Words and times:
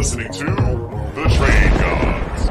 listening 0.00 0.32
to 0.32 0.46
The 1.14 1.24
Trade 1.36 1.72
Gods. 1.78 2.48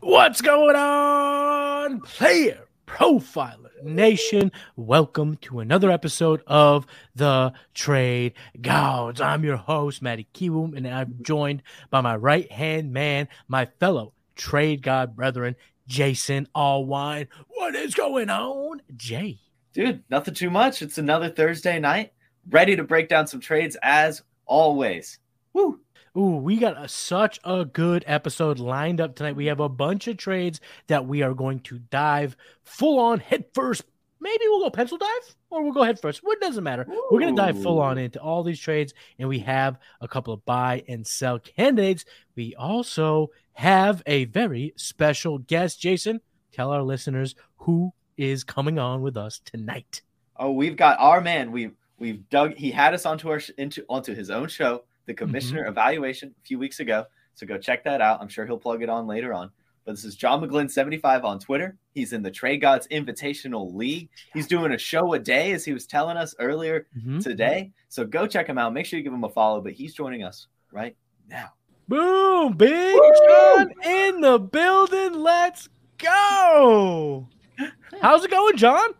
What's 0.00 0.40
going 0.40 0.74
on, 0.74 2.00
player 2.00 2.60
profiler 2.86 3.84
nation? 3.84 4.52
Welcome 4.74 5.36
to 5.42 5.60
another 5.60 5.90
episode 5.90 6.42
of 6.46 6.86
the 7.14 7.52
Trade 7.74 8.32
Gods. 8.58 9.20
I'm 9.20 9.44
your 9.44 9.58
host, 9.58 10.00
Matty 10.00 10.26
Kiwoom, 10.32 10.74
and 10.74 10.88
I'm 10.88 11.18
joined 11.20 11.62
by 11.90 12.00
my 12.00 12.16
right 12.16 12.50
hand 12.50 12.94
man, 12.94 13.28
my 13.46 13.66
fellow 13.78 14.14
trade 14.34 14.80
god 14.80 15.14
brethren, 15.14 15.56
Jason 15.86 16.48
Allwine. 16.56 17.28
What 17.48 17.74
is 17.74 17.92
going 17.94 18.30
on, 18.30 18.80
Jay? 18.96 19.40
Dude, 19.74 20.04
nothing 20.08 20.32
too 20.32 20.48
much. 20.48 20.80
It's 20.80 20.96
another 20.96 21.28
Thursday 21.28 21.78
night. 21.78 22.14
Ready 22.48 22.76
to 22.76 22.82
break 22.82 23.10
down 23.10 23.26
some 23.26 23.40
trades 23.40 23.76
as 23.82 24.22
always. 24.46 25.18
Woo! 25.52 25.81
Ooh, 26.16 26.36
we 26.36 26.58
got 26.58 26.76
a, 26.76 26.88
such 26.88 27.40
a 27.42 27.64
good 27.64 28.04
episode 28.06 28.58
lined 28.58 29.00
up 29.00 29.16
tonight. 29.16 29.34
We 29.34 29.46
have 29.46 29.60
a 29.60 29.68
bunch 29.68 30.08
of 30.08 30.18
trades 30.18 30.60
that 30.88 31.06
we 31.06 31.22
are 31.22 31.32
going 31.32 31.60
to 31.60 31.78
dive 31.78 32.36
full 32.64 32.98
on 32.98 33.18
head 33.18 33.46
first. 33.54 33.84
Maybe 34.20 34.44
we'll 34.44 34.60
go 34.60 34.70
pencil 34.70 34.98
dive 34.98 35.34
or 35.48 35.62
we'll 35.62 35.72
go 35.72 35.82
head 35.82 35.98
first. 35.98 36.20
What 36.22 36.38
doesn't 36.38 36.62
matter. 36.62 36.86
Ooh. 36.88 37.08
We're 37.10 37.20
going 37.20 37.34
to 37.34 37.40
dive 37.40 37.62
full 37.62 37.80
on 37.80 37.96
into 37.96 38.20
all 38.20 38.42
these 38.42 38.60
trades, 38.60 38.92
and 39.18 39.26
we 39.26 39.38
have 39.40 39.78
a 40.02 40.08
couple 40.08 40.34
of 40.34 40.44
buy 40.44 40.84
and 40.86 41.06
sell 41.06 41.38
candidates. 41.38 42.04
We 42.36 42.54
also 42.56 43.30
have 43.54 44.02
a 44.04 44.26
very 44.26 44.74
special 44.76 45.38
guest. 45.38 45.80
Jason, 45.80 46.20
tell 46.52 46.70
our 46.72 46.82
listeners 46.82 47.34
who 47.56 47.94
is 48.18 48.44
coming 48.44 48.78
on 48.78 49.00
with 49.00 49.16
us 49.16 49.40
tonight. 49.46 50.02
Oh, 50.36 50.52
we've 50.52 50.76
got 50.76 51.00
our 51.00 51.22
man. 51.22 51.52
We've 51.52 51.74
we've 51.98 52.28
dug. 52.28 52.54
He 52.54 52.70
had 52.70 52.92
us 52.92 53.06
onto 53.06 53.30
our 53.30 53.40
into 53.56 53.86
onto 53.88 54.14
his 54.14 54.30
own 54.30 54.48
show 54.48 54.84
the 55.06 55.14
commissioner 55.14 55.62
mm-hmm. 55.62 55.70
evaluation 55.70 56.34
a 56.36 56.46
few 56.46 56.58
weeks 56.58 56.80
ago. 56.80 57.04
So 57.34 57.46
go 57.46 57.58
check 57.58 57.84
that 57.84 58.00
out. 58.00 58.20
I'm 58.20 58.28
sure 58.28 58.46
he'll 58.46 58.58
plug 58.58 58.82
it 58.82 58.88
on 58.88 59.06
later 59.06 59.32
on. 59.32 59.50
But 59.84 59.92
this 59.92 60.04
is 60.04 60.14
John 60.14 60.40
McGlynn75 60.40 61.24
on 61.24 61.38
Twitter. 61.40 61.76
He's 61.92 62.12
in 62.12 62.22
the 62.22 62.30
Trade 62.30 62.60
Gods 62.60 62.86
Invitational 62.88 63.74
League. 63.74 64.10
He's 64.32 64.46
doing 64.46 64.72
a 64.72 64.78
show 64.78 65.12
a 65.14 65.18
day, 65.18 65.52
as 65.52 65.64
he 65.64 65.72
was 65.72 65.86
telling 65.86 66.16
us 66.16 66.34
earlier 66.38 66.86
mm-hmm. 66.96 67.18
today. 67.18 67.72
So 67.88 68.04
go 68.04 68.26
check 68.26 68.46
him 68.46 68.58
out. 68.58 68.72
Make 68.72 68.86
sure 68.86 68.98
you 68.98 69.02
give 69.02 69.12
him 69.12 69.24
a 69.24 69.28
follow. 69.28 69.60
But 69.60 69.72
he's 69.72 69.92
joining 69.92 70.22
us 70.22 70.46
right 70.70 70.96
now. 71.28 71.50
Boom! 71.88 72.52
Big 72.56 72.94
Woo! 72.94 73.12
John 73.28 73.72
in 73.84 74.20
the 74.20 74.38
building. 74.38 75.14
Let's 75.14 75.68
go. 75.98 77.28
How's 78.00 78.24
it 78.24 78.30
going, 78.30 78.56
John? 78.56 78.90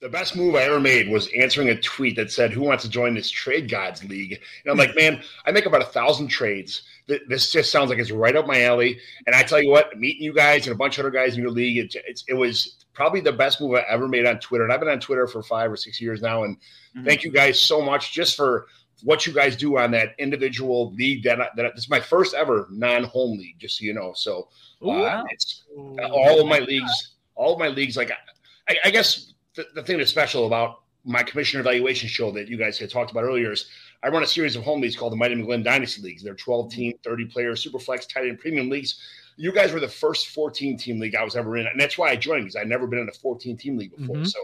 The 0.00 0.08
best 0.08 0.34
move 0.34 0.54
I 0.54 0.62
ever 0.62 0.80
made 0.80 1.10
was 1.10 1.28
answering 1.36 1.68
a 1.68 1.80
tweet 1.80 2.16
that 2.16 2.32
said, 2.32 2.52
"Who 2.52 2.62
wants 2.62 2.84
to 2.84 2.90
join 2.90 3.14
this 3.14 3.30
Trade 3.30 3.70
Gods 3.70 4.02
League?" 4.04 4.40
And 4.64 4.70
I'm 4.70 4.78
like, 4.78 4.96
"Man, 4.96 5.22
I 5.44 5.52
make 5.52 5.66
about 5.66 5.82
a 5.82 5.86
thousand 5.86 6.28
trades. 6.28 6.82
This 7.06 7.52
just 7.52 7.70
sounds 7.70 7.90
like 7.90 7.98
it's 7.98 8.10
right 8.10 8.34
up 8.34 8.46
my 8.46 8.62
alley." 8.62 8.98
And 9.26 9.36
I 9.36 9.42
tell 9.42 9.60
you 9.62 9.70
what, 9.70 9.98
meeting 9.98 10.22
you 10.22 10.32
guys 10.32 10.66
and 10.66 10.74
a 10.74 10.78
bunch 10.78 10.98
of 10.98 11.04
other 11.04 11.10
guys 11.10 11.34
in 11.34 11.42
your 11.42 11.50
league, 11.50 11.76
it, 11.76 11.94
it, 12.06 12.22
it 12.28 12.34
was 12.34 12.84
probably 12.94 13.20
the 13.20 13.32
best 13.32 13.60
move 13.60 13.74
I 13.74 13.84
ever 13.88 14.08
made 14.08 14.26
on 14.26 14.40
Twitter. 14.40 14.64
And 14.64 14.72
I've 14.72 14.80
been 14.80 14.88
on 14.88 15.00
Twitter 15.00 15.26
for 15.26 15.42
five 15.42 15.70
or 15.70 15.76
six 15.76 16.00
years 16.00 16.22
now. 16.22 16.44
And 16.44 16.56
mm-hmm. 16.56 17.04
thank 17.04 17.22
you 17.22 17.30
guys 17.30 17.60
so 17.60 17.82
much 17.82 18.12
just 18.12 18.36
for 18.36 18.66
what 19.02 19.26
you 19.26 19.32
guys 19.32 19.56
do 19.56 19.78
on 19.78 19.90
that 19.90 20.14
individual 20.18 20.92
league. 20.92 21.22
That, 21.24 21.38
that 21.56 21.74
this 21.74 21.84
is 21.84 21.90
my 21.90 22.00
first 22.00 22.34
ever 22.34 22.66
non-home 22.70 23.38
league, 23.38 23.58
just 23.58 23.78
so 23.78 23.84
you 23.84 23.92
know. 23.92 24.12
So 24.14 24.48
uh, 24.82 24.86
wow. 24.86 25.24
it's 25.28 25.64
all 25.76 26.40
of 26.40 26.46
my 26.46 26.60
leagues, 26.60 27.16
all 27.34 27.52
of 27.52 27.58
my 27.58 27.68
leagues. 27.68 27.98
Like 27.98 28.12
I, 28.66 28.76
I 28.84 28.90
guess 28.90 29.29
the, 29.54 29.66
the 29.74 29.82
thing 29.82 29.98
that's 29.98 30.10
special 30.10 30.46
about 30.46 30.82
my 31.04 31.22
commissioner 31.22 31.60
evaluation 31.60 32.08
show 32.08 32.30
that 32.30 32.48
you 32.48 32.56
guys 32.56 32.78
had 32.78 32.90
talked 32.90 33.10
about 33.10 33.24
earlier 33.24 33.52
is 33.52 33.66
I 34.02 34.08
run 34.08 34.22
a 34.22 34.26
series 34.26 34.56
of 34.56 34.62
home 34.62 34.80
leagues 34.80 34.96
called 34.96 35.12
the 35.12 35.16
Mighty 35.16 35.34
McGlynn 35.34 35.64
Dynasty 35.64 36.02
Leagues. 36.02 36.22
They're 36.22 36.34
12 36.34 36.70
team, 36.70 36.92
30 37.04 37.26
player, 37.26 37.56
super 37.56 37.78
flex, 37.78 38.06
tight 38.06 38.26
end, 38.26 38.38
premium 38.38 38.68
leagues. 38.70 39.00
You 39.36 39.52
guys 39.52 39.72
were 39.72 39.80
the 39.80 39.88
first 39.88 40.28
14 40.28 40.76
team 40.76 41.00
league 41.00 41.14
I 41.14 41.24
was 41.24 41.36
ever 41.36 41.56
in. 41.56 41.66
And 41.66 41.80
that's 41.80 41.98
why 41.98 42.10
I 42.10 42.16
joined 42.16 42.44
because 42.44 42.56
I'd 42.56 42.68
never 42.68 42.86
been 42.86 42.98
in 42.98 43.08
a 43.08 43.12
14 43.12 43.56
team 43.56 43.76
league 43.76 43.96
before. 43.96 44.16
Mm-hmm. 44.16 44.24
So 44.24 44.38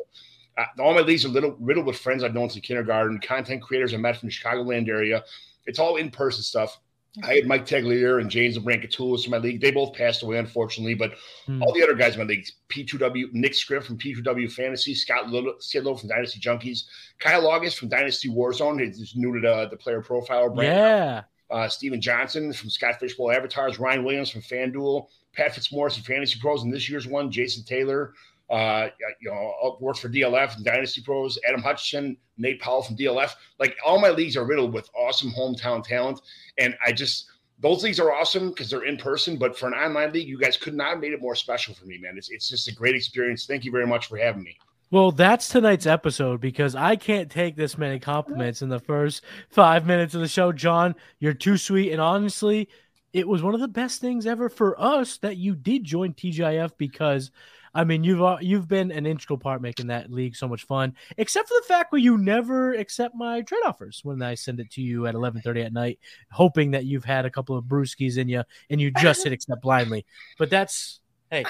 uh, 0.59 0.65
all 0.83 0.95
my 0.95 1.01
leagues 1.01 1.25
are 1.25 1.29
little, 1.29 1.57
riddled 1.61 1.87
with 1.87 1.99
friends 1.99 2.23
I've 2.23 2.35
known 2.35 2.51
since 2.51 2.65
kindergarten, 2.65 3.19
content 3.21 3.63
creators 3.63 3.93
I 3.93 3.99
met 3.99 4.17
from 4.17 4.29
the 4.29 4.35
Chicagoland 4.35 4.89
area. 4.89 5.25
It's 5.67 5.79
all 5.79 5.97
in 5.97 6.11
person 6.11 6.43
stuff. 6.43 6.81
I 7.23 7.35
had 7.35 7.47
Mike 7.47 7.67
Teglier 7.67 8.21
and 8.21 8.31
James 8.31 8.59
Brancatulis 8.59 9.25
in 9.25 9.31
my 9.31 9.39
league. 9.39 9.61
They 9.61 9.71
both 9.71 9.95
passed 9.95 10.23
away, 10.23 10.39
unfortunately, 10.39 10.95
but 10.95 11.15
hmm. 11.47 11.63
all 11.63 11.73
the 11.73 11.83
other 11.83 11.95
guys 11.95 12.15
in 12.15 12.21
my 12.21 12.27
league, 12.27 12.47
P2W, 12.69 13.33
Nick 13.33 13.55
Script 13.55 13.87
from 13.87 13.99
P2W 13.99 14.51
Fantasy, 14.53 14.95
Scott 14.95 15.27
Sidlow 15.27 15.99
from 15.99 16.09
Dynasty 16.09 16.41
Junkies, 16.41 16.85
Kyle 17.19 17.47
August 17.47 17.79
from 17.79 17.89
Dynasty 17.89 18.29
Warzone, 18.29 18.81
he's 18.81 19.15
new 19.17 19.35
to 19.35 19.41
the, 19.41 19.69
the 19.71 19.77
player 19.77 20.03
profile 20.03 20.51
brand. 20.51 20.77
Yeah. 20.77 21.23
Uh, 21.49 21.69
Steven 21.69 22.01
Johnson 22.01 22.53
from 22.53 22.71
Scott 22.71 22.99
Fishbowl 22.99 23.31
Avatars, 23.31 23.79
Ryan 23.79 24.05
Williams 24.05 24.31
from 24.31 24.43
FanDuel, 24.43 25.07
Pat 25.33 25.55
Fitzmaurice 25.55 25.95
from 25.95 26.03
Fantasy 26.03 26.41
Pros 26.41 26.65
in 26.65 26.71
this 26.71 26.89
year's 26.89 27.07
one, 27.07 27.31
Jason 27.31 27.63
Taylor, 27.63 28.15
uh, 28.49 28.89
you 29.21 29.31
know, 29.31 29.77
works 29.81 29.99
for 29.99 30.09
DLF 30.09 30.57
and 30.57 30.65
Dynasty 30.65 31.03
Pros, 31.03 31.39
Adam 31.49 31.63
Hutchinson, 31.63 32.17
Nate 32.39 32.61
Powell 32.61 32.83
from 32.83 32.97
DLF. 32.97 33.33
Like 33.59 33.77
all 33.85 34.01
my 34.01 34.11
leagues 34.11 34.37
are 34.37 34.45
riddled 34.45 34.73
with 34.73 34.89
awesome 34.97 35.33
hometown 35.33 35.83
talent. 35.83 36.21
And 36.59 36.77
I 36.85 36.93
just, 36.93 37.27
those 37.59 37.83
leagues 37.83 37.99
are 37.99 38.13
awesome 38.13 38.51
because 38.51 38.71
they're 38.71 38.85
in 38.85 38.99
person. 38.99 39.37
But 39.37 39.59
for 39.59 39.67
an 39.67 39.75
online 39.75 40.13
league, 40.13 40.29
you 40.29 40.39
guys 40.39 40.57
could 40.57 40.75
not 40.75 40.91
have 40.91 41.01
made 41.01 41.13
it 41.13 41.21
more 41.21 41.35
special 41.35 41.75
for 41.75 41.87
me, 41.87 41.99
man. 41.99 42.17
It's, 42.17 42.31
it's 42.31 42.49
just 42.49 42.69
a 42.69 42.75
great 42.75 42.95
experience. 42.95 43.47
Thank 43.47 43.65
you 43.65 43.73
very 43.73 43.87
much 43.87 44.07
for 44.07 44.17
having 44.17 44.43
me. 44.43 44.57
Well, 44.93 45.11
that's 45.11 45.49
tonight's 45.49 45.87
episode 45.87 46.41
because 46.41 46.77
I 46.77 46.95
can't 46.95 47.29
take 47.29 47.57
this 47.57 47.77
many 47.77 47.99
compliments 47.99 48.63
in 48.63 48.69
the 48.69 48.79
first 48.79 49.25
five 49.51 49.85
minutes 49.85 50.15
of 50.15 50.21
the 50.21 50.29
show. 50.29 50.53
John, 50.53 50.95
you're 51.19 51.35
too 51.35 51.57
sweet. 51.57 51.91
And 51.91 52.01
honestly, 52.01 52.69
it 53.13 53.27
was 53.27 53.43
one 53.43 53.55
of 53.55 53.61
the 53.61 53.67
best 53.67 54.01
things 54.01 54.27
ever 54.27 54.49
for 54.49 54.81
us 54.81 55.17
that 55.19 55.39
you 55.39 55.57
did 55.57 55.83
join 55.83 56.13
TGIF 56.13 56.73
because 56.79 57.33
I 57.77 57.85
mean, 57.85 58.03
you've 58.03 58.23
uh, 58.23 58.39
you've 58.41 58.67
been 58.67 58.91
an 58.91 59.05
integral 59.05 59.39
part 59.39 59.61
making 59.61 59.89
that 59.89 60.11
league 60.11 60.35
so 60.35 60.49
much 60.49 60.65
fun. 60.65 60.95
Except 61.19 61.47
for 61.47 61.55
the 61.61 61.67
fact 61.69 61.93
where 61.93 62.01
you 62.01 62.17
never 62.17 62.73
accept 62.73 63.15
my 63.15 63.43
trade 63.43 63.61
offers 63.67 64.01
when 64.03 64.23
I 64.23 64.35
send 64.35 64.61
it 64.61 64.71
to 64.73 64.81
you 64.81 65.07
at 65.07 65.15
eleven 65.15 65.43
thirty 65.43 65.61
at 65.61 65.75
night, 65.75 65.99
hoping 66.31 66.71
that 66.71 66.87
you've 66.87 67.05
had 67.05 67.27
a 67.27 67.31
couple 67.31 67.57
of 67.57 67.65
brewskis 67.65 68.17
in 68.17 68.29
you 68.29 68.43
and 68.71 68.81
you 68.81 68.91
just 68.91 69.25
hit 69.25 69.33
accept 69.35 69.61
blindly. 69.61 70.07
But 70.39 70.49
that's 70.49 71.01
hey, 71.31 71.45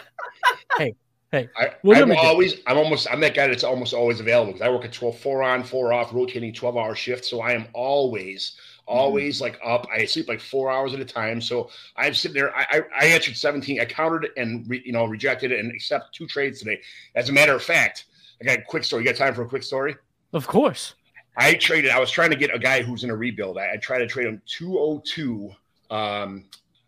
hey, 0.79 0.95
hey. 1.31 1.49
I, 1.57 1.71
am 1.85 2.13
always, 2.13 2.57
I'm 2.67 2.79
almost, 2.79 3.07
I'm 3.11 3.21
that 3.21 3.35
guy 3.35 3.47
that's 3.47 3.65
almost 3.65 3.95
always 3.95 4.21
available 4.21 4.53
because 4.53 4.67
I 4.67 4.71
work 4.71 4.85
a 4.85 4.89
12, 4.89 5.19
four 5.19 5.43
on, 5.43 5.63
four 5.63 5.93
off, 5.93 6.13
rotating 6.13 6.53
12 6.53 6.77
hour 6.77 6.95
shift. 6.95 7.25
So 7.25 7.41
I 7.41 7.53
am 7.53 7.67
always. 7.73 8.57
Always 8.87 9.41
like 9.41 9.59
up. 9.65 9.87
I 9.93 10.05
sleep 10.05 10.29
like 10.29 10.41
four 10.41 10.71
hours 10.71 10.95
at 10.95 11.01
a 11.01 11.05
time. 11.05 11.41
So 11.41 11.71
I'm 11.97 12.15
sitting 12.15 12.35
there. 12.35 12.57
I, 12.57 12.67
I, 12.71 12.83
I 13.01 13.05
answered 13.07 13.37
17. 13.37 13.81
I 13.81 13.85
countered 13.85 14.29
and 14.37 14.69
re, 14.69 14.83
you 14.85 14.93
know 14.93 15.05
rejected 15.05 15.53
it 15.53 15.61
and 15.61 15.73
accept 15.73 16.15
two 16.15 16.27
trades 16.27 16.61
today. 16.61 16.81
As 17.15 17.29
a 17.29 17.33
matter 17.33 17.55
of 17.55 17.63
fact, 17.63 18.07
I 18.41 18.45
got 18.45 18.59
a 18.59 18.63
quick 18.63 18.85
story. 18.85 19.03
You 19.03 19.11
got 19.11 19.17
time 19.17 19.35
for 19.35 19.43
a 19.43 19.49
quick 19.49 19.63
story? 19.63 19.97
Of 20.33 20.47
course. 20.47 20.95
I 21.37 21.55
traded. 21.55 21.91
I 21.91 22.01
was 22.01 22.11
trying 22.11 22.31
to 22.31 22.37
get 22.37 22.55
a 22.55 22.59
guy 22.59 22.83
who's 22.83 23.05
in 23.05 23.11
a 23.11 23.17
rebuild. 23.17 23.59
I, 23.59 23.73
I 23.73 23.77
tried 23.77 23.99
to 23.99 24.07
trade 24.07 24.27
him 24.27 24.41
202. 24.47 25.51
Um, 25.91 26.45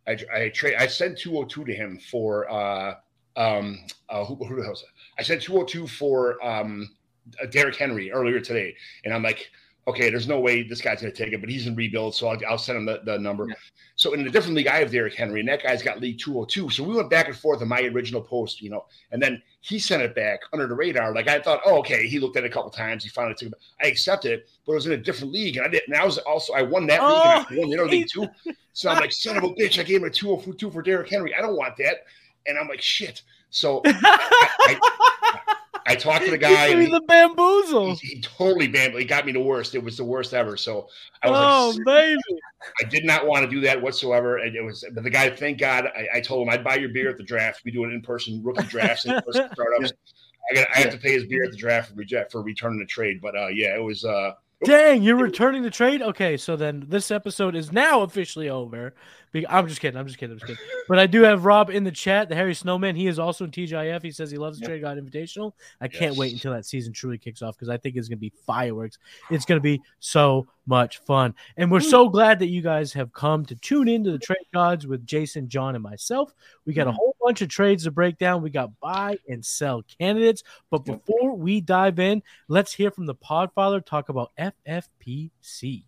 I, 0.06 0.18
I 0.34 0.48
trade. 0.48 0.76
I 0.78 0.86
sent 0.86 1.18
202 1.18 1.64
to 1.64 1.74
him 1.74 1.98
for 1.98 2.50
uh, 2.50 2.94
um, 3.36 3.78
uh, 4.08 4.24
who, 4.24 4.34
who 4.36 4.56
the 4.56 4.64
hell? 4.64 4.78
I 5.18 5.22
sent 5.22 5.42
202 5.42 5.86
for 5.86 6.44
um, 6.44 6.90
Derrick 7.50 7.76
Henry 7.76 8.10
earlier 8.10 8.40
today, 8.40 8.74
and 9.04 9.12
I'm 9.12 9.22
like, 9.22 9.50
okay, 9.88 10.10
there's 10.10 10.28
no 10.28 10.38
way 10.38 10.62
this 10.62 10.82
guy's 10.82 11.00
going 11.00 11.12
to 11.12 11.24
take 11.24 11.32
it, 11.32 11.40
but 11.40 11.48
he's 11.48 11.66
in 11.66 11.74
rebuild, 11.74 12.14
so 12.14 12.28
I'll, 12.28 12.38
I'll 12.46 12.58
send 12.58 12.78
him 12.78 12.84
the, 12.84 13.00
the 13.04 13.18
number. 13.18 13.46
Yeah. 13.48 13.54
So 13.96 14.12
in 14.12 14.26
a 14.26 14.30
different 14.30 14.54
league, 14.54 14.68
I 14.68 14.76
have 14.76 14.92
Derrick 14.92 15.14
Henry, 15.14 15.40
and 15.40 15.48
that 15.48 15.62
guy's 15.62 15.82
got 15.82 16.00
league 16.00 16.18
202. 16.18 16.70
So 16.70 16.84
we 16.84 16.94
went 16.94 17.10
back 17.10 17.26
and 17.26 17.36
forth 17.36 17.62
on 17.62 17.68
my 17.68 17.80
original 17.80 18.20
post, 18.20 18.60
you 18.60 18.68
know, 18.70 18.84
and 19.10 19.20
then 19.20 19.42
he 19.60 19.78
sent 19.78 20.02
it 20.02 20.14
back 20.14 20.40
under 20.52 20.66
the 20.68 20.74
radar. 20.74 21.14
Like 21.14 21.26
I 21.26 21.40
thought, 21.40 21.62
oh, 21.64 21.78
okay, 21.78 22.06
he 22.06 22.20
looked 22.20 22.36
at 22.36 22.44
it 22.44 22.50
a 22.50 22.54
couple 22.54 22.70
times, 22.70 23.02
he 23.02 23.08
finally 23.08 23.34
took 23.34 23.48
it. 23.48 23.54
I 23.82 23.86
accepted 23.86 24.32
it, 24.32 24.48
but 24.66 24.72
it 24.72 24.74
was 24.76 24.86
in 24.86 24.92
a 24.92 24.96
different 24.98 25.32
league, 25.32 25.56
and 25.56 25.66
I 25.66 25.68
did. 25.68 25.82
And 25.88 25.96
I 25.96 26.04
was 26.04 26.18
also 26.18 26.52
I 26.52 26.62
won 26.62 26.86
that 26.88 27.00
oh, 27.00 27.06
league, 27.06 27.16
and 27.24 27.32
I 27.32 27.46
oh, 27.50 27.60
won 27.60 27.70
the 27.70 27.82
other 27.82 27.90
league 27.90 28.08
too. 28.12 28.28
So 28.74 28.90
I'm 28.90 29.00
like, 29.00 29.10
son 29.10 29.36
of 29.36 29.42
a 29.42 29.48
bitch, 29.48 29.80
I 29.80 29.82
gave 29.82 30.00
him 30.00 30.06
a 30.06 30.10
202 30.10 30.70
for 30.70 30.82
Derrick 30.82 31.08
Henry. 31.08 31.34
I 31.34 31.40
don't 31.40 31.56
want 31.56 31.76
that, 31.78 32.04
and 32.46 32.58
I'm 32.58 32.68
like, 32.68 32.82
shit. 32.82 33.22
So 33.50 33.80
I, 33.86 33.90
I, 34.04 34.78
I 35.34 35.40
talked 35.94 36.24
to 36.24 36.30
the 36.30 36.38
guy. 36.38 36.68
and 36.68 36.82
he, 36.82 36.90
the 36.90 37.00
bamboozle. 37.00 37.94
he, 37.96 38.08
he 38.08 38.20
totally 38.20 38.68
bamboozled. 38.68 39.00
He 39.00 39.06
got 39.06 39.24
me 39.26 39.32
the 39.32 39.40
worst. 39.40 39.74
It 39.74 39.82
was 39.82 39.96
the 39.96 40.04
worst 40.04 40.34
ever. 40.34 40.56
So 40.56 40.88
I 41.22 41.30
was 41.30 41.38
Oh 41.40 41.68
like, 41.76 41.84
baby. 41.84 42.40
I 42.80 42.84
did 42.88 43.04
not 43.04 43.26
want 43.26 43.44
to 43.44 43.50
do 43.50 43.60
that 43.62 43.80
whatsoever. 43.80 44.38
And 44.38 44.54
it 44.54 44.62
was, 44.62 44.84
but 44.92 45.04
the 45.04 45.10
guy, 45.10 45.30
thank 45.30 45.58
God, 45.58 45.86
I, 45.86 46.18
I 46.18 46.20
told 46.20 46.46
him 46.46 46.52
I'd 46.52 46.64
buy 46.64 46.76
your 46.76 46.90
beer 46.90 47.08
at 47.08 47.16
the 47.16 47.22
draft. 47.24 47.62
We 47.64 47.70
do 47.70 47.84
an 47.84 47.92
in-person 47.92 48.42
rookie 48.42 48.66
drafts, 48.66 49.06
in-person 49.06 49.48
startups. 49.52 49.92
I 50.50 50.54
got, 50.54 50.68
I 50.74 50.78
have 50.80 50.92
to 50.92 50.98
pay 50.98 51.12
his 51.12 51.26
beer 51.26 51.44
at 51.44 51.50
the 51.50 51.56
draft 51.56 51.90
for 51.90 51.94
reject 51.96 52.32
for 52.32 52.42
returning 52.42 52.78
the 52.78 52.86
trade. 52.86 53.20
But 53.20 53.36
uh, 53.36 53.48
yeah, 53.48 53.74
it 53.76 53.82
was. 53.82 54.04
Uh, 54.04 54.32
Dang, 54.64 55.04
you're 55.04 55.16
returning 55.16 55.62
the 55.62 55.70
trade? 55.70 56.02
Okay, 56.02 56.36
so 56.36 56.56
then 56.56 56.84
this 56.88 57.12
episode 57.12 57.54
is 57.54 57.70
now 57.70 58.02
officially 58.02 58.48
over. 58.48 58.92
I'm 59.48 59.68
just 59.68 59.80
kidding. 59.80 59.98
I'm 59.98 60.06
just 60.06 60.18
kidding. 60.18 60.32
I'm 60.32 60.38
just 60.38 60.46
kidding. 60.46 60.62
But 60.88 60.98
I 60.98 61.06
do 61.06 61.22
have 61.22 61.44
Rob 61.44 61.70
in 61.70 61.84
the 61.84 61.90
chat, 61.90 62.28
the 62.28 62.34
Harry 62.34 62.54
Snowman. 62.54 62.96
He 62.96 63.06
is 63.06 63.18
also 63.18 63.44
in 63.44 63.50
TGIF. 63.50 64.02
He 64.02 64.10
says 64.10 64.30
he 64.30 64.38
loves 64.38 64.58
the 64.58 64.62
Yeah. 64.62 64.68
Trade 64.68 64.80
God 64.82 64.98
Invitational. 64.98 65.52
I 65.80 65.88
can't 65.88 66.16
wait 66.16 66.32
until 66.32 66.52
that 66.52 66.64
season 66.64 66.92
truly 66.92 67.18
kicks 67.18 67.42
off 67.42 67.56
because 67.56 67.68
I 67.68 67.76
think 67.76 67.96
it's 67.96 68.08
going 68.08 68.18
to 68.18 68.20
be 68.20 68.32
fireworks. 68.46 68.98
It's 69.30 69.44
going 69.44 69.58
to 69.58 69.62
be 69.62 69.82
so 70.00 70.46
much 70.66 70.98
fun. 70.98 71.34
And 71.56 71.70
we're 71.70 71.80
so 71.80 72.08
glad 72.08 72.38
that 72.38 72.48
you 72.48 72.62
guys 72.62 72.92
have 72.92 73.12
come 73.12 73.44
to 73.46 73.54
tune 73.56 73.88
into 73.88 74.10
the 74.10 74.18
Trade 74.18 74.38
Gods 74.52 74.86
with 74.86 75.06
Jason, 75.06 75.48
John, 75.48 75.74
and 75.74 75.82
myself. 75.82 76.32
We 76.64 76.74
got 76.74 76.86
a 76.86 76.90
mm. 76.90 76.94
whole 76.94 77.16
bunch 77.22 77.42
of 77.42 77.48
trades 77.48 77.84
to 77.84 77.90
break 77.90 78.18
down. 78.18 78.42
We 78.42 78.50
got 78.50 78.78
buy 78.80 79.18
and 79.28 79.44
sell 79.44 79.82
candidates. 79.98 80.42
But 80.70 80.84
before 80.84 81.34
we 81.34 81.60
dive 81.60 81.98
in, 81.98 82.22
let's 82.48 82.72
hear 82.72 82.90
from 82.90 83.06
the 83.06 83.14
Podfather 83.14 83.84
talk 83.84 84.08
about 84.08 84.32
FFPC. 84.38 85.84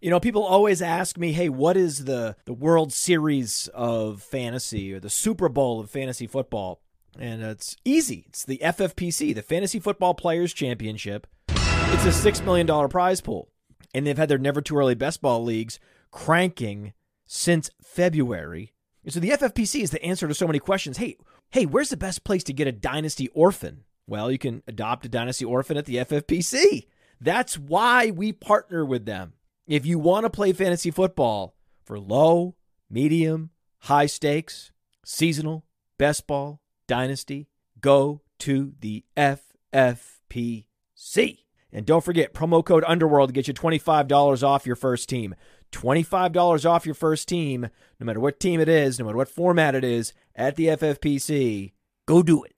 You 0.00 0.08
know, 0.08 0.18
people 0.18 0.42
always 0.42 0.80
ask 0.80 1.18
me, 1.18 1.32
"Hey, 1.32 1.50
what 1.50 1.76
is 1.76 2.06
the 2.06 2.36
the 2.46 2.54
World 2.54 2.92
Series 2.92 3.68
of 3.74 4.22
fantasy 4.22 4.94
or 4.94 5.00
the 5.00 5.10
Super 5.10 5.48
Bowl 5.50 5.78
of 5.78 5.90
fantasy 5.90 6.26
football?" 6.26 6.80
And 7.18 7.42
it's 7.42 7.76
easy. 7.84 8.24
It's 8.28 8.44
the 8.44 8.62
FFPC, 8.62 9.34
the 9.34 9.42
Fantasy 9.42 9.78
Football 9.78 10.14
Players 10.14 10.54
Championship. 10.54 11.26
It's 11.48 12.06
a 12.06 12.12
six 12.12 12.40
million 12.40 12.66
dollar 12.66 12.88
prize 12.88 13.20
pool, 13.20 13.48
and 13.92 14.06
they've 14.06 14.16
had 14.16 14.30
their 14.30 14.38
never 14.38 14.62
too 14.62 14.78
early 14.78 14.94
best 14.94 15.20
ball 15.20 15.44
leagues 15.44 15.78
cranking 16.10 16.94
since 17.26 17.70
February. 17.82 18.72
And 19.04 19.12
so 19.12 19.20
the 19.20 19.30
FFPC 19.30 19.82
is 19.82 19.90
the 19.90 20.02
answer 20.02 20.26
to 20.26 20.34
so 20.34 20.46
many 20.46 20.58
questions. 20.60 20.96
Hey, 20.96 21.16
hey, 21.50 21.66
where's 21.66 21.90
the 21.90 21.96
best 21.96 22.24
place 22.24 22.44
to 22.44 22.52
get 22.52 22.68
a 22.68 22.72
dynasty 22.72 23.28
orphan? 23.34 23.84
Well, 24.06 24.30
you 24.30 24.38
can 24.38 24.62
adopt 24.66 25.04
a 25.04 25.08
dynasty 25.08 25.44
orphan 25.44 25.76
at 25.76 25.84
the 25.84 25.96
FFPC. 25.96 26.86
That's 27.20 27.58
why 27.58 28.10
we 28.10 28.32
partner 28.32 28.84
with 28.84 29.04
them. 29.04 29.34
If 29.70 29.86
you 29.86 29.98
want 30.00 30.24
to 30.24 30.30
play 30.30 30.52
fantasy 30.52 30.90
football 30.90 31.54
for 31.84 31.96
low, 31.96 32.56
medium, 32.90 33.50
high 33.78 34.06
stakes, 34.06 34.72
seasonal, 35.04 35.64
best 35.96 36.26
ball, 36.26 36.60
dynasty, 36.88 37.46
go 37.80 38.20
to 38.40 38.72
the 38.80 39.04
FFPC. 39.16 40.64
And 41.72 41.86
don't 41.86 42.04
forget 42.04 42.34
promo 42.34 42.64
code 42.64 42.82
Underworld 42.84 43.28
to 43.28 43.32
get 43.32 43.46
you 43.46 43.54
$25 43.54 44.42
off 44.42 44.66
your 44.66 44.74
first 44.74 45.08
team. 45.08 45.36
$25 45.70 46.68
off 46.68 46.84
your 46.84 46.96
first 46.96 47.28
team, 47.28 47.68
no 48.00 48.04
matter 48.04 48.18
what 48.18 48.40
team 48.40 48.58
it 48.58 48.68
is, 48.68 48.98
no 48.98 49.04
matter 49.04 49.18
what 49.18 49.28
format 49.28 49.76
it 49.76 49.84
is, 49.84 50.12
at 50.34 50.56
the 50.56 50.66
FFPC. 50.66 51.74
Go 52.06 52.24
do 52.24 52.42
it. 52.42 52.56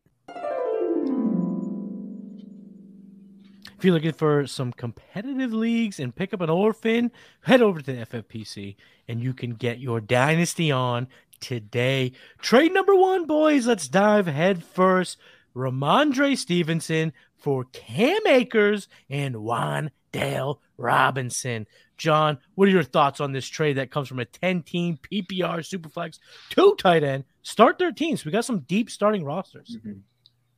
If 3.83 3.87
you're 3.87 3.95
looking 3.95 4.13
for 4.13 4.47
some 4.47 4.73
competitive 4.73 5.53
leagues 5.53 5.99
and 5.99 6.15
pick 6.15 6.33
up 6.33 6.41
an 6.41 6.49
orphan, 6.49 7.11
head 7.41 7.61
over 7.61 7.81
to 7.81 7.93
the 7.93 8.07
FFPC 8.07 8.77
and 9.09 9.21
you 9.21 9.35
can 9.35 9.55
get 9.55 9.81
your 9.81 10.01
dynasty 10.01 10.71
on 10.71 11.09
today. 11.41 12.13
Trade 12.39 12.73
number 12.73 12.95
one, 12.95 13.27
boys. 13.27 13.67
Let's 13.67 13.89
dive 13.89 14.29
head 14.29 14.63
first. 14.63 15.19
Rhamondre 15.57 16.39
Stevenson 16.39 17.13
for 17.35 17.65
Cam 17.73 18.25
Akers 18.25 18.87
and 19.11 19.39
Juan 19.39 19.91
Dale 20.13 20.61
Robinson. 20.77 21.67
John, 21.97 22.39
what 22.55 22.69
are 22.69 22.71
your 22.71 22.85
thoughts 22.85 23.21
on 23.21 23.33
this 23.33 23.49
trade 23.49 23.79
that 23.79 23.91
comes 23.91 24.07
from 24.07 24.21
a 24.21 24.25
10 24.27 24.63
team 24.63 24.97
PPR 25.11 25.59
Superflex, 25.59 26.21
two 26.51 26.77
tight 26.79 27.03
end, 27.03 27.25
start 27.43 27.81
13? 27.81 28.17
So 28.17 28.27
we 28.27 28.31
got 28.31 28.45
some 28.45 28.61
deep 28.61 28.91
starting 28.91 29.25
rosters. 29.25 29.77
Mm-hmm. 29.77 29.99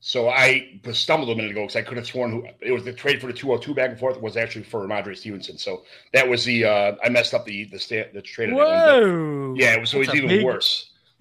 So 0.07 0.29
I 0.29 0.79
was 0.85 0.99
stumbled 0.99 1.31
a 1.31 1.35
minute 1.35 1.53
ago 1.53 1.63
because 1.63 1.77
I 1.77 1.83
could 1.83 1.97
have 1.97 2.07
sworn 2.07 2.31
who, 2.31 2.47
it 2.61 2.73
was 2.73 2.85
the 2.85 2.93
trade 2.93 3.23
for 3.23 3.27
the 3.27 3.33
202 3.33 3.75
back 3.75 3.89
and 3.89 3.99
forth 3.99 4.21
was 4.21 4.37
actually 4.37 4.65
for 4.65 4.87
Rhamondre 4.87 5.17
Stevenson. 5.17 5.57
So 5.57 5.85
that 6.13 6.29
was 6.29 6.45
the 6.45 6.67
uh, 6.67 6.97
I 7.03 7.09
messed 7.09 7.33
up 7.33 7.47
the 7.47 7.65
the, 7.65 7.79
sta- 7.79 8.11
the 8.13 8.21
trade. 8.21 8.51
on 8.51 8.57
that 8.57 8.63
one, 8.63 9.03
Whoa. 9.03 9.55
but 9.55 9.63
Yeah, 9.63 9.73
it 9.77 9.81
was, 9.81 9.89
so 9.89 10.03
it's 10.03 10.15
even 10.15 10.29
big- 10.29 10.45
worse. 10.45 10.91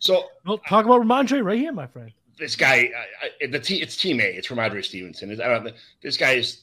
So 0.00 0.24
well, 0.44 0.58
talk 0.58 0.86
about 0.86 1.02
Rhamondre 1.02 1.44
right 1.44 1.56
here, 1.58 1.70
my 1.72 1.86
friend. 1.86 2.10
this 2.36 2.56
guy, 2.56 2.90
I, 3.22 3.44
I, 3.44 3.46
the 3.46 3.60
team, 3.60 3.80
it's 3.80 3.96
team 3.96 4.18
A. 4.20 4.24
It's 4.24 4.48
Rhamondre 4.48 4.84
Stevenson. 4.84 5.30
It's, 5.30 5.40
I 5.40 5.46
don't, 5.46 5.72
this 6.02 6.16
guy 6.16 6.32
is, 6.32 6.62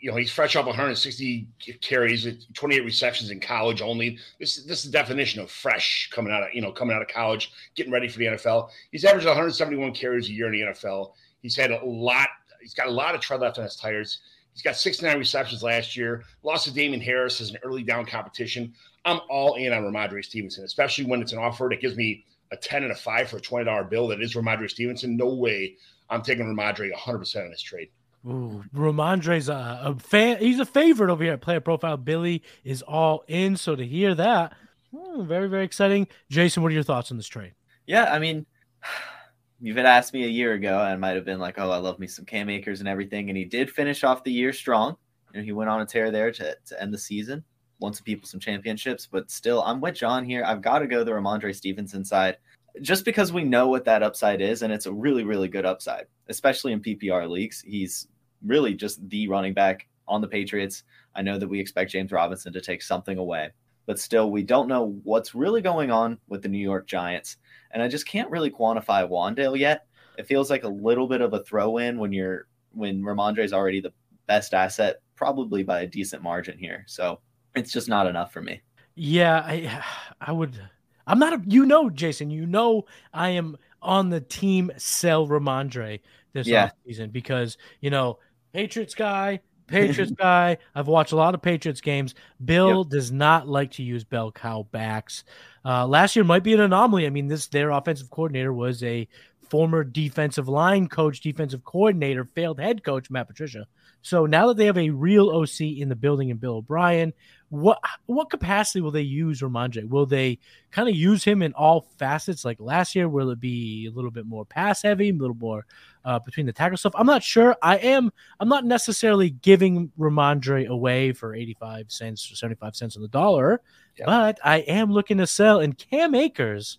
you 0.00 0.10
know, 0.10 0.16
he's 0.16 0.30
fresh 0.30 0.54
off 0.54 0.66
160 0.66 1.46
carries, 1.80 2.26
28 2.54 2.84
receptions 2.84 3.30
in 3.30 3.40
college 3.40 3.82
only. 3.82 4.18
This 4.38 4.64
this 4.64 4.84
is 4.84 4.90
the 4.90 4.98
definition 4.98 5.40
of 5.40 5.50
fresh 5.50 6.08
coming 6.12 6.32
out 6.32 6.44
of 6.44 6.48
you 6.52 6.62
know 6.62 6.72
coming 6.72 6.94
out 6.94 7.02
of 7.02 7.08
college, 7.08 7.52
getting 7.74 7.92
ready 7.92 8.08
for 8.08 8.18
the 8.18 8.26
NFL. 8.26 8.70
He's 8.92 9.04
averaged 9.04 9.26
171 9.26 9.92
carries 9.92 10.28
a 10.28 10.32
year 10.32 10.46
in 10.46 10.52
the 10.52 10.72
NFL. 10.72 11.12
He's 11.42 11.56
had 11.56 11.70
a 11.70 11.84
lot. 11.84 12.28
He's 12.60 12.74
got 12.74 12.86
a 12.86 12.92
lot 12.92 13.14
of 13.14 13.20
tread 13.20 13.40
left 13.40 13.58
on 13.58 13.64
his 13.64 13.76
tires. 13.76 14.18
He's 14.52 14.62
got 14.62 14.76
69 14.76 15.18
receptions 15.18 15.62
last 15.62 15.96
year. 15.96 16.24
Lost 16.42 16.64
to 16.64 16.72
Damien 16.72 17.00
Harris 17.00 17.40
as 17.40 17.50
an 17.50 17.58
early 17.62 17.82
down 17.82 18.04
competition. 18.06 18.74
I'm 19.04 19.20
all 19.30 19.54
in 19.54 19.72
on 19.72 19.82
Rhamondre 19.82 20.24
Stevenson, 20.24 20.64
especially 20.64 21.04
when 21.04 21.22
it's 21.22 21.32
an 21.32 21.38
offer 21.38 21.68
that 21.70 21.80
gives 21.80 21.96
me 21.96 22.24
a 22.50 22.56
10 22.56 22.82
and 22.82 22.92
a 22.92 22.96
5 22.96 23.28
for 23.28 23.36
a 23.36 23.40
$20 23.40 23.90
bill 23.90 24.08
that 24.08 24.20
is 24.20 24.34
Rhamondre 24.34 24.70
Stevenson. 24.70 25.16
No 25.16 25.34
way 25.34 25.76
I'm 26.10 26.22
taking 26.22 26.44
Rhamondre 26.46 26.92
100% 26.92 27.44
on 27.44 27.50
this 27.50 27.62
trade. 27.62 27.90
Ooh, 28.26 28.64
Rhamondre's 28.74 29.48
a, 29.48 29.80
a 29.84 29.98
fan. 29.98 30.38
He's 30.38 30.58
a 30.58 30.66
favorite 30.66 31.10
over 31.10 31.22
here 31.22 31.34
at 31.34 31.40
Player 31.40 31.60
Profile. 31.60 31.96
Billy 31.96 32.42
is 32.64 32.82
all 32.82 33.24
in. 33.28 33.56
So 33.56 33.76
to 33.76 33.86
hear 33.86 34.14
that, 34.14 34.54
hmm, 34.94 35.24
very 35.24 35.48
very 35.48 35.64
exciting. 35.64 36.08
Jason, 36.28 36.62
what 36.62 36.70
are 36.70 36.74
your 36.74 36.82
thoughts 36.82 37.10
on 37.10 37.16
this 37.16 37.28
trade? 37.28 37.54
Yeah, 37.86 38.12
I 38.12 38.18
mean, 38.18 38.44
you've 39.60 39.76
had 39.76 39.86
asked 39.86 40.12
me 40.12 40.24
a 40.24 40.28
year 40.28 40.54
ago, 40.54 40.80
and 40.80 40.92
I 40.92 40.96
might 40.96 41.14
have 41.14 41.24
been 41.24 41.38
like, 41.38 41.58
"Oh, 41.58 41.70
I 41.70 41.78
love 41.78 41.98
me 41.98 42.06
some 42.06 42.24
Cam 42.24 42.48
Akers 42.48 42.80
and 42.80 42.88
everything," 42.88 43.30
and 43.30 43.36
he 43.36 43.44
did 43.44 43.70
finish 43.70 44.04
off 44.04 44.24
the 44.24 44.32
year 44.32 44.52
strong. 44.52 44.96
You 45.32 45.40
know, 45.40 45.44
he 45.44 45.52
went 45.52 45.70
on 45.70 45.80
a 45.80 45.86
tear 45.86 46.10
there 46.10 46.32
to, 46.32 46.56
to 46.66 46.82
end 46.82 46.92
the 46.92 46.98
season, 46.98 47.44
won 47.80 47.92
some 47.92 48.04
people 48.04 48.26
some 48.26 48.40
championships, 48.40 49.06
but 49.06 49.30
still, 49.30 49.62
I'm 49.62 49.80
with 49.80 49.94
John 49.94 50.24
here. 50.24 50.42
I've 50.44 50.62
got 50.62 50.80
to 50.80 50.86
go 50.86 51.04
the 51.04 51.12
Rhamondre 51.12 51.54
Stevenson 51.54 52.04
side, 52.04 52.38
just 52.80 53.04
because 53.04 53.32
we 53.32 53.44
know 53.44 53.68
what 53.68 53.84
that 53.86 54.02
upside 54.02 54.40
is, 54.40 54.62
and 54.62 54.72
it's 54.72 54.86
a 54.86 54.92
really, 54.92 55.24
really 55.24 55.48
good 55.48 55.66
upside, 55.66 56.06
especially 56.28 56.72
in 56.72 56.80
PPR 56.80 57.28
leagues. 57.28 57.60
He's 57.60 58.08
really 58.44 58.74
just 58.74 59.06
the 59.08 59.28
running 59.28 59.54
back 59.54 59.88
on 60.06 60.20
the 60.20 60.28
Patriots. 60.28 60.84
I 61.14 61.22
know 61.22 61.38
that 61.38 61.48
we 61.48 61.60
expect 61.60 61.92
James 61.92 62.12
Robinson 62.12 62.52
to 62.52 62.60
take 62.60 62.82
something 62.82 63.18
away, 63.18 63.50
but 63.86 63.98
still, 63.98 64.30
we 64.30 64.42
don't 64.42 64.68
know 64.68 65.00
what's 65.02 65.34
really 65.34 65.62
going 65.62 65.90
on 65.90 66.18
with 66.28 66.42
the 66.42 66.48
New 66.48 66.58
York 66.58 66.86
Giants 66.86 67.36
and 67.70 67.82
I 67.82 67.88
just 67.88 68.06
can't 68.06 68.30
really 68.30 68.50
quantify 68.50 69.08
Wan'Dale 69.08 69.58
yet. 69.58 69.86
It 70.16 70.26
feels 70.26 70.50
like 70.50 70.64
a 70.64 70.68
little 70.68 71.06
bit 71.06 71.20
of 71.20 71.32
a 71.32 71.42
throw 71.42 71.78
in 71.78 71.98
when 71.98 72.12
you're 72.12 72.46
when 72.72 73.04
is 73.38 73.52
already 73.52 73.80
the 73.80 73.92
best 74.26 74.54
asset, 74.54 74.96
probably 75.16 75.62
by 75.62 75.80
a 75.80 75.86
decent 75.86 76.22
margin 76.22 76.58
here. 76.58 76.84
So 76.86 77.20
it's 77.54 77.72
just 77.72 77.88
not 77.88 78.06
enough 78.06 78.32
for 78.32 78.42
me. 78.42 78.60
Yeah, 78.94 79.42
I 79.44 79.84
I 80.20 80.32
would. 80.32 80.60
I'm 81.08 81.18
not 81.18 81.32
a. 81.32 81.42
You 81.46 81.66
know, 81.66 81.90
Jason. 81.90 82.30
You 82.30 82.46
know, 82.46 82.84
I 83.12 83.30
am 83.30 83.56
on 83.82 84.10
the 84.10 84.20
team 84.20 84.70
sell 84.76 85.26
Rhamondre 85.26 86.00
this 86.32 86.46
Yeah. 86.46 86.70
offseason 86.86 87.10
because 87.12 87.56
you 87.80 87.90
know 87.90 88.18
Patriots 88.52 88.94
guy. 88.94 89.40
Patriots 89.66 90.12
guy. 90.18 90.58
I've 90.74 90.86
watched 90.86 91.12
a 91.12 91.16
lot 91.16 91.34
of 91.34 91.42
Patriots 91.42 91.80
games. 91.80 92.14
Bill 92.44 92.84
does 92.84 93.10
not 93.12 93.48
like 93.48 93.72
to 93.72 93.82
use 93.82 94.04
bell 94.04 94.30
cow 94.32 94.66
backs. 94.70 95.24
Uh, 95.64 95.86
last 95.86 96.16
year 96.16 96.24
might 96.24 96.42
be 96.42 96.54
an 96.54 96.60
anomaly. 96.60 97.06
I 97.06 97.10
mean, 97.10 97.26
this 97.26 97.48
their 97.48 97.70
offensive 97.70 98.10
coordinator 98.10 98.52
was 98.52 98.82
a 98.82 99.08
former 99.50 99.82
defensive 99.84 100.48
line 100.48 100.88
coach, 100.88 101.20
defensive 101.20 101.64
coordinator, 101.64 102.24
failed 102.34 102.60
head 102.60 102.84
coach 102.84 103.10
Matt 103.10 103.28
Patricia. 103.28 103.66
So 104.02 104.26
now 104.26 104.46
that 104.48 104.56
they 104.56 104.66
have 104.66 104.78
a 104.78 104.90
real 104.90 105.30
OC 105.30 105.60
in 105.78 105.88
the 105.88 105.96
building 105.96 106.30
and 106.30 106.40
Bill 106.40 106.56
O'Brien, 106.56 107.12
what 107.50 107.80
what 108.06 108.30
capacity 108.30 108.80
will 108.80 108.90
they 108.90 109.02
use 109.02 109.40
Rhamondre? 109.40 109.88
Will 109.88 110.06
they 110.06 110.38
kind 110.70 110.88
of 110.88 110.94
use 110.94 111.24
him 111.24 111.42
in 111.42 111.52
all 111.54 111.82
facets 111.98 112.44
like 112.44 112.58
last 112.60 112.94
year? 112.94 113.08
Will 113.08 113.30
it 113.30 113.40
be 113.40 113.86
a 113.86 113.90
little 113.90 114.10
bit 114.10 114.26
more 114.26 114.44
pass 114.44 114.82
heavy, 114.82 115.10
a 115.10 115.14
little 115.14 115.36
more 115.36 115.64
uh, 116.04 116.18
between 116.18 116.46
the 116.46 116.52
tackle 116.52 116.76
stuff? 116.76 116.92
I'm 116.94 117.06
not 117.06 117.22
sure. 117.22 117.56
I 117.62 117.76
am. 117.78 118.12
I'm 118.40 118.48
not 118.48 118.64
necessarily 118.66 119.30
giving 119.30 119.90
Rhamondre 119.98 120.66
away 120.66 121.12
for 121.12 121.34
85 121.34 121.90
cents 121.90 122.30
or 122.30 122.36
75 122.36 122.76
cents 122.76 122.96
on 122.96 123.02
the 123.02 123.08
dollar, 123.08 123.62
Yeah. 123.98 124.06
but 124.06 124.38
I 124.44 124.58
am 124.58 124.92
looking 124.92 125.16
to 125.18 125.26
sell. 125.26 125.60
And 125.60 125.76
Cam 125.78 126.14
Akers 126.14 126.78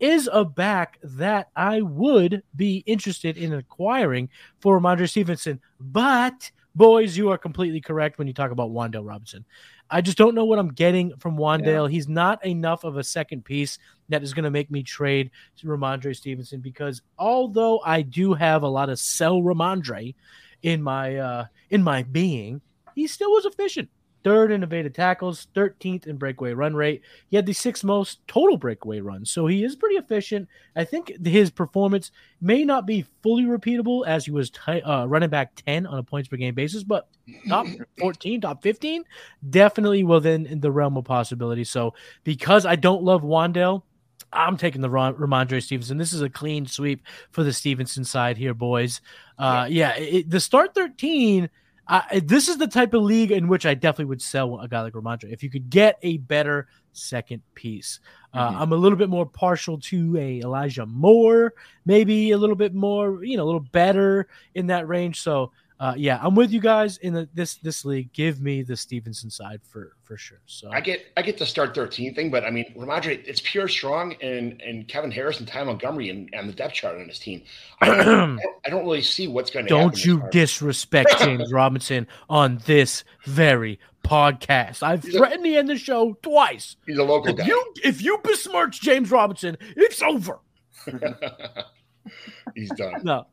is 0.00 0.28
a 0.32 0.44
back 0.44 0.98
that 1.02 1.48
I 1.56 1.80
would 1.82 2.42
be 2.54 2.82
interested 2.86 3.36
in 3.36 3.54
acquiring 3.54 4.28
for 4.60 4.78
Rhamondre 4.78 5.08
Stevenson, 5.08 5.60
but 5.80 6.50
boys, 6.74 7.16
you 7.16 7.30
are 7.30 7.38
completely 7.38 7.80
correct 7.80 8.18
when 8.18 8.26
you 8.26 8.34
talk 8.34 8.50
about 8.50 8.70
Wan'Dale 8.70 9.06
Robinson. 9.06 9.44
I 9.90 10.00
just 10.00 10.18
don't 10.18 10.34
know 10.34 10.44
what 10.44 10.58
I'm 10.58 10.72
getting 10.72 11.16
from 11.18 11.36
Wan'Dale. 11.36 11.90
He's 11.90 12.08
not 12.08 12.44
enough 12.44 12.84
of 12.84 12.96
a 12.96 13.04
second 13.04 13.44
piece 13.44 13.78
that 14.08 14.22
is 14.22 14.34
going 14.34 14.44
to 14.44 14.50
make 14.50 14.70
me 14.70 14.82
trade 14.82 15.30
Rhamondre 15.64 16.14
Stevenson 16.14 16.60
because 16.60 17.02
although 17.18 17.80
I 17.84 18.02
do 18.02 18.34
have 18.34 18.62
a 18.62 18.68
lot 18.68 18.88
of 18.88 18.98
sell 18.98 19.40
Rhamondre 19.40 20.14
in 20.62 20.82
my 20.82 21.16
uh, 21.16 21.44
in 21.70 21.82
my 21.82 22.02
being, 22.02 22.60
he 22.94 23.06
still 23.06 23.30
was 23.30 23.44
efficient 23.44 23.88
third 24.26 24.50
in 24.50 24.64
evaded 24.64 24.92
tackles, 24.92 25.46
13th 25.54 26.08
in 26.08 26.16
breakaway 26.16 26.52
run 26.52 26.74
rate. 26.74 27.00
He 27.28 27.36
had 27.36 27.46
the 27.46 27.52
sixth 27.52 27.84
most 27.84 28.26
total 28.26 28.56
breakaway 28.56 28.98
runs, 28.98 29.30
so 29.30 29.46
he 29.46 29.62
is 29.62 29.76
pretty 29.76 29.94
efficient. 29.94 30.48
I 30.74 30.82
think 30.82 31.24
his 31.24 31.48
performance 31.48 32.10
may 32.40 32.64
not 32.64 32.86
be 32.86 33.06
fully 33.22 33.44
repeatable 33.44 34.04
as 34.04 34.24
he 34.24 34.32
was 34.32 34.50
t- 34.50 34.82
uh, 34.82 35.04
running 35.04 35.30
back 35.30 35.54
10 35.64 35.86
on 35.86 35.98
a 35.98 36.02
points 36.02 36.28
per 36.28 36.36
game 36.36 36.56
basis, 36.56 36.82
but 36.82 37.06
top 37.48 37.68
14, 38.00 38.40
top 38.40 38.64
15, 38.64 39.04
definitely 39.48 40.02
within 40.02 40.58
the 40.58 40.72
realm 40.72 40.96
of 40.96 41.04
possibility. 41.04 41.62
So 41.62 41.94
because 42.24 42.66
I 42.66 42.74
don't 42.74 43.04
love 43.04 43.22
Wan'Dale, 43.22 43.84
I'm 44.32 44.56
taking 44.56 44.80
the 44.80 44.90
Ron, 44.90 45.14
Rhamondre 45.14 45.62
Stevenson. 45.62 45.98
This 45.98 46.12
is 46.12 46.20
a 46.20 46.28
clean 46.28 46.66
sweep 46.66 47.02
for 47.30 47.44
the 47.44 47.52
Stevenson 47.52 48.02
side 48.02 48.38
here, 48.38 48.54
boys. 48.54 49.00
Uh, 49.38 49.68
yeah, 49.70 49.96
yeah 49.96 50.04
it, 50.04 50.30
the 50.30 50.40
start 50.40 50.74
13– 50.74 51.48
uh, 51.88 52.02
this 52.24 52.48
is 52.48 52.58
the 52.58 52.66
type 52.66 52.94
of 52.94 53.02
league 53.02 53.30
in 53.30 53.48
which 53.48 53.64
I 53.64 53.74
definitely 53.74 54.06
would 54.06 54.22
sell 54.22 54.60
a 54.60 54.68
guy 54.68 54.82
like 54.82 54.94
Rhamondre 54.94 55.32
if 55.32 55.42
you 55.42 55.50
could 55.50 55.70
get 55.70 55.98
a 56.02 56.16
better 56.18 56.68
second 56.92 57.42
piece. 57.54 58.00
Uh, 58.34 58.48
mm-hmm. 58.48 58.62
I'm 58.62 58.72
a 58.72 58.76
little 58.76 58.98
bit 58.98 59.08
more 59.08 59.26
partial 59.26 59.78
to 59.78 60.16
a 60.16 60.40
Elijah 60.40 60.86
Moore, 60.86 61.54
maybe 61.84 62.32
a 62.32 62.38
little 62.38 62.56
bit 62.56 62.74
more, 62.74 63.24
you 63.24 63.36
know, 63.36 63.44
a 63.44 63.46
little 63.46 63.60
better 63.60 64.28
in 64.54 64.66
that 64.68 64.88
range. 64.88 65.20
So 65.20 65.52
uh, 65.78 65.94
yeah, 65.96 66.18
I'm 66.22 66.34
with 66.34 66.52
you 66.52 66.60
guys 66.60 66.96
in 66.98 67.12
the, 67.12 67.28
this 67.34 67.56
this 67.56 67.84
league. 67.84 68.12
Give 68.14 68.40
me 68.40 68.62
the 68.62 68.76
Stevenson 68.76 69.28
side 69.28 69.60
for 69.62 69.92
for 70.02 70.16
sure. 70.16 70.40
So 70.46 70.70
I 70.72 70.80
get 70.80 71.06
I 71.18 71.22
get 71.22 71.36
the 71.36 71.44
start 71.44 71.74
13 71.74 72.14
thing, 72.14 72.30
but 72.30 72.44
I 72.44 72.50
mean 72.50 72.72
Rhamondre, 72.74 73.22
it's 73.26 73.42
Pierre 73.42 73.68
Strong 73.68 74.14
and 74.22 74.60
and 74.62 74.88
Kevin 74.88 75.10
Harris 75.10 75.38
and 75.38 75.46
Ty 75.46 75.64
Montgomery 75.64 76.08
and, 76.08 76.30
and 76.32 76.48
the 76.48 76.54
depth 76.54 76.74
chart 76.74 76.98
on 76.98 77.06
his 77.08 77.18
team. 77.18 77.42
I 77.82 78.02
don't, 78.02 78.40
I 78.64 78.70
don't 78.70 78.84
really 78.84 79.02
see 79.02 79.28
what's 79.28 79.50
going 79.50 79.66
to. 79.66 79.74
Happen. 79.74 79.90
Don't 79.90 80.04
you 80.04 80.22
disrespect 80.30 81.18
James 81.18 81.52
Robinson 81.52 82.06
on 82.30 82.58
this 82.64 83.04
very 83.24 83.78
podcast? 84.02 84.82
I've 84.82 85.02
he's 85.02 85.14
threatened 85.14 85.44
a, 85.44 85.50
to 85.50 85.56
end 85.56 85.68
the 85.68 85.76
show 85.76 86.14
twice. 86.22 86.76
He's 86.86 86.96
a 86.96 87.04
local 87.04 87.30
if 87.30 87.36
guy. 87.36 87.46
You, 87.46 87.74
if 87.84 88.00
you 88.00 88.18
besmirch 88.24 88.80
James 88.80 89.10
Robinson, 89.10 89.58
it's 89.76 90.00
over. 90.00 90.38
he's 92.54 92.70
done. 92.70 92.94
No, 93.02 93.26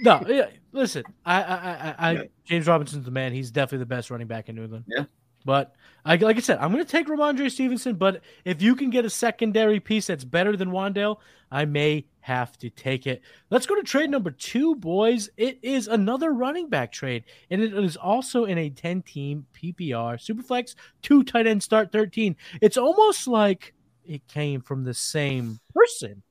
no, 0.00 0.24
yeah. 0.26 0.48
Listen, 0.72 1.04
I, 1.24 1.42
I, 1.42 1.56
I, 1.56 2.10
I. 2.10 2.28
James 2.44 2.66
Robinson's 2.66 3.04
the 3.04 3.10
man. 3.10 3.32
He's 3.32 3.50
definitely 3.50 3.78
the 3.78 3.86
best 3.86 4.10
running 4.10 4.26
back 4.26 4.48
in 4.48 4.56
New 4.56 4.64
England. 4.64 4.84
Yeah. 4.86 5.04
But 5.44 5.74
I, 6.04 6.16
like 6.16 6.36
I 6.36 6.40
said, 6.40 6.58
I'm 6.58 6.72
going 6.72 6.84
to 6.84 6.90
take 6.90 7.06
Rhamondre 7.06 7.50
Stevenson. 7.50 7.94
But 7.94 8.22
if 8.44 8.60
you 8.60 8.74
can 8.74 8.90
get 8.90 9.04
a 9.04 9.10
secondary 9.10 9.80
piece 9.80 10.06
that's 10.06 10.24
better 10.24 10.56
than 10.56 10.70
Wan'Dale, 10.70 11.16
I 11.50 11.64
may 11.64 12.06
have 12.20 12.58
to 12.58 12.70
take 12.70 13.06
it. 13.06 13.22
Let's 13.50 13.66
go 13.66 13.74
to 13.74 13.82
trade 13.82 14.10
number 14.10 14.30
two, 14.30 14.74
boys. 14.76 15.30
It 15.36 15.58
is 15.62 15.88
another 15.88 16.32
running 16.32 16.68
back 16.68 16.92
trade, 16.92 17.24
and 17.50 17.62
it 17.62 17.72
is 17.72 17.96
also 17.96 18.44
in 18.44 18.58
a 18.58 18.68
10 18.68 19.02
team 19.02 19.46
PPR 19.54 20.18
Superflex, 20.18 20.74
two 21.02 21.22
tight 21.22 21.46
end 21.46 21.62
start 21.62 21.92
13. 21.92 22.36
It's 22.60 22.76
almost 22.76 23.26
like 23.26 23.74
it 24.04 24.26
came 24.28 24.60
from 24.60 24.84
the 24.84 24.94
same 24.94 25.60
person 25.74 26.22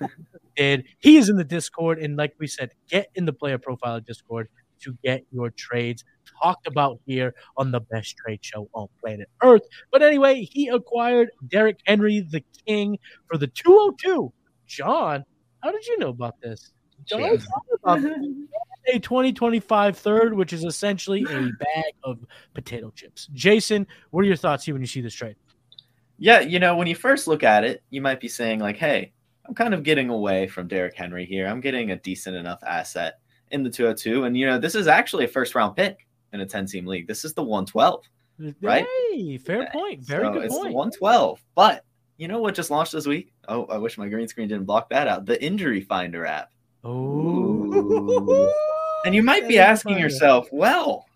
did. 0.56 0.84
He 0.98 1.16
is 1.16 1.28
in 1.28 1.36
the 1.36 1.44
Discord, 1.44 1.98
and 1.98 2.16
like 2.16 2.34
we 2.38 2.46
said, 2.46 2.72
get 2.88 3.08
in 3.14 3.24
the 3.24 3.32
player 3.32 3.58
profile 3.58 4.00
Discord 4.00 4.48
to 4.82 4.96
get 5.02 5.24
your 5.30 5.50
trades 5.50 6.04
talked 6.42 6.66
about 6.66 7.00
here 7.06 7.34
on 7.56 7.70
the 7.70 7.80
best 7.80 8.16
trade 8.16 8.40
show 8.42 8.68
on 8.74 8.88
planet 9.00 9.28
Earth. 9.42 9.62
But 9.90 10.02
anyway, 10.02 10.42
he 10.42 10.68
acquired 10.68 11.30
Derrick 11.48 11.78
Henry, 11.86 12.20
the 12.20 12.44
King, 12.66 12.98
for 13.28 13.36
the 13.36 13.46
202. 13.46 14.32
John, 14.66 15.24
how 15.62 15.70
did 15.70 15.86
you 15.86 15.98
know 15.98 16.08
about 16.08 16.40
this? 16.40 16.72
John, 17.04 17.38
about 17.82 17.98
a 18.92 18.98
2025 18.98 19.96
third, 19.96 20.34
which 20.34 20.52
is 20.52 20.64
essentially 20.64 21.24
a 21.28 21.40
bag 21.42 21.92
of 22.04 22.18
potato 22.54 22.90
chips. 22.94 23.28
Jason, 23.32 23.86
what 24.10 24.22
are 24.22 24.28
your 24.28 24.36
thoughts 24.36 24.64
here 24.64 24.74
when 24.74 24.82
you 24.82 24.86
see 24.86 25.00
this 25.00 25.14
trade? 25.14 25.36
Yeah, 26.18 26.40
you 26.40 26.60
know, 26.60 26.76
when 26.76 26.86
you 26.86 26.94
first 26.94 27.26
look 27.26 27.42
at 27.42 27.64
it, 27.64 27.82
you 27.90 28.00
might 28.00 28.20
be 28.20 28.28
saying, 28.28 28.60
like, 28.60 28.76
hey, 28.76 29.12
I'm 29.46 29.54
kind 29.54 29.74
of 29.74 29.82
getting 29.82 30.08
away 30.08 30.46
from 30.46 30.68
Derrick 30.68 30.96
Henry 30.96 31.24
here. 31.24 31.46
I'm 31.46 31.60
getting 31.60 31.90
a 31.90 31.96
decent 31.96 32.36
enough 32.36 32.62
asset 32.64 33.18
in 33.50 33.62
the 33.62 33.70
202. 33.70 34.24
And, 34.24 34.36
you 34.36 34.46
know, 34.46 34.58
this 34.58 34.74
is 34.74 34.86
actually 34.86 35.24
a 35.24 35.28
first 35.28 35.54
round 35.54 35.76
pick 35.76 36.06
in 36.32 36.40
a 36.40 36.46
10 36.46 36.66
team 36.66 36.86
league. 36.86 37.06
This 37.06 37.24
is 37.24 37.34
the 37.34 37.42
112, 37.42 38.04
right? 38.60 38.86
Hey, 39.10 39.38
fair 39.38 39.68
point. 39.72 40.02
Very 40.02 40.24
so 40.24 40.32
good 40.32 40.44
it's 40.44 40.54
point. 40.54 40.70
The 40.70 40.76
112. 40.76 41.42
But 41.54 41.84
you 42.18 42.28
know 42.28 42.40
what 42.40 42.54
just 42.54 42.70
launched 42.70 42.92
this 42.92 43.06
week? 43.06 43.32
Oh, 43.48 43.64
I 43.66 43.78
wish 43.78 43.98
my 43.98 44.08
green 44.08 44.28
screen 44.28 44.48
didn't 44.48 44.64
block 44.64 44.88
that 44.90 45.08
out. 45.08 45.26
The 45.26 45.42
Injury 45.42 45.80
Finder 45.80 46.24
app. 46.24 46.50
Oh. 46.84 48.52
And 49.04 49.14
you 49.14 49.22
might 49.22 49.48
be 49.48 49.58
asking 49.58 49.98
yourself, 49.98 50.48
well, 50.52 51.06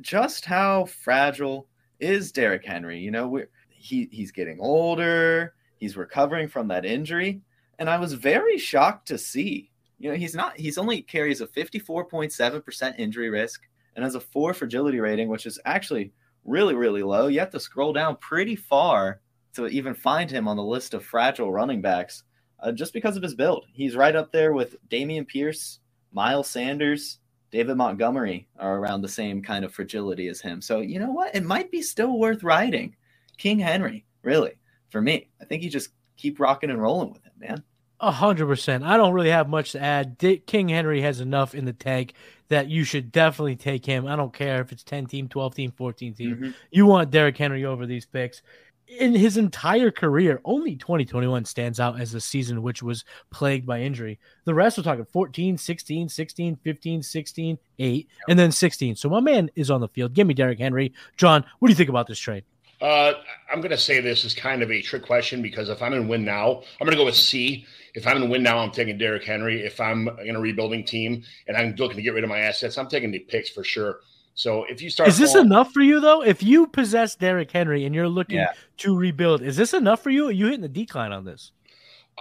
just 0.00 0.44
how 0.44 0.86
fragile 0.86 1.68
is 2.00 2.32
Derrick 2.32 2.64
Henry? 2.64 2.98
You 2.98 3.12
know, 3.12 3.28
we're, 3.28 3.48
he, 3.68 4.08
he's 4.10 4.32
getting 4.32 4.58
older. 4.60 5.54
He's 5.78 5.96
recovering 5.96 6.48
from 6.48 6.66
that 6.68 6.84
injury 6.84 7.42
and 7.78 7.88
I 7.90 7.98
was 7.98 8.12
very 8.12 8.58
shocked 8.58 9.08
to 9.08 9.18
see. 9.18 9.70
You 9.98 10.10
know, 10.10 10.16
he's 10.16 10.34
not. 10.34 10.58
He's 10.58 10.78
only 10.78 11.02
carries 11.02 11.40
a 11.40 11.46
54.7% 11.46 12.98
injury 12.98 13.30
risk 13.30 13.62
and 13.94 14.04
has 14.04 14.14
a 14.14 14.20
four 14.20 14.52
fragility 14.54 15.00
rating, 15.00 15.28
which 15.28 15.46
is 15.46 15.58
actually 15.64 16.12
really, 16.44 16.74
really 16.74 17.02
low. 17.02 17.26
You 17.28 17.40
have 17.40 17.50
to 17.50 17.60
scroll 17.60 17.92
down 17.92 18.16
pretty 18.16 18.56
far 18.56 19.20
to 19.54 19.66
even 19.68 19.94
find 19.94 20.30
him 20.30 20.46
on 20.46 20.56
the 20.56 20.62
list 20.62 20.92
of 20.94 21.04
fragile 21.04 21.50
running 21.50 21.80
backs, 21.80 22.24
uh, 22.60 22.72
just 22.72 22.92
because 22.92 23.16
of 23.16 23.22
his 23.22 23.34
build. 23.34 23.66
He's 23.72 23.96
right 23.96 24.14
up 24.14 24.30
there 24.30 24.52
with 24.52 24.76
Dameon 24.88 25.26
Pierce, 25.26 25.80
Miles 26.12 26.48
Sanders, 26.48 27.18
David 27.50 27.76
Montgomery 27.76 28.48
are 28.58 28.78
around 28.78 29.00
the 29.00 29.08
same 29.08 29.42
kind 29.42 29.64
of 29.64 29.72
fragility 29.72 30.28
as 30.28 30.40
him. 30.40 30.60
So 30.60 30.80
you 30.80 30.98
know 30.98 31.10
what? 31.10 31.34
It 31.34 31.44
might 31.44 31.70
be 31.70 31.80
still 31.80 32.18
worth 32.18 32.42
riding. 32.42 32.94
King 33.38 33.58
Henry, 33.58 34.04
really, 34.22 34.58
for 34.90 35.00
me. 35.00 35.30
I 35.40 35.44
think 35.46 35.62
he 35.62 35.68
just 35.68 35.90
keep 36.16 36.40
rocking 36.40 36.70
and 36.70 36.80
rolling 36.80 37.12
with 37.12 37.22
him, 37.24 37.32
man. 37.38 37.64
A 38.00 38.10
hundred 38.10 38.46
percent. 38.46 38.84
I 38.84 38.96
don't 38.96 39.14
really 39.14 39.30
have 39.30 39.48
much 39.48 39.72
to 39.72 39.80
add. 39.80 40.18
King 40.46 40.68
Henry 40.68 41.00
has 41.00 41.20
enough 41.20 41.54
in 41.54 41.64
the 41.64 41.72
tank 41.72 42.12
that 42.48 42.68
you 42.68 42.84
should 42.84 43.10
definitely 43.10 43.56
take 43.56 43.86
him. 43.86 44.06
I 44.06 44.16
don't 44.16 44.32
care 44.32 44.60
if 44.60 44.70
it's 44.70 44.84
10 44.84 45.06
team, 45.06 45.28
12 45.28 45.54
team, 45.54 45.72
14 45.72 46.14
team. 46.14 46.30
Mm-hmm. 46.30 46.50
You 46.70 46.86
want 46.86 47.10
Derrick 47.10 47.36
Henry 47.36 47.64
over 47.64 47.86
these 47.86 48.06
picks. 48.06 48.42
In 48.86 49.14
his 49.14 49.36
entire 49.36 49.90
career, 49.90 50.40
only 50.44 50.76
2021 50.76 51.44
stands 51.44 51.80
out 51.80 52.00
as 52.00 52.14
a 52.14 52.20
season 52.20 52.62
which 52.62 52.84
was 52.84 53.04
plagued 53.30 53.66
by 53.66 53.80
injury. 53.80 54.20
The 54.44 54.54
rest 54.54 54.78
we're 54.78 54.84
talking 54.84 55.06
14, 55.06 55.58
16, 55.58 56.08
16, 56.08 56.56
15, 56.56 57.02
16, 57.02 57.58
8, 57.80 58.08
and 58.28 58.38
then 58.38 58.52
16. 58.52 58.94
So 58.94 59.08
my 59.08 59.20
man 59.20 59.50
is 59.56 59.72
on 59.72 59.80
the 59.80 59.88
field. 59.88 60.14
Give 60.14 60.26
me 60.26 60.34
Derrick 60.34 60.60
Henry. 60.60 60.94
John, 61.16 61.44
what 61.58 61.66
do 61.66 61.72
you 61.72 61.76
think 61.76 61.88
about 61.88 62.06
this 62.06 62.18
trade? 62.18 62.44
Uh, 62.80 63.14
I'm 63.50 63.60
going 63.60 63.70
to 63.70 63.78
say 63.78 64.00
this 64.00 64.24
is 64.24 64.34
kind 64.34 64.62
of 64.62 64.70
a 64.70 64.82
trick 64.82 65.02
question 65.02 65.40
because 65.40 65.68
if 65.68 65.82
I'm 65.82 65.94
in 65.94 66.08
win 66.08 66.24
now, 66.24 66.62
I'm 66.80 66.84
going 66.84 66.90
to 66.90 66.96
go 66.96 67.06
with 67.06 67.16
C. 67.16 67.66
If 67.94 68.06
I'm 68.06 68.22
in 68.22 68.28
win 68.28 68.42
now, 68.42 68.58
I'm 68.58 68.70
taking 68.70 68.98
Derrick 68.98 69.24
Henry. 69.24 69.64
If 69.64 69.80
I'm 69.80 70.08
in 70.24 70.36
a 70.36 70.40
rebuilding 70.40 70.84
team 70.84 71.22
and 71.48 71.56
I'm 71.56 71.74
looking 71.76 71.96
to 71.96 72.02
get 72.02 72.12
rid 72.12 72.24
of 72.24 72.30
my 72.30 72.40
assets, 72.40 72.76
I'm 72.76 72.88
taking 72.88 73.10
the 73.10 73.20
picks 73.20 73.48
for 73.48 73.64
sure. 73.64 74.00
So 74.34 74.64
if 74.64 74.82
you 74.82 74.90
start, 74.90 75.08
is 75.08 75.16
this 75.16 75.32
falling, 75.32 75.46
enough 75.46 75.72
for 75.72 75.80
you 75.80 75.98
though? 75.98 76.22
If 76.22 76.42
you 76.42 76.66
possess 76.66 77.16
Derrick 77.16 77.50
Henry 77.50 77.86
and 77.86 77.94
you're 77.94 78.08
looking 78.08 78.36
yeah. 78.36 78.52
to 78.78 78.94
rebuild, 78.94 79.40
is 79.40 79.56
this 79.56 79.72
enough 79.72 80.02
for 80.02 80.10
you? 80.10 80.28
Are 80.28 80.32
you 80.32 80.44
hitting 80.44 80.60
the 80.60 80.68
decline 80.68 81.12
on 81.12 81.24
this? 81.24 81.52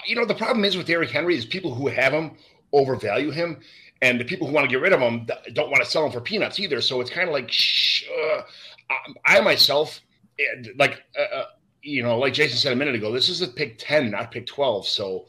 You 0.07 0.15
know, 0.15 0.25
the 0.25 0.35
problem 0.35 0.63
is 0.63 0.77
with 0.77 0.88
Derrick 0.88 1.12
Henry 1.12 1.35
is 1.35 1.45
people 1.45 1.75
who 1.75 1.88
have 1.88 2.13
him 2.13 2.31
overvalue 2.71 3.31
him, 3.31 3.59
and 4.01 4.17
the 4.17 4.24
people 4.24 4.47
who 4.47 4.53
want 4.53 4.63
to 4.63 4.74
get 4.74 4.81
rid 4.81 4.93
of 4.93 5.01
him 5.01 5.27
don't 5.53 5.69
want 5.69 5.83
to 5.83 5.89
sell 5.89 6.05
him 6.05 6.12
for 6.12 6.21
peanuts 6.21 6.57
either. 6.59 6.79
So 6.79 7.01
it's 7.01 7.09
kind 7.09 7.27
of 7.27 7.33
like, 7.33 7.51
shh, 7.51 8.05
uh, 8.29 8.41
I 9.25 9.41
myself 9.41 10.00
like 10.77 11.04
uh, 11.18 11.36
uh, 11.36 11.46
you 11.82 12.04
know, 12.04 12.18
like 12.18 12.34
Jason 12.34 12.58
said 12.58 12.74
a 12.74 12.75
minute 12.75 12.96
ago, 12.96 13.12
this 13.12 13.30
is 13.30 13.42
a 13.42 13.48
pick 13.48 13.77
ten, 13.77 14.12
not 14.12 14.32
pick 14.32 14.48
twelve. 14.48 14.88
So 14.88 15.25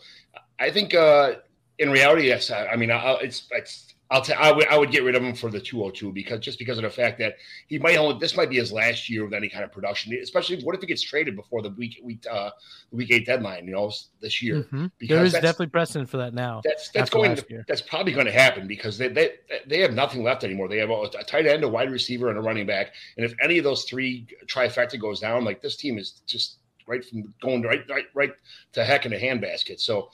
I 0.59 0.71
think 0.71 0.95
uh, 0.95 1.35
in 1.79 1.91
reality, 1.91 2.29
yes. 2.29 2.51
I, 2.51 2.67
I 2.69 2.77
mean, 2.77 2.91
I, 2.91 3.15
it's 3.15 3.47
it's 3.51 3.95
I'll 4.11 4.23
tell. 4.23 4.37
I 4.39 4.53
would 4.53 4.69
I 4.69 4.79
would 4.79 4.93
get 4.93 5.03
rid 5.03 5.17
of 5.17 5.23
him 5.23 5.35
for 5.35 5.51
the 5.51 5.61
202 5.61 6.13
because 6.13 6.39
just 6.39 6.59
because 6.61 6.79
of 6.79 6.85
the 6.85 6.91
fact 6.91 7.19
that 7.19 7.37
he 7.67 7.79
might 7.79 7.97
only 7.97 8.19
this 8.21 8.37
might 8.37 8.49
be 8.49 8.57
his 8.57 8.73
last 8.73 9.11
year 9.11 9.25
with 9.25 9.35
any 9.35 9.49
kind 9.49 9.65
of 9.65 9.73
production. 9.73 10.17
Especially 10.23 10.63
what 10.63 10.77
if 10.77 10.81
he 10.81 10.87
gets 10.87 11.03
traded 11.03 11.35
before 11.35 11.61
the 11.61 11.71
week 11.71 11.99
week 12.05 12.25
uh 12.31 12.51
week 12.93 13.11
eight 13.11 13.27
deadline? 13.27 13.67
You 13.67 13.75
know, 13.75 13.93
this 14.21 14.41
year. 14.41 14.59
Mm-hmm. 14.59 14.87
Because 14.99 15.17
there 15.17 15.25
is 15.25 15.33
definitely 15.33 15.69
precedent 15.69 16.09
for 16.09 16.19
that 16.19 16.35
now. 16.35 16.61
That's 16.63 16.91
that's 16.91 17.11
going 17.11 17.35
to, 17.35 17.65
that's 17.67 17.83
probably 17.83 18.13
going 18.13 18.27
to 18.27 18.33
happen 18.33 18.69
because 18.69 18.97
they 18.97 19.09
they 19.09 19.33
they 19.67 19.81
have 19.81 19.93
nothing 19.93 20.23
left 20.23 20.45
anymore. 20.45 20.69
They 20.69 20.79
have 20.79 20.91
a, 20.91 21.03
a 21.19 21.25
tight 21.25 21.47
end, 21.47 21.65
a 21.65 21.69
wide 21.69 21.91
receiver, 21.91 22.29
and 22.29 22.39
a 22.39 22.43
running 22.43 22.67
back. 22.67 22.93
And 23.17 23.27
if 23.27 23.35
any 23.43 23.59
of 23.59 23.65
those 23.65 23.85
three 23.85 24.29
trifecta 24.47 25.01
goes 25.01 25.19
down, 25.19 25.45
like 25.45 25.61
this 25.61 25.77
team 25.77 25.99
is 25.99 26.23
just 26.27 26.59
right 26.87 27.05
from 27.05 27.35
going 27.43 27.63
right 27.63 27.83
right 27.91 28.05
right 28.15 28.31
to 28.75 28.85
heck 28.85 29.05
in 29.05 29.13
a 29.13 29.19
handbasket. 29.19 29.81
So. 29.81 30.11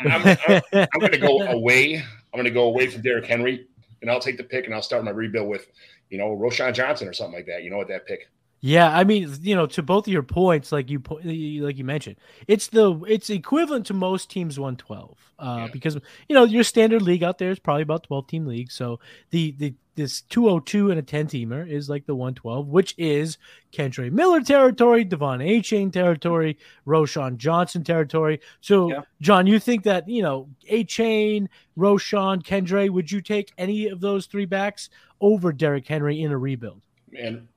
I'm, 0.00 0.36
I'm, 0.48 0.60
I'm 0.72 1.00
going 1.00 1.12
to 1.12 1.18
go 1.18 1.40
away 1.52 2.02
I'm 2.34 2.38
going 2.38 2.46
to 2.46 2.50
go 2.50 2.64
away 2.64 2.88
from 2.88 3.02
Derrick 3.02 3.26
Henry, 3.26 3.68
and 4.02 4.10
I'll 4.10 4.20
take 4.20 4.36
the 4.36 4.44
pick, 4.44 4.64
and 4.64 4.74
I'll 4.74 4.82
start 4.82 5.04
my 5.04 5.12
rebuild 5.12 5.48
with, 5.48 5.68
you 6.10 6.18
know, 6.18 6.36
Roschon 6.36 6.74
Johnson 6.74 7.06
or 7.06 7.12
something 7.12 7.36
like 7.36 7.46
that. 7.46 7.62
You 7.62 7.70
know, 7.70 7.76
what 7.76 7.86
that 7.88 8.06
pick. 8.06 8.28
Yeah, 8.60 8.90
I 8.90 9.04
mean, 9.04 9.30
you 9.42 9.54
know, 9.54 9.66
to 9.66 9.82
both 9.82 10.06
of 10.06 10.12
your 10.12 10.22
points, 10.22 10.72
like 10.72 10.90
you 10.90 11.02
like 11.22 11.76
you 11.76 11.84
mentioned, 11.84 12.16
it's 12.48 12.68
the 12.68 12.98
it's 13.06 13.30
equivalent 13.30 13.86
to 13.86 13.94
most 13.94 14.30
teams 14.30 14.58
112. 14.58 15.32
Uh, 15.38 15.56
yeah. 15.58 15.68
because 15.70 15.98
you 16.28 16.34
know 16.34 16.44
your 16.44 16.64
standard 16.64 17.02
league 17.02 17.22
out 17.22 17.36
there 17.38 17.50
is 17.50 17.58
probably 17.58 17.82
about 17.82 18.04
12 18.04 18.26
team 18.26 18.46
league. 18.46 18.72
So 18.72 19.00
the 19.30 19.50
the 19.58 19.74
this 19.94 20.22
202 20.22 20.90
and 20.90 20.98
a 20.98 21.02
10 21.02 21.26
teamer 21.28 21.68
is 21.68 21.88
like 21.88 22.06
the 22.06 22.14
112, 22.14 22.68
which 22.68 22.94
is 22.98 23.38
Kendre 23.72 24.10
Miller 24.10 24.40
territory, 24.40 25.04
De'Von 25.04 25.42
Achane 25.44 25.92
territory, 25.92 26.58
Roschon 26.86 27.36
Johnson 27.36 27.84
territory. 27.84 28.40
So, 28.60 28.90
yeah. 28.90 29.02
John, 29.20 29.46
you 29.46 29.58
think 29.58 29.84
that 29.84 30.08
you 30.08 30.22
know 30.22 30.48
Achane, 30.70 31.48
Roschon, 31.78 32.42
Kendre, 32.42 32.90
would 32.90 33.10
you 33.10 33.20
take 33.20 33.52
any 33.58 33.88
of 33.88 34.00
those 34.00 34.26
three 34.26 34.46
backs 34.46 34.90
over 35.20 35.52
Derrick 35.52 35.86
Henry 35.86 36.22
in 36.22 36.32
a 36.32 36.38
rebuild? 36.38 36.80
Man 37.10 37.48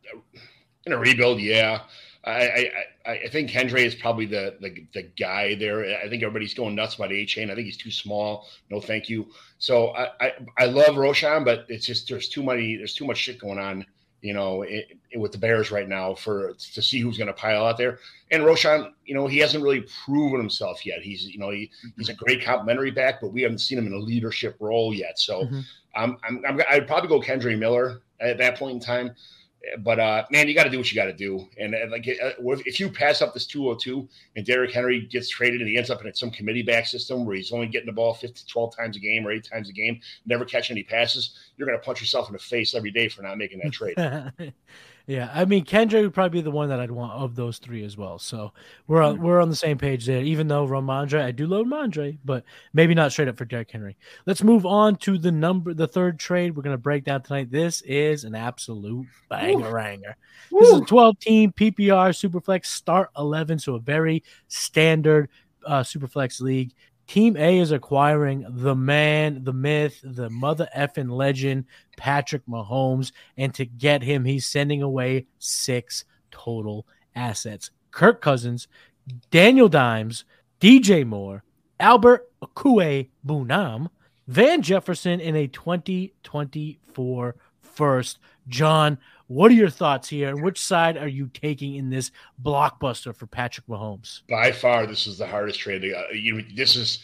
in 0.88 0.94
a 0.94 0.98
rebuild, 0.98 1.40
yeah. 1.40 1.82
I, 2.24 2.72
I, 3.06 3.12
I 3.12 3.28
think 3.30 3.50
Hendry 3.50 3.84
is 3.84 3.96
probably 3.96 4.26
the, 4.26 4.58
the, 4.60 4.86
the 4.94 5.04
guy 5.18 5.56
there. 5.56 5.86
I 6.04 6.10
think 6.10 6.24
everybody's 6.24 6.54
going 6.54 6.76
nuts 6.76 6.96
about 6.96 7.10
Achane. 7.10 7.50
I 7.50 7.56
think 7.56 7.66
he's 7.66 7.78
too 7.78 7.92
small. 7.92 8.48
No, 8.70 8.82
thank 8.82 9.10
you. 9.10 9.28
So 9.60 9.90
I, 9.90 10.10
I, 10.20 10.34
I 10.58 10.66
love 10.66 10.96
Roschon, 10.96 11.46
but 11.46 11.66
it's 11.70 11.86
just 11.86 12.10
there's 12.10 12.30
too 12.30 12.44
many 12.44 12.76
there's 12.76 12.94
too 12.94 13.06
much 13.06 13.18
shit 13.18 13.40
going 13.40 13.60
on, 13.60 13.86
you 14.22 14.34
know, 14.34 14.64
it, 14.64 14.98
it, 15.12 15.20
with 15.20 15.32
the 15.32 15.38
Bears 15.38 15.72
right 15.72 15.88
now 15.88 16.16
for 16.16 16.54
to 16.54 16.82
see 16.82 17.00
who's 17.00 17.18
going 17.18 17.28
to 17.28 17.34
pile 17.34 17.66
out 17.66 17.78
there. 17.78 18.00
And 18.32 18.44
Roschon, 18.44 18.92
you 19.06 19.16
know, 19.16 19.28
he 19.28 19.38
hasn't 19.38 19.64
really 19.64 19.86
proven 20.06 20.40
himself 20.40 20.86
yet. 20.86 21.02
He's 21.02 21.26
you 21.26 21.40
know 21.40 21.52
he, 21.52 21.72
he's 21.98 22.10
a 22.10 22.14
great 22.14 22.44
complimentary 22.44 22.92
back, 22.92 23.22
but 23.22 23.32
we 23.32 23.42
haven't 23.42 23.60
seen 23.60 23.78
him 23.78 23.88
in 23.88 23.94
a 23.94 24.00
leadership 24.00 24.58
role 24.60 24.94
yet. 24.94 25.18
So 25.18 25.44
mm-hmm. 25.44 25.60
I'm, 25.96 26.18
I'm, 26.28 26.44
I'm 26.46 26.62
I'd 26.70 26.88
probably 26.88 27.10
go 27.10 27.22
Kendre 27.22 27.58
Miller 27.58 28.02
at 28.20 28.38
that 28.40 28.58
point 28.58 28.74
in 28.74 28.80
time 28.80 29.16
but 29.80 30.00
uh, 30.00 30.26
man, 30.32 30.48
you 30.48 30.54
got 30.54 30.64
to 30.64 30.70
do 30.70 30.78
what 30.78 30.92
you 30.92 30.96
got 30.96 31.06
to 31.06 31.14
do. 31.14 31.48
And, 31.58 31.74
and 31.74 31.92
like, 31.92 32.08
uh, 32.08 32.32
if 32.66 32.80
you 32.80 32.90
pass 32.90 33.22
up 33.22 33.34
this 33.34 33.46
202 33.46 34.08
and 34.36 34.46
Derrick 34.46 34.72
Henry 34.72 35.02
gets 35.02 35.30
traded 35.30 35.62
and 35.62 35.70
he 35.70 35.78
ends 35.78 35.90
up 35.90 36.04
in 36.04 36.14
some 36.14 36.32
committee 36.32 36.64
back 36.64 36.86
system 36.86 37.26
where 37.26 37.36
he's 37.36 37.52
only 37.52 37.68
getting 37.68 37.88
the 37.88 37.94
ball 37.94 38.14
50, 38.14 38.44
12 38.48 38.76
times 38.76 38.98
a 38.98 39.00
game 39.00 39.26
or 39.26 39.32
eight 39.32 39.44
times 39.44 39.70
a 39.70 39.74
game, 39.74 40.00
never 40.26 40.46
catching 40.46 40.76
any 40.76 40.84
passes, 40.84 41.38
you're 41.58 41.68
going 41.68 41.78
to 41.78 41.84
punch 41.86 42.00
yourself 42.00 42.28
in 42.28 42.34
the 42.34 42.40
face 42.40 42.74
every 42.74 42.92
day 42.92 43.10
for 43.10 43.22
not 43.24 43.38
making 43.38 43.60
that 43.64 43.72
trade. 43.72 43.98
Yeah, 45.08 45.32
I 45.34 45.46
mean 45.46 45.64
Kendre 45.64 46.02
would 46.02 46.14
probably 46.14 46.40
be 46.40 46.44
the 46.44 46.52
one 46.52 46.68
that 46.68 46.82
I'd 46.82 46.92
want 46.92 47.14
of 47.14 47.34
those 47.34 47.60
three 47.60 47.86
as 47.86 47.96
well. 47.96 48.20
So 48.20 48.52
we're 48.88 49.02
on, 49.02 49.22
we're 49.22 49.40
on 49.40 49.50
the 49.50 49.56
same 49.56 49.78
page 49.78 50.06
there. 50.06 50.22
Even 50.22 50.50
though 50.50 50.68
Rhamondre, 50.68 51.24
I 51.24 51.32
do 51.32 51.48
love 51.48 51.66
Rhamondre, 51.66 52.18
but 52.26 52.44
maybe 52.74 52.94
not 52.94 53.14
straight 53.14 53.30
up 53.30 53.38
for 53.38 53.46
Derrick 53.46 53.72
Henry. 53.72 53.96
Let's 54.26 54.44
move 54.44 54.66
on 54.66 54.98
to 54.98 55.18
the 55.18 55.32
number, 55.32 55.74
the 55.74 55.88
third 55.88 56.20
trade 56.20 56.58
we're 56.58 56.64
gonna 56.64 56.78
break 56.78 57.06
down 57.06 57.22
tonight. 57.22 57.50
This 57.50 57.82
is 57.84 58.26
an 58.26 58.36
absolute 58.36 59.08
banger 59.30 59.72
ranger. 59.72 60.18
This 60.52 60.68
is 60.68 60.82
a 60.82 60.86
12 60.86 61.20
team 61.20 61.54
PPR 61.54 62.10
Superflex 62.12 62.66
start 62.66 63.10
11, 63.18 63.60
so 63.60 63.76
a 63.76 63.80
very 63.80 64.24
standard 64.50 65.30
uh, 65.66 65.84
Superflex 65.84 66.42
league. 66.42 66.74
Team 67.08 67.38
A 67.38 67.60
is 67.60 67.72
acquiring 67.72 68.46
the 68.50 68.76
man, 68.76 69.44
the 69.44 69.54
myth, 69.54 70.02
the 70.04 70.30
mother 70.30 70.68
effing 70.76 71.10
legend, 71.10 71.66
Patrick 71.96 72.46
Mahomes. 72.48 73.14
And 73.38 73.54
to 73.54 73.66
get 73.66 74.04
him, 74.04 74.26
he's 74.26 74.46
sending 74.46 74.82
away 74.82 75.26
six 75.40 76.04
total 76.32 76.86
assets 77.16 77.72
Kirk 77.92 78.22
Cousins, 78.22 78.68
Daniel 79.32 79.70
Dimes, 79.70 80.26
DJ 80.60 81.06
Moore, 81.06 81.44
Albert 81.80 82.30
Akue 82.44 83.08
Bunam, 83.26 83.88
Van 84.28 84.62
Jefferson 84.62 85.22
in 85.22 85.36
a 85.36 85.48
2024 85.48 87.36
first. 87.62 88.20
John, 88.48 88.98
what 89.28 89.52
are 89.52 89.56
your 89.56 89.70
thoughts 89.70 90.10
here? 90.10 90.30
And 90.30 90.42
which 90.42 90.60
side 90.60 90.98
are 90.98 91.08
you 91.08 91.30
taking 91.34 91.76
in 91.76 91.90
this 91.90 92.12
blockbuster 92.42 93.16
for 93.16 93.28
Patrick 93.28 93.68
Mahomes? 93.68 94.22
By 94.30 94.52
far, 94.52 94.88
this 94.88 95.06
is 95.06 95.18
the 95.18 95.28
hardest 95.28 95.60
trade. 95.60 95.94
Uh, 95.94 96.14
you, 96.14 96.44
this 96.56 96.76
is 96.76 97.00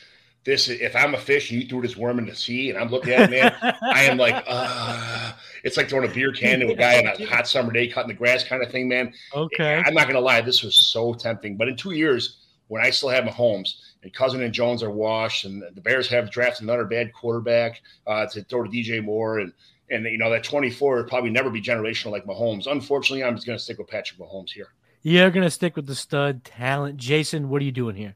this. 0.46 0.70
If 0.70 0.96
I'm 0.96 1.14
a 1.14 1.18
fish 1.18 1.52
and 1.52 1.62
you 1.62 1.68
threw 1.68 1.82
this 1.82 1.98
worm 1.98 2.20
in 2.20 2.26
the 2.26 2.36
sea, 2.36 2.70
and 2.70 2.80
I'm 2.80 2.90
looking 2.90 3.14
at 3.14 3.32
it, 3.32 3.32
man, 3.32 3.76
I 3.82 4.04
am 4.04 4.18
like, 4.18 4.42
uh, 4.48 5.34
it's 5.64 5.76
like 5.76 5.90
throwing 5.90 6.10
a 6.10 6.14
beer 6.14 6.32
can 6.32 6.62
to 6.62 6.72
a 6.72 6.76
guy 6.76 7.00
on 7.00 7.08
a 7.08 7.26
hot 7.30 7.48
summer 7.48 7.74
day 7.74 7.88
cutting 7.88 8.08
the 8.10 8.14
grass, 8.14 8.44
kind 8.44 8.64
of 8.64 8.72
thing, 8.72 8.88
man. 8.88 9.14
Okay. 9.36 9.84
I'm 9.86 9.94
not 9.94 10.08
gonna 10.08 10.22
lie, 10.22 10.42
this 10.42 10.64
was 10.64 10.76
so 10.76 11.14
tempting. 11.14 11.58
But 11.58 11.68
in 11.68 11.76
two 11.76 11.92
years, 11.92 12.38
when 12.68 12.84
I 12.84 12.90
still 12.90 13.10
have 13.10 13.26
Mahomes 13.26 13.76
and 14.02 14.14
Cousin 14.14 14.42
and 14.42 14.54
Jones 14.54 14.82
are 14.82 14.92
washed, 14.92 15.44
and 15.44 15.62
the 15.76 15.82
Bears 15.82 16.08
have 16.08 16.32
drafted 16.32 16.64
another 16.64 16.86
bad 16.86 17.12
quarterback 17.12 17.82
uh, 18.08 18.26
to 18.28 18.44
throw 18.44 18.64
to 18.64 18.70
DJ 18.70 19.04
Moore 19.04 19.40
and 19.40 19.52
and 19.90 20.06
you 20.06 20.18
know 20.18 20.30
that 20.30 20.44
24 20.44 20.98
would 20.98 21.08
probably 21.08 21.30
never 21.30 21.50
be 21.50 21.62
generational 21.62 22.12
like 22.12 22.26
Mahomes. 22.26 22.68
Unfortunately, 22.68 23.24
I'm 23.24 23.36
just 23.36 23.46
going 23.46 23.58
to 23.58 23.64
stick 23.64 23.78
with 23.78 23.88
Patrick 23.88 24.20
Mahomes 24.20 24.52
here. 24.52 24.68
You're 25.02 25.32
going 25.32 25.44
to 25.44 25.52
stick 25.52 25.76
with 25.76 25.86
the 25.86 25.96
stud 25.96 26.44
talent, 26.44 26.98
Jason. 26.98 27.50
What 27.50 27.62
are 27.62 27.66
you 27.66 27.72
doing 27.72 27.96
here? 27.96 28.16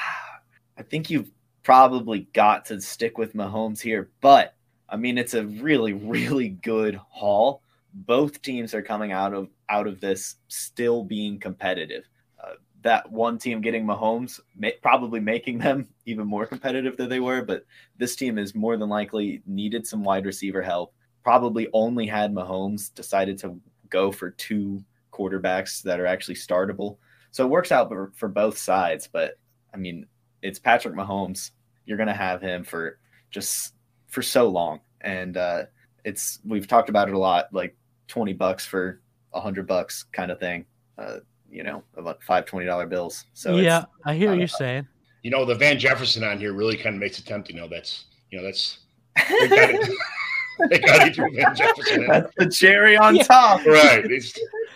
I 0.78 0.82
think 0.82 1.10
you've 1.10 1.30
probably 1.62 2.28
got 2.32 2.66
to 2.66 2.80
stick 2.80 3.18
with 3.18 3.34
Mahomes 3.34 3.80
here, 3.80 4.10
but 4.20 4.54
I 4.88 4.96
mean 4.96 5.18
it's 5.18 5.34
a 5.34 5.44
really, 5.46 5.92
really 5.92 6.50
good 6.50 7.00
haul. 7.10 7.62
Both 7.92 8.42
teams 8.42 8.74
are 8.74 8.82
coming 8.82 9.12
out 9.12 9.34
of 9.34 9.48
out 9.68 9.86
of 9.86 10.00
this 10.00 10.36
still 10.48 11.04
being 11.04 11.38
competitive 11.38 12.04
that 12.84 13.10
one 13.10 13.38
team 13.38 13.62
getting 13.62 13.86
Mahomes, 13.86 14.40
probably 14.82 15.18
making 15.18 15.58
them 15.58 15.88
even 16.06 16.26
more 16.26 16.46
competitive 16.46 16.96
than 16.96 17.08
they 17.08 17.18
were. 17.18 17.42
But 17.42 17.64
this 17.96 18.14
team 18.14 18.38
is 18.38 18.54
more 18.54 18.76
than 18.76 18.90
likely 18.90 19.42
needed 19.46 19.86
some 19.86 20.04
wide 20.04 20.26
receiver 20.26 20.62
help. 20.62 20.94
Probably 21.22 21.66
only 21.72 22.06
had 22.06 22.32
Mahomes, 22.32 22.94
decided 22.94 23.38
to 23.38 23.58
go 23.88 24.12
for 24.12 24.30
two 24.30 24.84
quarterbacks 25.12 25.82
that 25.82 25.98
are 25.98 26.06
actually 26.06 26.34
startable. 26.34 26.98
So 27.30 27.44
it 27.44 27.50
works 27.50 27.72
out 27.72 27.88
for, 27.88 28.12
for 28.14 28.28
both 28.28 28.58
sides. 28.58 29.08
But 29.10 29.38
I 29.72 29.78
mean, 29.78 30.06
it's 30.42 30.58
Patrick 30.58 30.94
Mahomes. 30.94 31.52
You're 31.86 31.96
going 31.96 32.08
to 32.08 32.12
have 32.12 32.42
him 32.42 32.64
for 32.64 32.98
just 33.30 33.74
for 34.08 34.20
so 34.20 34.48
long. 34.48 34.80
And 35.00 35.38
uh, 35.38 35.64
it's, 36.04 36.38
we've 36.44 36.68
talked 36.68 36.90
about 36.90 37.08
it 37.08 37.14
a 37.14 37.18
lot 37.18 37.46
like 37.50 37.76
20 38.08 38.34
bucks 38.34 38.66
for 38.66 39.00
a 39.32 39.40
hundred 39.40 39.66
bucks 39.66 40.04
kind 40.12 40.30
of 40.30 40.38
thing. 40.38 40.66
Uh, 40.98 41.20
you 41.54 41.62
know, 41.62 41.82
about 41.96 42.22
five 42.22 42.44
twenty 42.46 42.66
dollar 42.66 42.86
bills. 42.86 43.26
So 43.32 43.56
yeah, 43.56 43.84
I 44.04 44.14
hear 44.14 44.30
uh, 44.30 44.34
you 44.34 44.48
saying. 44.48 44.88
You 45.22 45.30
know, 45.30 45.44
the 45.44 45.54
Van 45.54 45.78
Jefferson 45.78 46.24
on 46.24 46.38
here 46.38 46.52
really 46.52 46.76
kind 46.76 46.96
of 46.96 47.00
makes 47.00 47.18
it 47.18 47.26
tempting. 47.26 47.56
You 47.56 47.62
know, 47.62 47.68
that's 47.68 48.06
you 48.30 48.38
know 48.38 48.44
that's 48.44 48.78
they 50.68 50.78
got 50.80 51.14
to 51.14 51.30
Van 51.34 51.54
Jefferson. 51.54 52.06
That's 52.08 52.32
the 52.36 52.50
cherry 52.50 52.96
on 52.96 53.16
yeah. 53.16 53.22
top, 53.22 53.64
right? 53.64 54.04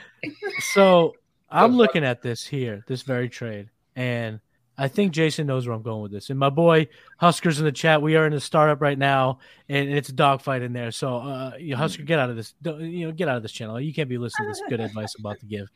so 0.73 1.15
I'm 1.51 1.77
looking 1.77 2.05
at 2.05 2.23
this 2.23 2.47
here, 2.47 2.85
this 2.87 3.03
very 3.03 3.29
trade, 3.29 3.69
and 3.97 4.41
I 4.81 4.87
think 4.87 5.13
Jason 5.13 5.49
knows 5.49 5.67
where 5.67 5.75
I'm 5.75 5.83
going 5.83 6.03
with 6.03 6.13
this. 6.13 6.31
And 6.31 6.39
my 6.39 6.51
boy 6.51 6.87
Huskers 7.17 7.59
in 7.59 7.65
the 7.65 7.73
chat, 7.73 8.01
we 8.01 8.15
are 8.15 8.27
in 8.27 8.33
a 8.33 8.41
startup 8.41 8.81
right 8.81 8.97
now, 8.99 9.41
and 9.69 9.91
it's 9.91 10.11
a 10.11 10.13
dogfight 10.13 10.63
in 10.63 10.73
there. 10.73 10.93
So, 10.93 11.17
uh, 11.17 11.53
Husker, 11.75 12.05
get 12.05 12.21
out 12.21 12.31
of 12.31 12.37
this. 12.37 12.55
You 12.65 13.09
know, 13.09 13.13
get 13.13 13.29
out 13.29 13.37
of 13.37 13.43
this 13.43 13.51
channel. 13.51 13.81
You 13.81 13.93
can't 13.93 14.09
be 14.09 14.19
listening 14.19 14.47
to 14.47 14.53
this 14.53 14.63
good 14.69 14.79
advice 14.81 15.17
I'm 15.19 15.27
about 15.27 15.41
to 15.41 15.47
give. 15.47 15.69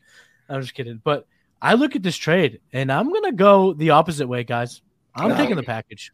I'm 0.48 0.60
just 0.60 0.74
kidding. 0.74 1.00
But 1.02 1.26
I 1.60 1.74
look 1.74 1.96
at 1.96 2.02
this 2.02 2.16
trade 2.16 2.60
and 2.72 2.90
I'm 2.90 3.12
gonna 3.12 3.32
go 3.32 3.72
the 3.72 3.90
opposite 3.90 4.26
way, 4.26 4.44
guys. 4.44 4.82
I'm 5.14 5.36
taking 5.36 5.56
the 5.56 5.62
package. 5.62 6.10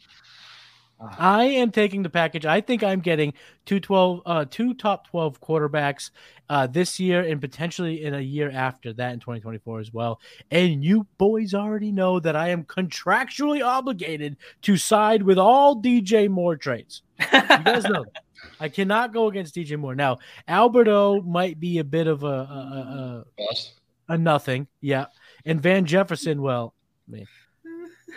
Ah. 1.00 1.36
I 1.38 1.44
am 1.44 1.70
taking 1.70 2.02
the 2.02 2.10
package. 2.10 2.44
I 2.44 2.60
think 2.60 2.82
I'm 2.82 3.00
getting 3.00 3.32
two 3.64 3.78
twelve, 3.78 4.22
uh, 4.26 4.44
two 4.50 4.74
top 4.74 5.06
twelve 5.06 5.40
quarterbacks 5.40 6.10
uh, 6.50 6.66
this 6.66 6.98
year 6.98 7.20
and 7.20 7.40
potentially 7.40 8.04
in 8.04 8.14
a 8.14 8.20
year 8.20 8.50
after 8.50 8.92
that 8.94 9.12
in 9.12 9.20
2024 9.20 9.80
as 9.80 9.92
well. 9.92 10.20
And 10.50 10.82
you 10.82 11.06
boys 11.18 11.54
already 11.54 11.92
know 11.92 12.20
that 12.20 12.36
I 12.36 12.48
am 12.48 12.64
contractually 12.64 13.64
obligated 13.64 14.36
to 14.62 14.76
side 14.76 15.22
with 15.22 15.38
all 15.38 15.80
DJ 15.80 16.28
Moore 16.28 16.56
trades. 16.56 17.02
You 17.20 17.26
guys 17.30 17.84
know 17.84 18.04
that. 18.04 18.22
I 18.60 18.68
cannot 18.68 19.12
go 19.12 19.28
against 19.28 19.54
DJ 19.54 19.76
Moore. 19.76 19.94
Now, 19.94 20.18
Alberto 20.46 21.20
might 21.22 21.60
be 21.60 21.78
a 21.78 21.84
bit 21.84 22.06
of 22.06 22.22
a, 22.22 22.26
a, 22.26 23.24
a, 23.38 23.42
a 23.42 23.44
a 24.08 24.18
nothing. 24.18 24.66
Yeah. 24.80 25.06
And 25.44 25.60
Van 25.60 25.84
Jefferson, 25.84 26.42
well, 26.42 26.74
I 27.08 27.12
mean, 27.12 27.26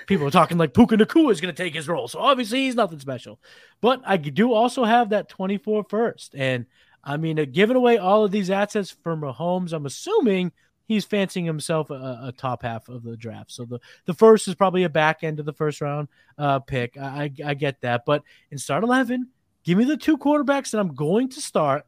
people 0.08 0.28
are 0.28 0.32
talking 0.32 0.58
like 0.58 0.74
Puka 0.74 0.98
Nacua 0.98 1.32
is 1.32 1.42
going 1.42 1.54
to 1.54 1.64
take 1.64 1.76
his 1.76 1.88
role. 1.88 2.08
So 2.08 2.20
obviously 2.20 2.66
he's 2.66 2.76
nothing 2.76 3.00
special. 3.00 3.40
But 3.82 4.02
I 4.06 4.18
do 4.18 4.54
also 4.54 4.84
have 4.84 5.10
that 5.10 5.30
24 5.30 5.86
first. 5.90 6.36
And 6.36 6.66
I 7.04 7.18
mean, 7.18 7.40
uh, 7.40 7.46
giving 7.52 7.76
away 7.76 7.98
all 7.98 8.24
of 8.24 8.32
these 8.32 8.50
assets 8.50 8.96
for 9.04 9.16
Mahomes, 9.16 9.74
I'm 9.74 9.86
assuming 9.86 10.52
he's 10.88 11.06
fancying 11.06 11.46
himself 11.46 11.90
a, 11.90 12.20
a, 12.24 12.34
top 12.36 12.64
half 12.64 12.90
of 12.90 13.04
the 13.04 13.16
draft. 13.16 13.52
So 13.52 13.66
the, 13.66 13.80
the 14.06 14.14
first 14.14 14.48
is 14.48 14.56
probably 14.56 14.84
a 14.84 14.90
back 14.90 15.24
end 15.24 15.40
of 15.40 15.46
the 15.46 15.54
first 15.54 15.82
round 15.82 16.10
uh, 16.38 16.60
pick. 16.60 16.98
I, 16.98 17.32
I, 17.46 17.50
I 17.52 17.54
get 17.54 17.82
that. 17.82 18.04
But 18.06 18.24
in 18.52 18.58
start 18.58 18.84
11, 18.84 19.28
give 19.64 19.78
me 19.78 19.86
the 19.86 19.98
two 19.98 20.18
quarterbacks 20.18 20.72
that 20.72 20.80
I'm 20.80 20.94
going 20.94 21.30
to 21.30 21.42
start 21.42 21.86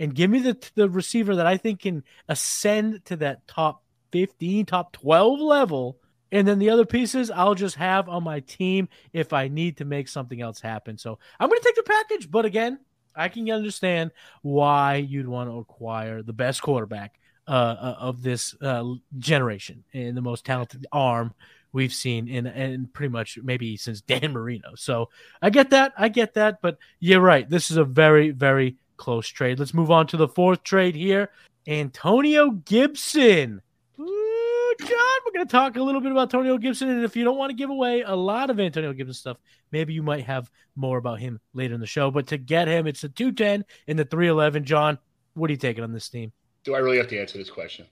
and 0.00 0.14
give 0.14 0.30
me 0.30 0.40
the 0.40 0.70
the 0.74 0.88
receiver 0.88 1.36
that 1.36 1.46
I 1.46 1.58
think 1.58 1.82
can 1.82 2.02
ascend 2.26 3.04
to 3.04 3.16
that 3.16 3.46
top 3.46 3.84
15, 4.10 4.66
top 4.66 4.92
12 4.92 5.38
level. 5.38 5.98
And 6.32 6.46
then 6.46 6.58
the 6.58 6.70
other 6.70 6.86
pieces 6.86 7.30
I'll 7.30 7.54
just 7.54 7.76
have 7.76 8.08
on 8.08 8.24
my 8.24 8.40
team 8.40 8.88
if 9.12 9.32
I 9.32 9.48
need 9.48 9.76
to 9.78 9.84
make 9.84 10.08
something 10.08 10.40
else 10.40 10.60
happen. 10.60 10.96
So 10.96 11.18
I'm 11.38 11.48
going 11.48 11.60
to 11.60 11.64
take 11.64 11.76
the 11.76 11.82
package. 11.82 12.30
But 12.30 12.44
again, 12.44 12.78
I 13.14 13.28
can 13.28 13.50
understand 13.50 14.12
why 14.42 14.96
you'd 14.96 15.28
want 15.28 15.50
to 15.50 15.58
acquire 15.58 16.22
the 16.22 16.32
best 16.32 16.62
quarterback 16.62 17.18
uh, 17.48 17.50
uh, 17.50 17.96
of 17.98 18.22
this 18.22 18.54
uh, 18.62 18.84
generation 19.18 19.82
and 19.92 20.16
the 20.16 20.22
most 20.22 20.44
talented 20.44 20.86
arm 20.92 21.34
we've 21.72 21.92
seen 21.92 22.28
in 22.28 22.46
and 22.46 22.92
pretty 22.92 23.10
much 23.10 23.38
maybe 23.42 23.76
since 23.76 24.00
Dan 24.00 24.32
Marino. 24.32 24.74
So 24.76 25.08
I 25.42 25.50
get 25.50 25.70
that, 25.70 25.92
I 25.96 26.08
get 26.08 26.34
that, 26.34 26.62
but 26.62 26.78
you're 27.00 27.20
right. 27.20 27.48
This 27.48 27.70
is 27.70 27.76
a 27.76 27.84
very 27.84 28.30
very 28.30 28.76
close 29.00 29.26
trade. 29.26 29.58
Let's 29.58 29.74
move 29.74 29.90
on 29.90 30.06
to 30.08 30.16
the 30.16 30.28
fourth 30.28 30.62
trade 30.62 30.94
here. 30.94 31.30
Antonio 31.66 32.50
Gibson. 32.50 33.62
Ooh, 33.98 34.74
John, 34.78 35.18
we're 35.24 35.32
going 35.32 35.46
to 35.46 35.50
talk 35.50 35.76
a 35.76 35.82
little 35.82 36.00
bit 36.00 36.12
about 36.12 36.32
Antonio 36.32 36.58
Gibson. 36.58 36.90
And 36.90 37.04
if 37.04 37.16
you 37.16 37.24
don't 37.24 37.38
want 37.38 37.50
to 37.50 37.56
give 37.56 37.70
away 37.70 38.02
a 38.02 38.14
lot 38.14 38.50
of 38.50 38.60
Antonio 38.60 38.92
Gibson 38.92 39.14
stuff, 39.14 39.38
maybe 39.72 39.94
you 39.94 40.02
might 40.02 40.24
have 40.26 40.50
more 40.76 40.98
about 40.98 41.18
him 41.18 41.40
later 41.54 41.74
in 41.74 41.80
the 41.80 41.86
show. 41.86 42.10
But 42.10 42.28
to 42.28 42.38
get 42.38 42.68
him, 42.68 42.86
it's 42.86 43.02
a 43.02 43.08
210 43.08 43.64
and 43.88 43.98
the 43.98 44.04
311. 44.04 44.64
John, 44.64 44.98
what 45.34 45.50
are 45.50 45.52
you 45.52 45.58
taking 45.58 45.82
on 45.82 45.92
this 45.92 46.08
team? 46.08 46.32
Do 46.62 46.74
I 46.74 46.78
really 46.78 46.98
have 46.98 47.08
to 47.08 47.18
answer 47.18 47.38
this 47.38 47.50
question? 47.50 47.86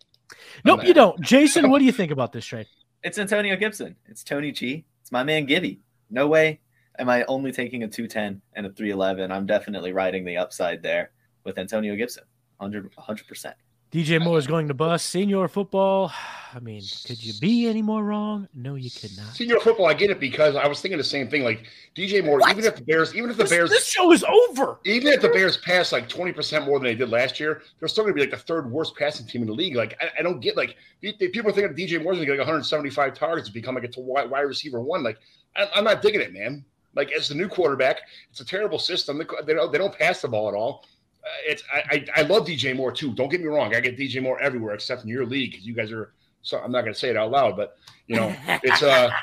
Nope, 0.65 0.85
you 0.85 0.93
don't. 0.93 1.19
Jason, 1.23 1.71
what 1.71 1.79
do 1.79 1.87
you 1.87 1.93
think 1.93 2.13
about 2.13 2.33
this 2.33 2.45
trade? 2.45 2.67
It's 3.03 3.19
Antonio 3.19 3.57
Gibson. 3.57 3.97
It's 4.07 4.23
Tony 4.23 4.53
G. 4.53 4.85
It's 5.01 5.11
my 5.11 5.25
man 5.25 5.47
Gibby. 5.47 5.81
No 6.11 6.27
way 6.27 6.61
am 6.99 7.09
I 7.09 7.25
only 7.25 7.53
taking 7.53 7.83
a 7.85 7.89
210 7.89 8.41
and 8.55 8.67
a 8.67 8.71
311. 8.71 9.31
I'm 9.33 9.47
definitely 9.47 9.93
riding 9.93 10.25
the 10.25 10.37
upside 10.37 10.83
there 10.83 11.11
with 11.45 11.59
Antonio 11.59 11.95
Gibson. 11.97 12.25
100 12.59 12.93
100%. 12.97 13.55
DJ 13.91 14.23
Moore 14.23 14.37
is 14.37 14.47
going 14.47 14.69
to 14.69 14.75
bust 14.75 15.07
senior 15.09 15.49
football. 15.49 16.13
I 16.55 16.61
mean, 16.61 16.83
could 17.07 17.23
you 17.23 17.33
be 17.41 17.69
any 17.69 17.83
more 17.83 18.03
wrong? 18.03 18.49
No, 18.55 18.75
you 18.75 18.91
could 18.91 19.15
not. 19.17 19.35
Senior 19.35 19.61
football, 19.61 19.87
I 19.87 19.93
get 19.95 20.11
it 20.11 20.19
because 20.19 20.57
I 20.57 20.67
was 20.67 20.81
thinking 20.81 20.97
the 20.99 21.05
same 21.05 21.29
thing. 21.29 21.43
Like 21.45 21.65
DJ 21.95 22.25
Moore, 22.25 22.39
What? 22.41 22.51
even 22.51 22.65
if 22.65 22.77
the 22.77 22.83
Bears, 22.85 23.15
even 23.15 23.31
if 23.31 23.37
the 23.37 23.43
This, 23.45 23.51
Bears, 23.51 23.71
this 23.71 23.87
show 23.87 24.11
is 24.13 24.25
over. 24.25 24.79
even 24.85 25.13
if 25.13 25.21
the 25.21 25.29
Bears 25.29 25.59
pass 25.59 25.93
like 25.93 26.09
twenty 26.09 26.33
percent 26.33 26.65
more 26.65 26.79
than 26.79 26.85
they 26.85 26.95
did 26.95 27.11
last 27.11 27.39
year, 27.39 27.63
they're 27.79 27.89
still 27.89 28.05
going 28.05 28.13
to 28.15 28.15
be 28.15 28.23
like 28.23 28.31
the 28.31 28.43
third 28.45 28.71
worst 28.71 28.97
passing 28.97 29.27
team 29.27 29.43
in 29.43 29.47
the 29.49 29.55
league. 29.55 29.77
Like 29.77 29.97
I, 30.01 30.09
I 30.19 30.23
don't 30.23 30.41
get 30.41 30.57
like 30.57 30.77
the- 31.01 31.15
the 31.21 31.29
people 31.29 31.53
think 31.53 31.71
DJ 31.77 32.03
Moore's 32.03 32.17
going 32.17 32.21
to 32.21 32.27
get 32.27 32.33
like 32.33 32.39
175 32.41 33.13
targets 33.15 33.49
and 33.49 33.55
become 33.55 33.75
like 33.75 33.85
a 33.85 34.01
wide, 34.01 34.31
wide 34.31 34.41
receiver 34.41 34.81
one. 34.81 35.03
Like 35.03 35.19
I, 35.55 35.69
I'm 35.75 35.85
not 35.85 36.01
digging 36.03 36.21
it, 36.23 36.33
man. 36.33 36.65
Like 36.99 37.13
as 37.13 37.29
the 37.29 37.35
new 37.35 37.49
quarterback, 37.49 38.01
it's 38.31 38.41
a 38.41 38.45
terrible 38.45 38.79
system. 38.79 39.17
They, 39.47 39.55
don't 39.55 39.73
they 39.73 39.79
don't 39.79 39.97
pass 39.97 40.21
the 40.21 40.29
ball 40.29 40.49
at 40.51 40.55
all. 40.55 40.85
Uh, 41.25 41.29
it's 41.51 41.63
I, 41.73 41.81
I 42.15 42.21
I 42.21 42.23
love 42.33 42.47
DJ 42.47 42.77
Moore 42.77 42.93
too. 42.93 43.13
Don't 43.15 43.31
get 43.31 43.41
me 43.41 43.47
wrong. 43.47 43.75
I 43.75 43.81
get 43.81 43.97
DJ 43.97 44.23
Moore 44.23 44.39
everywhere 44.43 44.75
except 44.75 45.03
in 45.05 45.09
your 45.09 45.25
league 45.25 45.53
because 45.53 45.67
you 45.67 45.75
guys 45.75 45.91
are. 45.93 46.13
So 46.43 46.59
I'm 46.59 46.71
not 46.73 46.83
going 46.83 46.93
to 46.95 46.99
say 46.99 47.09
it 47.11 47.17
out 47.17 47.31
loud, 47.31 47.57
but 47.57 47.77
you 48.09 48.17
know 48.17 48.35
it's 48.63 48.83
uh. 48.83 49.11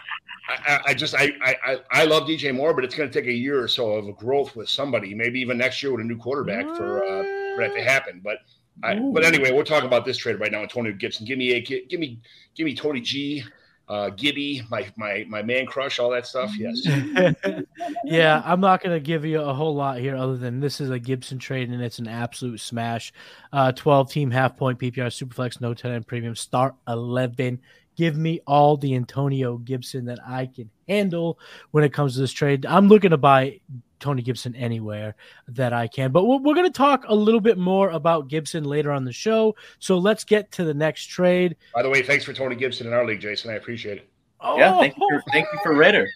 I, 0.47 0.79
I- 0.89 0.93
just 0.93 1.15
I, 1.15 1.31
I 1.41 1.79
I- 1.91 2.05
love 2.05 2.23
DJ 2.27 2.53
Moore, 2.53 2.73
but 2.75 2.83
it's 2.85 2.93
going 2.95 3.09
to 3.09 3.19
take 3.21 3.27
a 3.27 3.33
year 3.33 3.59
or 3.63 3.67
so 3.67 3.93
of 3.93 4.15
growth 4.17 4.55
with 4.55 4.69
somebody. 4.69 5.15
Maybe 5.15 5.39
even 5.41 5.57
next 5.57 5.81
year 5.81 5.91
with 5.91 6.01
a 6.01 6.03
new 6.03 6.17
quarterback 6.17 6.65
for 6.77 7.03
uh, 7.03 7.23
for 7.55 7.61
that 7.63 7.73
to 7.75 7.83
happen. 7.83 8.21
But 8.23 8.38
I, 8.83 8.93
but 8.99 9.23
anyway, 9.25 9.51
we're 9.53 9.63
talking 9.63 9.88
about 9.88 10.05
this 10.05 10.17
trade 10.17 10.39
right 10.39 10.51
now. 10.51 10.61
Antonio 10.61 10.91
Gibson, 10.93 11.25
give 11.25 11.39
me 11.39 11.53
a 11.53 11.61
gi- 11.61 11.85
give 11.89 11.99
me 11.99 12.19
give 12.55 12.65
me 12.65 12.75
Tony 12.75 13.01
G, 13.01 13.43
uh, 13.87 14.09
Gibby, 14.09 14.63
my 14.69 14.87
my 14.95 15.25
my 15.29 15.41
man 15.41 15.65
crush, 15.65 15.99
all 15.99 16.09
that 16.11 16.25
stuff. 16.25 16.51
Yes, 16.57 16.85
yeah, 18.03 18.41
I'm 18.43 18.59
not 18.59 18.81
to 18.81 18.99
give 18.99 19.25
you 19.25 19.41
a 19.41 19.53
whole 19.53 19.75
lot 19.75 19.99
here 19.99 20.15
other 20.15 20.37
than 20.37 20.59
this 20.59 20.81
is 20.81 20.89
a 20.89 20.99
Gibson 20.99 21.37
trade 21.37 21.69
and 21.69 21.81
it's 21.81 21.99
an 21.99 22.07
absolute 22.07 22.59
smash. 22.59 23.13
Uh, 23.53 23.71
12 23.71 24.11
team 24.11 24.31
half 24.31 24.57
point 24.57 24.79
PPR 24.79 25.07
Superflex, 25.07 25.61
no 25.61 25.73
10 25.73 25.91
and 25.91 26.07
premium, 26.07 26.35
start 26.35 26.75
11. 26.87 27.59
Give 27.95 28.17
me 28.17 28.41
all 28.45 28.75
the 28.75 28.95
Antonio 28.95 29.57
Gibson 29.57 30.05
that 30.05 30.19
I 30.25 30.47
can 30.47 30.69
handle 30.87 31.39
when 31.71 31.83
it 31.83 31.93
comes 31.93 32.15
to 32.15 32.19
this 32.21 32.33
trade. 32.33 32.65
I'm 32.65 32.87
looking 32.87 33.11
to 33.11 33.17
buy 33.17 33.61
Tony 34.05 34.21
Gibson 34.21 34.55
anywhere 34.55 35.15
that 35.47 35.73
I 35.73 35.87
can. 35.87 36.11
But 36.11 36.25
we're, 36.25 36.37
we're 36.37 36.53
going 36.53 36.71
to 36.71 36.77
talk 36.77 37.05
a 37.07 37.15
little 37.15 37.41
bit 37.41 37.57
more 37.57 37.89
about 37.89 38.27
Gibson 38.27 38.63
later 38.63 38.91
on 38.91 39.03
the 39.03 39.11
show. 39.11 39.55
So 39.79 39.97
let's 39.97 40.23
get 40.23 40.51
to 40.53 40.63
the 40.63 40.75
next 40.75 41.07
trade. 41.07 41.55
By 41.73 41.81
the 41.81 41.89
way, 41.89 42.03
thanks 42.03 42.23
for 42.23 42.31
Tony 42.31 42.55
Gibson 42.55 42.85
in 42.85 42.93
our 42.93 43.03
league, 43.03 43.19
Jason. 43.19 43.49
I 43.49 43.55
appreciate 43.55 43.97
it. 43.97 44.09
Oh, 44.41 44.59
yeah, 44.59 44.77
thank 44.77 44.95
you 44.95 45.09
for, 45.09 45.23
thank 45.31 45.47
you 45.51 45.59
for 45.63 45.73
Ritter. 45.73 46.07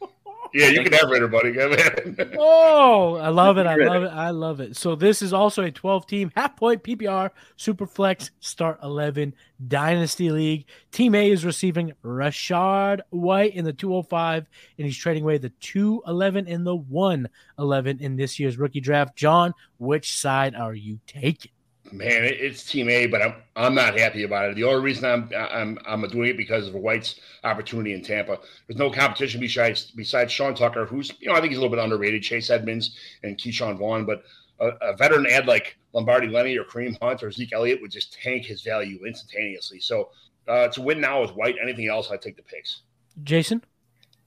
Yeah, 0.52 0.68
you 0.68 0.82
can 0.82 0.92
have 0.92 1.08
Ritter, 1.10 1.28
buddy. 1.28 1.52
Go 1.52 1.70
ahead. 1.70 2.36
Oh, 2.42 3.16
I 3.16 3.28
love 3.28 3.58
it. 3.58 3.66
I 3.66 3.76
love 3.76 4.02
it. 4.02 4.08
I 4.08 4.30
love 4.30 4.60
it. 4.60 4.76
So 4.76 4.94
this 4.94 5.22
is 5.22 5.32
also 5.32 5.62
a 5.62 5.70
12 5.70 6.06
team 6.06 6.32
half 6.34 6.56
point 6.56 6.82
PPR 6.82 7.30
Superflex 7.58 8.30
Start 8.40 8.78
11 8.82 9.34
Dynasty 9.68 10.30
League. 10.30 10.66
Team 10.90 11.14
A 11.14 11.30
is 11.30 11.44
receiving 11.44 11.92
Rachaad 12.04 13.00
White 13.10 13.54
in 13.54 13.64
the 13.64 13.72
205 13.72 14.46
and 14.78 14.86
he's 14.86 14.96
trading 14.96 15.22
away 15.22 15.38
the 15.38 15.50
211 15.60 16.48
and 16.48 16.66
the 16.66 16.74
111 16.76 17.98
in 18.00 18.16
this 18.16 18.38
year's 18.38 18.58
rookie 18.58 18.80
draft. 18.80 19.16
John, 19.16 19.52
which 19.78 20.14
side 20.16 20.54
are 20.54 20.74
you 20.74 20.98
taking? 21.06 21.52
Man, 21.92 22.24
it's 22.24 22.64
Team 22.64 22.88
A, 22.88 23.06
but 23.06 23.22
I'm 23.22 23.34
I'm 23.56 23.74
not 23.74 23.98
happy 23.98 24.22
about 24.22 24.50
it. 24.50 24.56
The 24.56 24.64
only 24.64 24.82
reason 24.82 25.04
I'm 25.04 25.30
I'm 25.34 25.78
I'm 25.86 26.08
doing 26.08 26.30
it 26.30 26.36
because 26.36 26.68
of 26.68 26.74
White's 26.74 27.20
opportunity 27.44 27.94
in 27.94 28.02
Tampa. 28.02 28.38
There's 28.66 28.78
no 28.78 28.90
competition 28.90 29.40
besides 29.40 29.90
besides 29.90 30.32
Sean 30.32 30.54
Tucker, 30.54 30.86
who's 30.86 31.12
you 31.20 31.28
know 31.28 31.34
I 31.34 31.40
think 31.40 31.50
he's 31.50 31.58
a 31.58 31.60
little 31.60 31.74
bit 31.74 31.82
underrated. 31.82 32.22
Chase 32.22 32.50
Edmonds 32.50 32.96
and 33.22 33.36
Ke'Shawn 33.36 33.78
Vaughn, 33.78 34.06
but 34.06 34.22
a, 34.60 34.68
a 34.82 34.96
veteran 34.96 35.26
ad 35.26 35.46
like 35.46 35.76
Lombardi 35.92 36.28
Lenny 36.28 36.56
or 36.56 36.64
Kareem 36.64 36.96
Hunt 37.02 37.22
or 37.22 37.30
Zeke 37.32 37.52
Elliott 37.52 37.80
would 37.82 37.90
just 37.90 38.12
tank 38.12 38.44
his 38.44 38.62
value 38.62 39.04
instantaneously. 39.06 39.80
So 39.80 40.10
uh, 40.46 40.68
to 40.68 40.82
win 40.82 41.00
now 41.00 41.20
with 41.22 41.32
White, 41.32 41.56
anything 41.62 41.88
else, 41.88 42.10
I 42.10 42.16
take 42.16 42.36
the 42.36 42.42
picks. 42.42 42.82
Jason? 43.24 43.62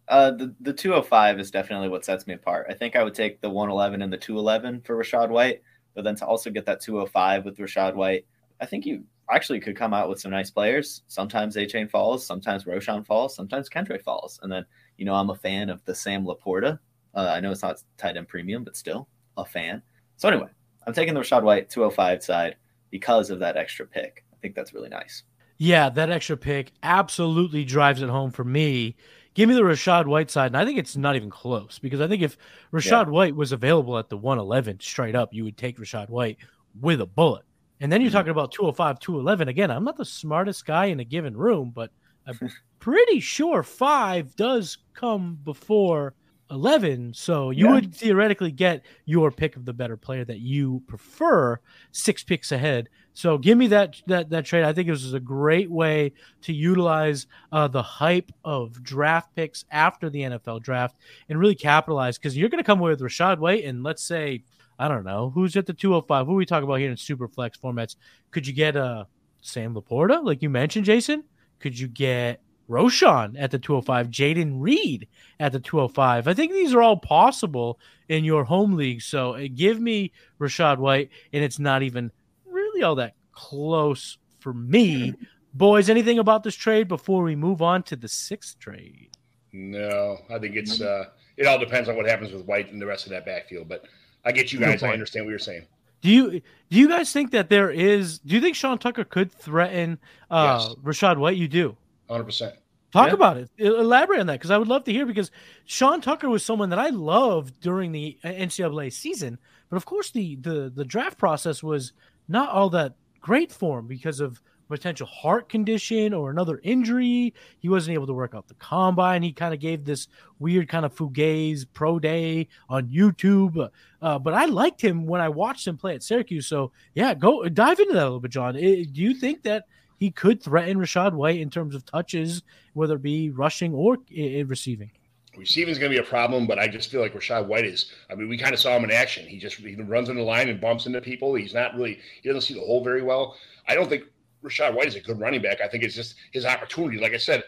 Uh, 0.08 0.32
the 0.32 0.54
the 0.60 0.74
205 0.74 1.40
is 1.40 1.50
definitely 1.50 1.88
what 1.88 2.04
sets 2.04 2.28
me 2.28 2.34
apart. 2.34 2.68
I 2.70 2.74
think 2.74 2.96
I 2.96 3.04
would 3.04 3.14
take 3.14 3.40
the 3.42 3.50
111 3.50 4.02
and 4.02 4.12
the 4.12 4.18
211 4.18 4.82
for 4.82 4.98
Rachaad 4.98 5.30
White, 5.30 5.62
but 5.94 6.04
then 6.04 6.16
to 6.16 6.26
also 6.26 6.50
get 6.50 6.66
that 6.66 6.82
205 6.82 7.46
with 7.46 7.58
Rachaad 7.58 7.96
White, 7.96 8.26
I 8.60 8.66
think 8.66 8.86
you 8.86 9.04
actually 9.32 9.60
could 9.60 9.76
come 9.76 9.94
out 9.94 10.10
with 10.10 10.20
some 10.20 10.32
nice 10.32 10.52
players. 10.52 11.04
Sometimes 11.08 11.56
Achane 11.56 11.90
falls, 11.90 12.26
sometimes 12.26 12.66
Roschon 12.66 13.06
falls, 13.06 13.36
sometimes 13.36 13.70
Kendrick 13.70 14.04
falls, 14.04 14.40
and 14.44 14.52
then 14.52 14.66
you 14.98 15.06
know 15.06 15.14
I'm 15.14 15.30
a 15.30 15.36
fan 15.36 15.70
of 15.70 15.84
the 15.86 15.96
Sam 15.96 16.26
Laporta. 16.26 16.80
Uh, 17.16 17.32
I 17.34 17.40
know 17.40 17.52
it's 17.52 17.62
not 17.62 17.82
tight 17.98 18.18
end 18.18 18.28
premium, 18.28 18.64
but 18.64 18.76
still 18.76 19.08
a 19.38 19.46
fan. 19.46 19.82
So 20.18 20.28
anyway, 20.30 20.50
I'm 20.86 20.94
taking 20.94 21.14
the 21.14 21.22
Rachaad 21.22 21.44
White 21.44 21.70
205 21.70 22.24
side 22.24 22.56
because 22.90 23.30
of 23.30 23.40
that 23.40 23.58
extra 23.58 23.86
pick. 23.86 24.24
I 24.34 24.38
think 24.42 24.56
that's 24.56 24.74
really 24.74 24.90
nice. 24.90 25.24
Yeah, 25.58 25.90
that 25.90 26.10
extra 26.10 26.38
pick 26.38 26.72
absolutely 26.82 27.64
drives 27.64 28.02
it 28.02 28.10
home 28.10 28.32
for 28.32 28.44
me. 28.44 28.96
Give 29.34 29.50
me 29.50 29.56
the 29.56 29.62
Rachaad 29.62 30.06
White 30.06 30.30
side, 30.30 30.48
and 30.48 30.58
I 30.58 30.66
think 30.66 30.78
it's 30.78 30.96
not 30.96 31.16
even 31.16 31.30
close 31.30 31.80
because 31.80 32.00
I 32.02 32.08
think 32.08 32.22
if 32.22 32.38
Rachaad 32.72 33.08
White 33.08 33.36
was 33.36 33.52
available 33.52 33.98
at 33.98 34.10
the 34.10 34.18
111 34.18 34.80
straight 34.80 35.16
up, 35.16 35.34
you 35.34 35.44
would 35.44 35.58
take 35.58 35.78
Rachaad 35.78 36.10
White 36.10 36.38
with 36.80 37.02
a 37.02 37.06
bullet. 37.06 37.44
And 37.80 37.92
then 37.92 38.02
you're 38.02 38.10
Mhm. 38.12 38.14
talking 38.14 38.32
about 38.32 38.52
205, 38.52 39.00
211. 39.00 39.48
Again, 39.48 39.72
I'm 39.72 39.84
not 39.84 39.98
the 39.98 40.06
smartest 40.06 40.66
guy 40.66 40.86
in 40.86 41.00
a 41.00 41.04
given 41.04 41.36
room, 41.36 41.72
but 41.74 41.92
I'm 42.28 42.38
pretty 42.80 43.20
sure 43.20 43.64
five 43.64 44.36
does 44.36 44.78
come 44.94 45.40
before 45.44 46.14
11. 46.54 47.14
So 47.14 47.50
you 47.50 47.66
Yeah. 47.66 47.74
would 47.74 47.94
theoretically 47.96 48.52
get 48.52 48.86
your 49.06 49.32
pick 49.32 49.56
of 49.58 49.66
the 49.66 49.74
better 49.74 49.98
player 49.98 50.24
that 50.26 50.40
you 50.40 50.84
prefer 50.88 51.60
six 51.92 52.24
picks 52.24 52.52
ahead. 52.52 52.88
So 53.14 53.38
give 53.38 53.58
me 53.58 53.68
that 53.68 54.02
that 54.08 54.30
that 54.30 54.46
trade. 54.46 54.64
I 54.64 54.72
think 54.74 54.88
this 54.88 55.04
is 55.04 55.14
a 55.14 55.20
great 55.20 55.70
way 55.70 56.14
to 56.44 56.54
utilize 56.54 57.28
uh, 57.52 57.68
the 57.68 57.84
hype 57.84 58.32
of 58.46 58.82
draft 58.84 59.36
picks 59.36 59.66
after 59.72 60.10
the 60.10 60.22
NFL 60.22 60.62
draft 60.62 60.96
and 61.28 61.38
really 61.40 61.56
capitalize 61.56 62.18
because 62.18 62.38
you're 62.38 62.50
going 62.50 62.64
to 62.64 62.66
come 62.66 62.80
away 62.80 62.92
with 62.92 63.02
Rachaad 63.02 63.40
White 63.40 63.66
and 63.66 63.84
let's 63.84 64.04
say 64.04 64.44
I 64.80 64.88
don't 64.88 65.04
know 65.04 65.30
who's 65.30 65.56
at 65.56 65.66
the 65.68 65.74
205. 65.74 66.26
Who 66.26 66.34
are 66.34 66.36
we 66.36 66.46
talking 66.46 66.64
about 66.68 66.80
here 66.80 66.90
in 66.90 66.98
super 66.98 67.28
flex 67.28 67.58
formats? 67.58 67.96
Could 68.32 68.48
you 68.48 68.54
get 68.54 68.76
uh, 68.76 69.06
Sam 69.42 69.76
Laporta, 69.76 70.24
like 70.24 70.42
you 70.42 70.50
mentioned, 70.50 70.86
Jason? 70.86 71.24
Could 71.60 71.78
you 71.78 71.88
get 71.88 72.42
Roschon 72.70 73.36
at 73.38 73.52
the 73.52 73.60
205, 73.60 74.10
Jayden 74.10 74.62
Reed 74.62 75.08
at 75.40 75.52
the 75.52 75.60
205. 75.60 76.28
I 76.28 76.34
think 76.34 76.52
these 76.52 76.74
are 76.74 76.82
all 76.82 76.98
possible 76.98 77.80
in 78.10 78.24
your 78.24 78.44
home 78.44 78.74
league. 78.74 79.02
So 79.02 79.34
uh, 79.36 79.48
give 79.54 79.80
me 79.80 80.12
Rachaad 80.40 80.78
White, 80.78 81.10
and 81.34 81.44
it's 81.44 81.60
not 81.60 81.84
even 81.84 82.12
really 82.46 82.84
all 82.84 82.96
that 82.96 83.16
close 83.32 84.18
for 84.40 84.54
me. 84.54 85.14
Boys, 85.54 85.90
anything 85.90 86.20
about 86.20 86.44
this 86.44 86.56
trade 86.56 86.88
before 86.88 87.24
we 87.24 87.36
move 87.36 87.62
on 87.62 87.84
to 87.84 87.96
the 87.96 88.08
sixth 88.08 88.58
trade? 88.60 89.10
No, 89.52 90.18
I 90.30 90.40
think 90.40 90.56
it's 90.56 90.82
uh, 90.82 91.06
it 91.38 91.46
all 91.46 91.60
depends 91.60 91.88
on 91.90 91.96
what 91.96 92.08
happens 92.08 92.32
with 92.34 92.46
White 92.46 92.72
and 92.72 92.82
the 92.82 92.86
rest 92.88 93.06
of 93.06 93.12
that 93.12 93.26
backfield. 93.26 93.70
But 93.70 93.86
I 94.26 94.32
get 94.32 94.52
you 94.52 94.60
guys. 94.60 94.82
I 94.82 94.90
understand 94.90 95.26
what 95.26 95.30
you're 95.30 95.40
saying. 95.40 95.66
Do 96.02 96.10
you 96.10 96.32
do 96.32 96.80
you 96.80 96.90
guys 96.90 97.14
think 97.14 97.32
that 97.32 97.50
there 97.50 97.70
is? 97.70 98.20
Do 98.20 98.34
you 98.36 98.42
think 98.42 98.56
Sean 98.56 98.78
Tucker 98.80 99.04
could 99.04 99.32
threaten 99.32 100.00
uh, 100.32 100.60
Yes. 100.60 100.76
Rachaad 100.84 101.18
White? 101.18 101.38
You 101.38 101.48
do. 101.48 101.78
100. 102.08 102.24
percent 102.24 102.56
Talk 102.92 103.08
Yeah. 103.08 103.14
about 103.14 103.38
it. 103.38 103.50
Elaborate 103.58 104.20
on 104.20 104.28
that 104.28 104.34
because 104.40 104.52
I 104.52 104.58
would 104.60 104.68
love 104.68 104.84
to 104.84 104.92
hear. 104.92 105.06
Because 105.08 105.32
Sean 105.66 106.00
Tucker 106.00 106.30
was 106.30 106.46
someone 106.46 106.70
that 106.70 106.78
I 106.80 106.90
loved 106.90 107.60
during 107.60 107.92
the 107.92 108.18
NCAA 108.24 108.92
season, 108.94 109.40
but 109.70 109.78
of 109.78 109.86
course 109.86 110.12
the 110.12 110.36
the 110.36 110.72
the 110.74 110.86
draft 110.86 111.18
process 111.18 111.64
was 111.64 111.94
not 112.28 112.50
all 112.50 112.70
that 112.70 112.94
great 113.20 113.52
for 113.52 113.80
him 113.80 113.88
because 113.88 114.20
of 114.20 114.40
potential 114.70 115.06
heart 115.08 115.50
condition 115.50 116.14
or 116.14 116.30
another 116.30 116.60
injury. 116.64 117.34
He 117.60 117.68
wasn't 117.70 117.96
able 117.96 118.08
to 118.08 118.14
work 118.14 118.34
out 118.36 118.48
the 118.48 118.54
combine. 118.56 119.22
He 119.24 119.32
kind 119.34 119.54
of 119.54 119.60
gave 119.60 119.86
this 119.86 120.08
weird 120.40 120.68
kind 120.68 120.86
of 120.86 120.96
fugazi 120.96 121.66
pro 121.74 121.98
day 122.00 122.48
on 122.70 122.88
YouTube. 122.90 123.70
Uh, 124.02 124.20
but 124.20 124.34
I 124.34 124.46
liked 124.46 124.82
him 124.82 125.06
when 125.06 125.20
I 125.22 125.30
watched 125.30 125.68
him 125.68 125.78
play 125.78 125.96
at 125.96 126.04
Syracuse. 126.04 126.46
So 126.48 126.72
yeah, 126.94 127.14
go 127.16 127.48
dive 127.50 127.80
into 127.80 127.94
that 127.94 128.02
a 128.04 128.06
little 128.06 128.20
bit, 128.20 128.32
John. 128.32 128.54
do 128.54 128.62
you 128.94 129.16
think 129.16 129.42
that 129.44 129.66
he 130.04 130.12
could 130.12 130.44
threaten 130.44 130.80
Rachaad 130.80 131.14
White 131.14 131.40
in 131.40 131.50
terms 131.50 131.74
of 131.74 131.86
touches, 131.86 132.44
whether 132.74 132.96
it 132.96 133.02
be 133.02 133.30
rushing 133.30 133.74
or 133.74 134.00
receiving? 134.12 134.92
Receiving 135.38 135.72
is 135.72 135.80
going 135.80 135.94
to 135.94 135.98
be 135.98 136.06
a 136.06 136.06
problem, 136.06 136.46
but 136.46 136.60
I 136.60 136.68
just 136.68 136.92
feel 136.92 137.00
like 137.00 137.14
Rachaad 137.14 137.48
White 137.48 137.64
is. 137.64 137.90
I 138.12 138.16
mean, 138.16 138.28
we 138.28 138.38
kind 138.38 138.54
of 138.54 138.60
saw 138.60 138.76
him 138.76 138.84
in 138.84 138.92
action. 138.92 139.26
He 139.26 139.40
just 139.40 139.56
he 139.56 139.76
runs 139.76 140.10
in 140.10 140.18
the 140.18 140.22
line 140.22 140.50
and 140.50 140.60
bumps 140.60 140.88
into 140.88 141.00
people. 141.00 141.36
He's 141.36 141.54
not 141.54 141.74
really. 141.76 142.00
He 142.22 142.28
doesn't 142.28 142.42
see 142.42 142.54
the 142.54 142.60
hole 142.60 142.84
very 142.84 143.02
well. 143.02 143.38
I 143.66 143.76
don't 143.76 143.88
think 143.88 144.04
Rachaad 144.44 144.76
White 144.76 144.88
is 144.88 144.96
a 144.96 145.00
good 145.00 145.22
running 145.22 145.42
back. 145.42 145.62
I 145.62 145.70
think 145.70 145.86
it's 145.86 145.96
just 145.96 146.16
his 146.34 146.46
opportunity. 146.46 147.00
Like 147.00 147.14
I 147.14 147.18
said, 147.18 147.46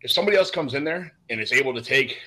if 0.00 0.10
somebody 0.10 0.38
else 0.38 0.50
comes 0.50 0.72
in 0.72 0.84
there 0.84 1.12
and 1.28 1.42
is 1.42 1.52
able 1.52 1.74
to 1.74 1.82
take, 1.82 2.18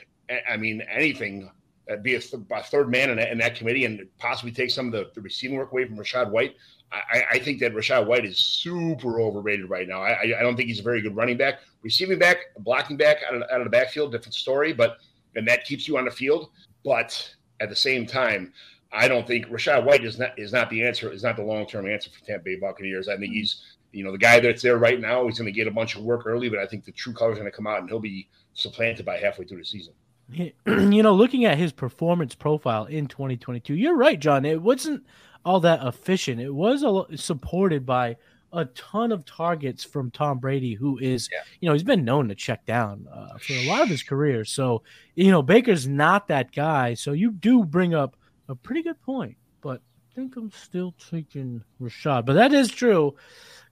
I 0.47 0.57
mean, 0.57 0.83
anything, 0.91 1.49
uh, 1.91 1.95
be 1.95 2.13
a, 2.13 2.19
th- 2.19 2.43
a 2.51 2.63
third 2.63 2.91
man 2.91 3.09
in 3.09 3.17
that, 3.17 3.31
in 3.31 3.39
that, 3.39 3.55
committee 3.55 3.85
and 3.85 4.07
possibly 4.19 4.51
take 4.51 4.69
some 4.69 4.85
of 4.85 4.91
the, 4.91 5.09
the 5.15 5.21
receiving 5.21 5.57
work 5.57 5.71
away 5.71 5.87
from 5.87 5.97
Rachaad 5.97 6.29
White, 6.29 6.55
I, 6.91 7.23
I, 7.31 7.39
think 7.39 7.59
that 7.61 7.73
Rachaad 7.73 8.05
White 8.05 8.25
is 8.25 8.37
super 8.37 9.21
overrated 9.21 9.69
right 9.69 9.87
now. 9.87 10.01
I, 10.01 10.23
I, 10.23 10.41
don't 10.41 10.57
think 10.57 10.67
he's 10.67 10.81
a 10.81 10.83
very 10.83 11.01
good 11.01 11.15
running 11.15 11.37
back. 11.37 11.61
Receiving 11.83 12.19
back, 12.19 12.37
blocking 12.59 12.97
back 12.97 13.17
out 13.27 13.35
of, 13.35 13.43
out 13.43 13.61
of 13.61 13.63
the 13.63 13.69
backfield, 13.69 14.11
different 14.11 14.33
story, 14.33 14.73
but 14.73 14.97
and 15.35 15.47
that 15.47 15.63
keeps 15.63 15.87
you 15.87 15.97
on 15.97 16.03
the 16.03 16.11
field. 16.11 16.49
But 16.83 17.33
at 17.61 17.69
the 17.69 17.75
same 17.75 18.05
time, 18.05 18.51
I 18.91 19.07
don't 19.07 19.25
think 19.25 19.47
Rachaad 19.47 19.85
White 19.85 20.03
is 20.03 20.19
not 20.19 20.37
is 20.37 20.51
not 20.51 20.69
the 20.69 20.85
answer. 20.85 21.09
Is 21.11 21.23
not 21.23 21.37
the 21.37 21.43
long 21.43 21.65
term 21.65 21.89
answer 21.89 22.09
for 22.09 22.25
Tampa 22.25 22.43
Bay 22.43 22.55
Buccaneers. 22.57 23.07
I 23.07 23.15
think 23.15 23.33
he's 23.33 23.77
you 23.91 24.03
know, 24.03 24.11
the 24.11 24.17
guy 24.17 24.39
that's 24.39 24.61
there 24.61 24.77
right 24.77 24.99
now, 24.99 25.25
he's 25.27 25.37
going 25.37 25.45
to 25.45 25.51
get 25.51 25.67
a 25.67 25.71
bunch 25.71 25.95
of 25.95 26.03
work 26.03 26.25
early, 26.25 26.49
but 26.49 26.59
I 26.59 26.65
think 26.65 26.85
the 26.85 26.91
true 26.91 27.13
color 27.13 27.31
is 27.31 27.37
going 27.37 27.51
to 27.51 27.55
come 27.55 27.67
out 27.67 27.79
and 27.79 27.89
he'll 27.89 27.99
be 27.99 28.27
supplanted 28.53 29.05
by 29.05 29.17
halfway 29.17 29.45
through 29.45 29.59
the 29.59 29.65
season. 29.65 29.93
You 30.65 31.03
know, 31.03 31.13
looking 31.13 31.45
at 31.45 31.57
his 31.57 31.73
performance 31.73 32.35
profile 32.35 32.85
in 32.85 33.07
2022, 33.07 33.75
you're 33.75 33.95
right, 33.95 34.19
John. 34.19 34.45
It 34.45 34.61
wasn't 34.61 35.05
all 35.45 35.59
that 35.61 35.85
efficient. 35.85 36.39
It 36.39 36.53
was 36.53 36.83
a, 36.83 37.17
supported 37.17 37.85
by 37.85 38.17
a 38.53 38.65
ton 38.65 39.11
of 39.11 39.25
targets 39.25 39.83
from 39.83 40.11
Tom 40.11 40.39
Brady, 40.39 40.73
who 40.73 40.97
is, 40.99 41.29
yeah. 41.31 41.39
you 41.59 41.67
know, 41.67 41.73
he's 41.73 41.83
been 41.83 42.03
known 42.03 42.27
to 42.29 42.35
check 42.35 42.65
down 42.65 43.07
uh, 43.11 43.37
for 43.37 43.53
a 43.53 43.67
lot 43.67 43.81
of 43.81 43.87
his 43.87 44.03
career. 44.03 44.43
So, 44.43 44.83
you 45.15 45.31
know, 45.31 45.41
Baker's 45.41 45.87
not 45.87 46.27
that 46.27 46.51
guy. 46.51 46.93
So 46.93 47.13
you 47.13 47.31
do 47.31 47.63
bring 47.63 47.93
up 47.93 48.17
a 48.49 48.55
pretty 48.55 48.83
good 48.83 49.01
point, 49.01 49.37
but 49.61 49.81
I 50.11 50.15
think 50.15 50.35
I'm 50.35 50.51
still 50.51 50.93
taking 51.09 51.63
Rachaad. 51.81 52.25
But 52.25 52.33
that 52.33 52.53
is 52.53 52.69
true. 52.69 53.15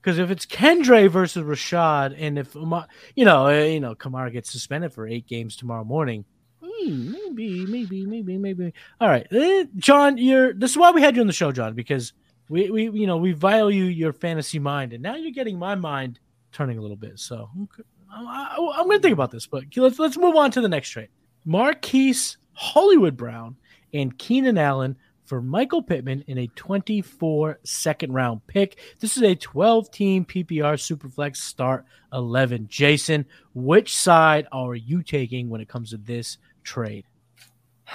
Because 0.00 0.18
if 0.18 0.30
it's 0.30 0.46
Kendre 0.46 1.10
versus 1.10 1.44
Rachaad, 1.44 2.16
and 2.18 2.38
if 2.38 2.54
you 2.54 3.24
know, 3.26 3.48
uh, 3.48 3.64
you 3.64 3.80
know, 3.80 3.94
Kamara 3.94 4.32
gets 4.32 4.50
suspended 4.50 4.94
for 4.94 5.06
eight 5.06 5.26
games 5.26 5.56
tomorrow 5.56 5.84
morning, 5.84 6.24
maybe, 6.86 7.66
maybe, 7.66 8.06
maybe, 8.06 8.38
maybe. 8.38 8.72
All 9.00 9.08
right, 9.08 9.26
uh, 9.32 9.64
John, 9.76 10.18
you're. 10.18 10.52
This 10.52 10.72
is 10.72 10.76
why 10.76 10.90
we 10.90 11.02
had 11.02 11.16
you 11.16 11.22
on 11.22 11.26
the 11.26 11.32
show, 11.32 11.52
John, 11.52 11.74
because 11.74 12.12
we, 12.48 12.70
we, 12.70 12.90
you 12.90 13.06
know, 13.06 13.16
we 13.16 13.32
value 13.32 13.84
your 13.84 14.12
fantasy 14.12 14.58
mind, 14.58 14.92
and 14.92 15.02
now 15.02 15.16
you're 15.16 15.32
getting 15.32 15.58
my 15.58 15.74
mind 15.74 16.18
turning 16.52 16.78
a 16.78 16.80
little 16.80 16.96
bit. 16.96 17.18
So 17.18 17.48
okay, 17.62 17.82
I, 18.12 18.56
am 18.78 18.86
going 18.86 18.98
to 18.98 19.02
think 19.02 19.12
about 19.12 19.30
this, 19.30 19.46
but 19.46 19.64
let's 19.76 19.98
let's 19.98 20.16
move 20.16 20.36
on 20.36 20.50
to 20.52 20.60
the 20.60 20.68
next 20.68 20.90
trade. 20.90 21.08
Marquise 21.44 22.36
Hollywood 22.52 23.16
Brown 23.16 23.56
and 23.94 24.16
Keenan 24.18 24.58
Allen 24.58 24.96
for 25.24 25.40
Michael 25.40 25.80
Pittman 25.80 26.24
in 26.26 26.38
a 26.38 26.48
24 26.48 27.60
second 27.62 28.12
round 28.12 28.44
pick. 28.48 28.78
This 28.98 29.16
is 29.16 29.22
a 29.22 29.36
12 29.36 29.90
team 29.92 30.24
PPR 30.24 30.74
Superflex 30.74 31.36
start 31.36 31.84
11. 32.12 32.66
Jason, 32.68 33.24
which 33.54 33.96
side 33.96 34.48
are 34.50 34.74
you 34.74 35.04
taking 35.04 35.48
when 35.48 35.60
it 35.60 35.68
comes 35.68 35.90
to 35.90 35.98
this 35.98 36.38
trade? 36.62 37.04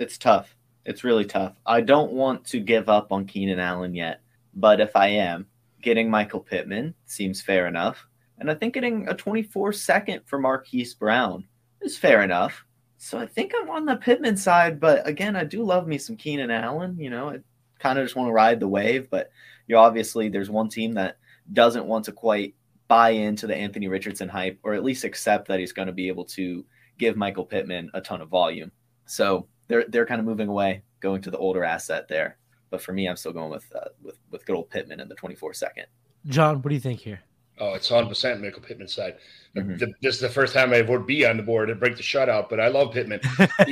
It's 0.00 0.16
tough. 0.16 0.54
It's 0.84 1.02
really 1.02 1.24
tough. 1.24 1.54
I 1.66 1.80
don't 1.80 2.12
want 2.12 2.44
to 2.46 2.60
give 2.60 2.88
up 2.88 3.10
on 3.10 3.26
Keenan 3.26 3.58
Allen 3.58 3.96
yet, 3.96 4.20
but 4.54 4.80
if 4.80 4.94
I 4.94 5.08
am, 5.08 5.48
getting 5.82 6.08
Michael 6.08 6.38
Pittman 6.38 6.94
seems 7.04 7.42
fair 7.42 7.66
enough. 7.66 8.06
And 8.38 8.50
I 8.50 8.54
think 8.54 8.74
getting 8.74 9.08
a 9.08 9.14
24 9.14 9.72
second 9.72 10.20
for 10.24 10.38
Marquise 10.38 10.94
Brown 10.94 11.44
is 11.80 11.98
fair 11.98 12.22
enough. 12.22 12.64
So 12.96 13.18
I 13.18 13.26
think 13.26 13.52
I'm 13.56 13.70
on 13.70 13.86
the 13.86 13.96
Pittman 13.96 14.36
side, 14.36 14.80
but 14.80 15.06
again, 15.06 15.36
I 15.36 15.44
do 15.44 15.62
love 15.62 15.86
me 15.86 15.98
some 15.98 16.16
Keenan 16.16 16.50
Allen. 16.50 16.96
You 16.98 17.10
know, 17.10 17.30
I 17.30 17.38
kind 17.78 17.98
of 17.98 18.04
just 18.04 18.16
want 18.16 18.28
to 18.28 18.32
ride 18.32 18.60
the 18.60 18.68
wave, 18.68 19.08
but 19.10 19.30
you 19.66 19.76
obviously 19.76 20.28
there's 20.28 20.50
one 20.50 20.68
team 20.68 20.94
that 20.94 21.18
doesn't 21.52 21.86
want 21.86 22.04
to 22.06 22.12
quite 22.12 22.54
buy 22.88 23.10
into 23.10 23.46
the 23.46 23.54
Anthony 23.56 23.88
Richardson 23.88 24.28
hype, 24.28 24.58
or 24.62 24.74
at 24.74 24.84
least 24.84 25.04
accept 25.04 25.48
that 25.48 25.60
he's 25.60 25.72
going 25.72 25.86
to 25.86 25.92
be 25.92 26.08
able 26.08 26.24
to 26.24 26.64
give 26.98 27.16
Michael 27.16 27.44
Pittman 27.44 27.90
a 27.94 28.00
ton 28.00 28.20
of 28.20 28.28
volume. 28.28 28.70
So 29.06 29.46
they're 29.68 29.84
they're 29.88 30.06
kind 30.06 30.20
of 30.20 30.26
moving 30.26 30.48
away, 30.48 30.82
going 31.00 31.22
to 31.22 31.30
the 31.30 31.38
older 31.38 31.64
asset 31.64 32.08
there. 32.08 32.36
But 32.70 32.82
for 32.82 32.92
me, 32.92 33.08
I'm 33.08 33.16
still 33.16 33.32
going 33.32 33.50
with 33.50 33.64
uh, 33.74 33.88
with 34.02 34.18
with 34.30 34.44
good 34.44 34.56
old 34.56 34.70
Pittman 34.70 35.00
in 35.00 35.08
the 35.08 35.14
24 35.14 35.54
second. 35.54 35.86
John, 36.26 36.56
what 36.56 36.68
do 36.68 36.74
you 36.74 36.80
think 36.80 37.00
here? 37.00 37.20
Oh, 37.60 37.74
it's 37.74 37.90
100 37.90 38.08
percent 38.08 38.42
Michael 38.42 38.62
Pittman 38.62 38.88
side. 38.88 39.16
Mm-hmm. 39.56 39.92
this 40.02 40.14
is 40.14 40.20
the 40.20 40.28
first 40.28 40.54
time 40.54 40.72
I 40.72 40.82
would 40.82 41.06
be 41.06 41.26
on 41.26 41.36
the 41.36 41.42
board 41.42 41.70
and 41.70 41.80
break 41.80 41.96
the 41.96 42.02
shutout, 42.02 42.48
but 42.48 42.60
I 42.60 42.68
love 42.68 42.92
Pittman. 42.92 43.20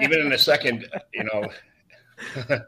even 0.00 0.20
in 0.20 0.30
the 0.30 0.38
second, 0.38 0.88
you 1.12 1.24
know, 1.24 1.48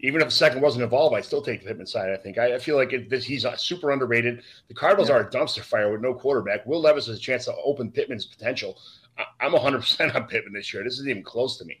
even 0.00 0.20
if 0.20 0.28
a 0.28 0.32
second 0.32 0.60
wasn't 0.60 0.82
involved, 0.82 1.14
I'd 1.14 1.24
still 1.24 1.42
take 1.42 1.60
the 1.60 1.68
Pittman 1.68 1.86
side. 1.86 2.10
I 2.10 2.16
think 2.16 2.38
I, 2.38 2.54
I 2.54 2.58
feel 2.58 2.76
like 2.76 2.92
it, 2.92 3.08
this, 3.08 3.24
he's 3.24 3.46
super 3.56 3.90
underrated. 3.90 4.42
The 4.68 4.74
Cardinals 4.74 5.08
yeah. 5.08 5.16
are 5.16 5.20
a 5.20 5.30
dumpster 5.30 5.62
fire 5.62 5.90
with 5.90 6.00
no 6.00 6.14
quarterback. 6.14 6.66
Will 6.66 6.80
Levis 6.80 7.06
has 7.06 7.16
a 7.16 7.20
chance 7.20 7.46
to 7.46 7.54
open 7.64 7.90
Pittman's 7.90 8.26
potential. 8.26 8.78
I, 9.18 9.46
am 9.46 9.52
100 9.52 9.80
percent 9.80 10.14
on 10.14 10.26
Pittman 10.26 10.52
this 10.52 10.72
year. 10.72 10.84
This 10.84 10.94
isn't 10.94 11.10
even 11.10 11.22
close 11.22 11.58
to 11.58 11.64
me. 11.64 11.80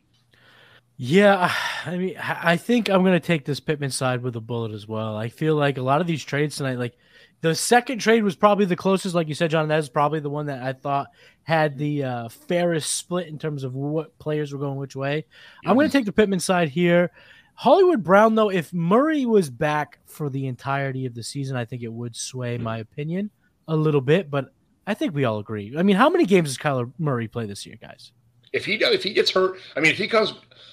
Yeah, 1.00 1.52
I 1.86 1.96
mean, 1.96 2.16
I 2.18 2.56
think 2.56 2.90
I'm 2.90 3.02
going 3.02 3.12
to 3.12 3.24
take 3.24 3.44
this 3.44 3.60
Pittman 3.60 3.92
side 3.92 4.20
with 4.20 4.34
a 4.34 4.40
bullet 4.40 4.72
as 4.72 4.88
well. 4.88 5.16
I 5.16 5.28
feel 5.28 5.54
like 5.54 5.78
a 5.78 5.82
lot 5.82 6.00
of 6.00 6.08
these 6.08 6.24
trades 6.24 6.56
tonight, 6.56 6.76
like 6.76 6.98
the 7.40 7.54
second 7.54 8.00
trade 8.00 8.24
was 8.24 8.34
probably 8.34 8.64
the 8.64 8.74
closest, 8.74 9.14
like 9.14 9.28
you 9.28 9.34
said, 9.34 9.52
John. 9.52 9.68
That 9.68 9.78
is 9.78 9.88
probably 9.88 10.18
the 10.18 10.30
one 10.30 10.46
that 10.46 10.60
I 10.60 10.72
thought 10.72 11.06
had 11.44 11.78
the 11.78 12.02
uh, 12.02 12.28
fairest 12.28 12.96
split 12.96 13.28
in 13.28 13.38
terms 13.38 13.62
of 13.62 13.76
what 13.76 14.18
players 14.18 14.52
were 14.52 14.58
going 14.58 14.76
which 14.76 14.96
way. 14.96 15.24
I'm 15.64 15.74
going 15.74 15.88
to 15.88 15.96
take 15.96 16.04
the 16.04 16.12
Pittman 16.12 16.40
side 16.40 16.68
here. 16.68 17.12
Hollywood 17.54 18.02
Brown, 18.02 18.34
though, 18.34 18.50
if 18.50 18.72
Murray 18.72 19.24
was 19.24 19.50
back 19.50 20.00
for 20.06 20.30
the 20.30 20.48
entirety 20.48 21.06
of 21.06 21.14
the 21.14 21.22
season, 21.22 21.56
I 21.56 21.64
think 21.64 21.82
it 21.82 21.92
would 21.92 22.16
sway 22.16 22.56
mm-hmm. 22.56 22.64
my 22.64 22.78
opinion 22.78 23.30
a 23.68 23.76
little 23.76 24.00
bit. 24.00 24.30
But 24.30 24.52
I 24.88 24.94
think 24.94 25.14
we 25.14 25.24
all 25.26 25.38
agree. 25.38 25.74
I 25.76 25.82
mean, 25.82 25.96
how 25.96 26.08
many 26.08 26.24
games 26.24 26.48
does 26.48 26.58
Kyler 26.58 26.90
Murray 26.98 27.28
play 27.28 27.44
this 27.44 27.66
year, 27.66 27.76
guys? 27.80 28.10
If 28.54 28.64
he 28.64 28.74
if 28.76 29.02
he 29.02 29.12
gets 29.12 29.30
hurt, 29.30 29.58
I 29.76 29.80
mean, 29.80 29.92
if 29.92 29.98
he 29.98 30.08
comes, 30.08 30.32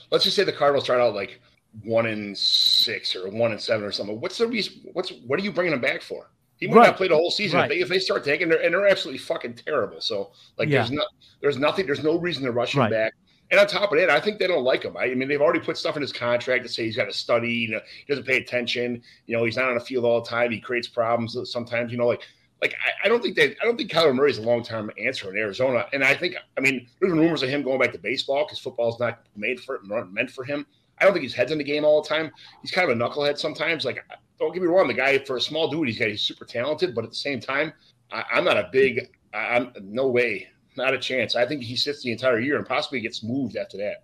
let's 0.10 0.24
just 0.24 0.38
say 0.38 0.46
the 0.46 0.54
Cardinals 0.54 0.86
start 0.86 1.02
out 1.02 1.14
like 1.14 1.42
one 1.84 2.06
in 2.06 2.34
six 2.34 3.14
or 3.14 3.30
one 3.30 3.52
in 3.52 3.60
seven 3.60 3.86
or 3.86 3.92
something. 3.92 4.22
What's 4.22 4.38
the 4.38 4.48
reason? 4.48 4.90
What's 4.94 5.12
what 5.28 5.38
are 5.38 5.44
you 5.44 5.52
bringing 5.52 5.74
him 5.74 5.82
back 5.82 6.02
for? 6.02 6.32
He 6.58 6.68
might 6.68 6.76
right. 6.78 6.88
not 6.88 6.96
play 6.96 7.10
the 7.10 7.16
whole 7.16 7.30
season. 7.30 7.60
Right. 7.60 7.66
If, 7.66 7.70
they, 7.70 7.82
if, 7.82 7.90
they, 7.90 8.00
start 8.00 8.24
taking, 8.24 8.50
and 8.50 8.74
they're 8.74 8.88
absolutely 8.88 9.18
fucking 9.18 9.56
terrible. 9.56 10.00
So 10.00 10.32
like, 10.58 10.70
yeah. 10.70 10.78
there's 10.78 10.92
no, 10.92 11.04
there's 11.42 11.58
nothing, 11.58 11.86
there's 11.86 12.02
no 12.02 12.18
reason 12.18 12.46
to 12.46 12.54
rush 12.54 12.76
him 12.76 12.80
right. 12.80 12.92
back. 12.92 13.14
And 13.52 13.60
on 13.60 13.68
top 13.68 13.92
of 13.92 13.98
that, 14.00 14.10
I 14.10 14.22
think 14.22 14.40
they 14.40 14.48
don't 14.48 14.64
like 14.64 14.82
him. 14.82 14.96
I, 14.96 15.04
I, 15.04 15.16
mean, 15.16 15.28
they've 15.28 15.42
already 15.42 15.60
put 15.60 15.78
stuff 15.78 15.98
in 15.98 16.02
his 16.02 16.14
contract 16.14 16.64
to 16.64 16.70
say 16.70 16.86
he's 16.86 16.96
got 16.96 17.06
to 17.06 17.14
study. 17.14 17.52
You 17.52 17.72
know, 17.72 17.80
he 18.08 18.12
doesn't 18.12 18.26
pay 18.26 18.38
attention. 18.38 19.04
You 19.28 19.38
know, 19.38 19.44
he's 19.44 19.58
not 19.58 19.68
on 19.68 19.76
the 19.76 19.84
field 19.84 20.06
all 20.06 20.22
the 20.22 20.30
time. 20.30 20.50
He 20.50 20.62
creates 20.62 20.88
problems 20.88 21.38
sometimes. 21.52 21.92
You 21.92 21.98
know, 21.98 22.08
like 22.08 22.22
like 22.62 22.74
I, 22.86 23.06
I 23.06 23.10
don't 23.10 23.22
think 23.22 23.36
that 23.36 23.56
I 23.62 23.66
don't 23.66 23.78
think 23.78 23.92
Kyler 23.92 24.16
Murray 24.16 24.32
is 24.32 24.38
a 24.38 24.44
long 24.44 24.64
term 24.64 24.92
answer 24.98 25.30
in 25.30 25.38
Arizona. 25.38 25.86
And 25.94 26.04
I 26.04 26.14
think 26.14 26.36
I 26.58 26.62
mean 26.62 26.88
there's 27.00 27.14
rumors 27.14 27.44
of 27.44 27.50
him 27.50 27.64
going 27.64 27.80
back 27.80 27.92
to 27.94 28.00
baseball 28.00 28.46
because 28.46 28.60
football's 28.60 29.00
not 29.00 29.26
made 29.36 29.60
for 29.60 29.76
it 29.76 29.84
and 29.84 30.14
meant 30.14 30.32
for 30.32 30.44
him. 30.44 30.66
I 31.00 31.04
don't 31.04 31.14
think 31.14 31.24
he's 31.24 31.34
heads 31.34 31.52
in 31.52 31.58
the 31.58 31.64
game 31.64 31.84
all 31.84 32.02
the 32.02 32.08
time. 32.08 32.32
He's 32.62 32.72
kind 32.72 32.90
of 32.90 32.98
a 32.98 33.00
knucklehead 33.00 33.38
sometimes. 33.38 33.84
Like 33.86 34.06
don't 34.40 34.54
get 34.54 34.62
me 34.62 34.68
wrong, 34.68 34.88
the 34.88 34.94
guy 34.94 35.18
for 35.20 35.38
a 35.38 35.42
small 35.42 35.70
dude, 35.70 35.88
he's 35.88 36.00
got 36.00 36.10
he's 36.10 36.22
super 36.22 36.46
talented, 36.46 36.94
but 36.94 37.04
at 37.04 37.10
the 37.10 37.16
same 37.16 37.40
time, 37.40 37.74
I, 38.12 38.24
am 38.34 38.44
not 38.44 38.58
a 38.58 38.70
big. 38.72 39.10
I, 39.34 39.58
am 39.58 39.74
no 39.82 40.08
way, 40.08 40.48
not 40.78 40.94
a 40.94 40.98
chance. 40.98 41.36
I 41.36 41.46
think 41.46 41.64
he 41.64 41.76
sits 41.76 42.04
the 42.04 42.12
entire 42.12 42.40
year 42.40 42.58
and 42.58 42.66
possibly 42.66 43.02
gets 43.02 43.24
moved 43.24 43.56
after 43.58 43.78
that. 43.78 44.04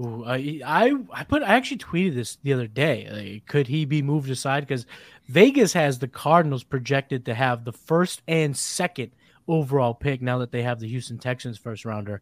Ooh, 0.00 0.24
I, 0.24 0.60
I 0.64 0.94
I 1.12 1.24
put 1.24 1.42
I 1.42 1.54
actually 1.54 1.78
tweeted 1.78 2.14
this 2.14 2.38
the 2.42 2.52
other 2.52 2.66
day. 2.66 3.08
Like, 3.10 3.46
could 3.46 3.66
he 3.66 3.84
be 3.84 4.02
moved 4.02 4.30
aside? 4.30 4.66
Because 4.66 4.86
Vegas 5.30 5.72
has 5.74 6.00
the 6.00 6.08
Cardinals 6.08 6.64
projected 6.64 7.24
to 7.26 7.34
have 7.34 7.64
the 7.64 7.72
first 7.72 8.20
and 8.26 8.56
second 8.56 9.12
overall 9.46 9.94
pick 9.94 10.20
now 10.20 10.38
that 10.38 10.50
they 10.50 10.62
have 10.62 10.80
the 10.80 10.88
Houston 10.88 11.18
Texans 11.18 11.56
first 11.56 11.84
rounder. 11.84 12.20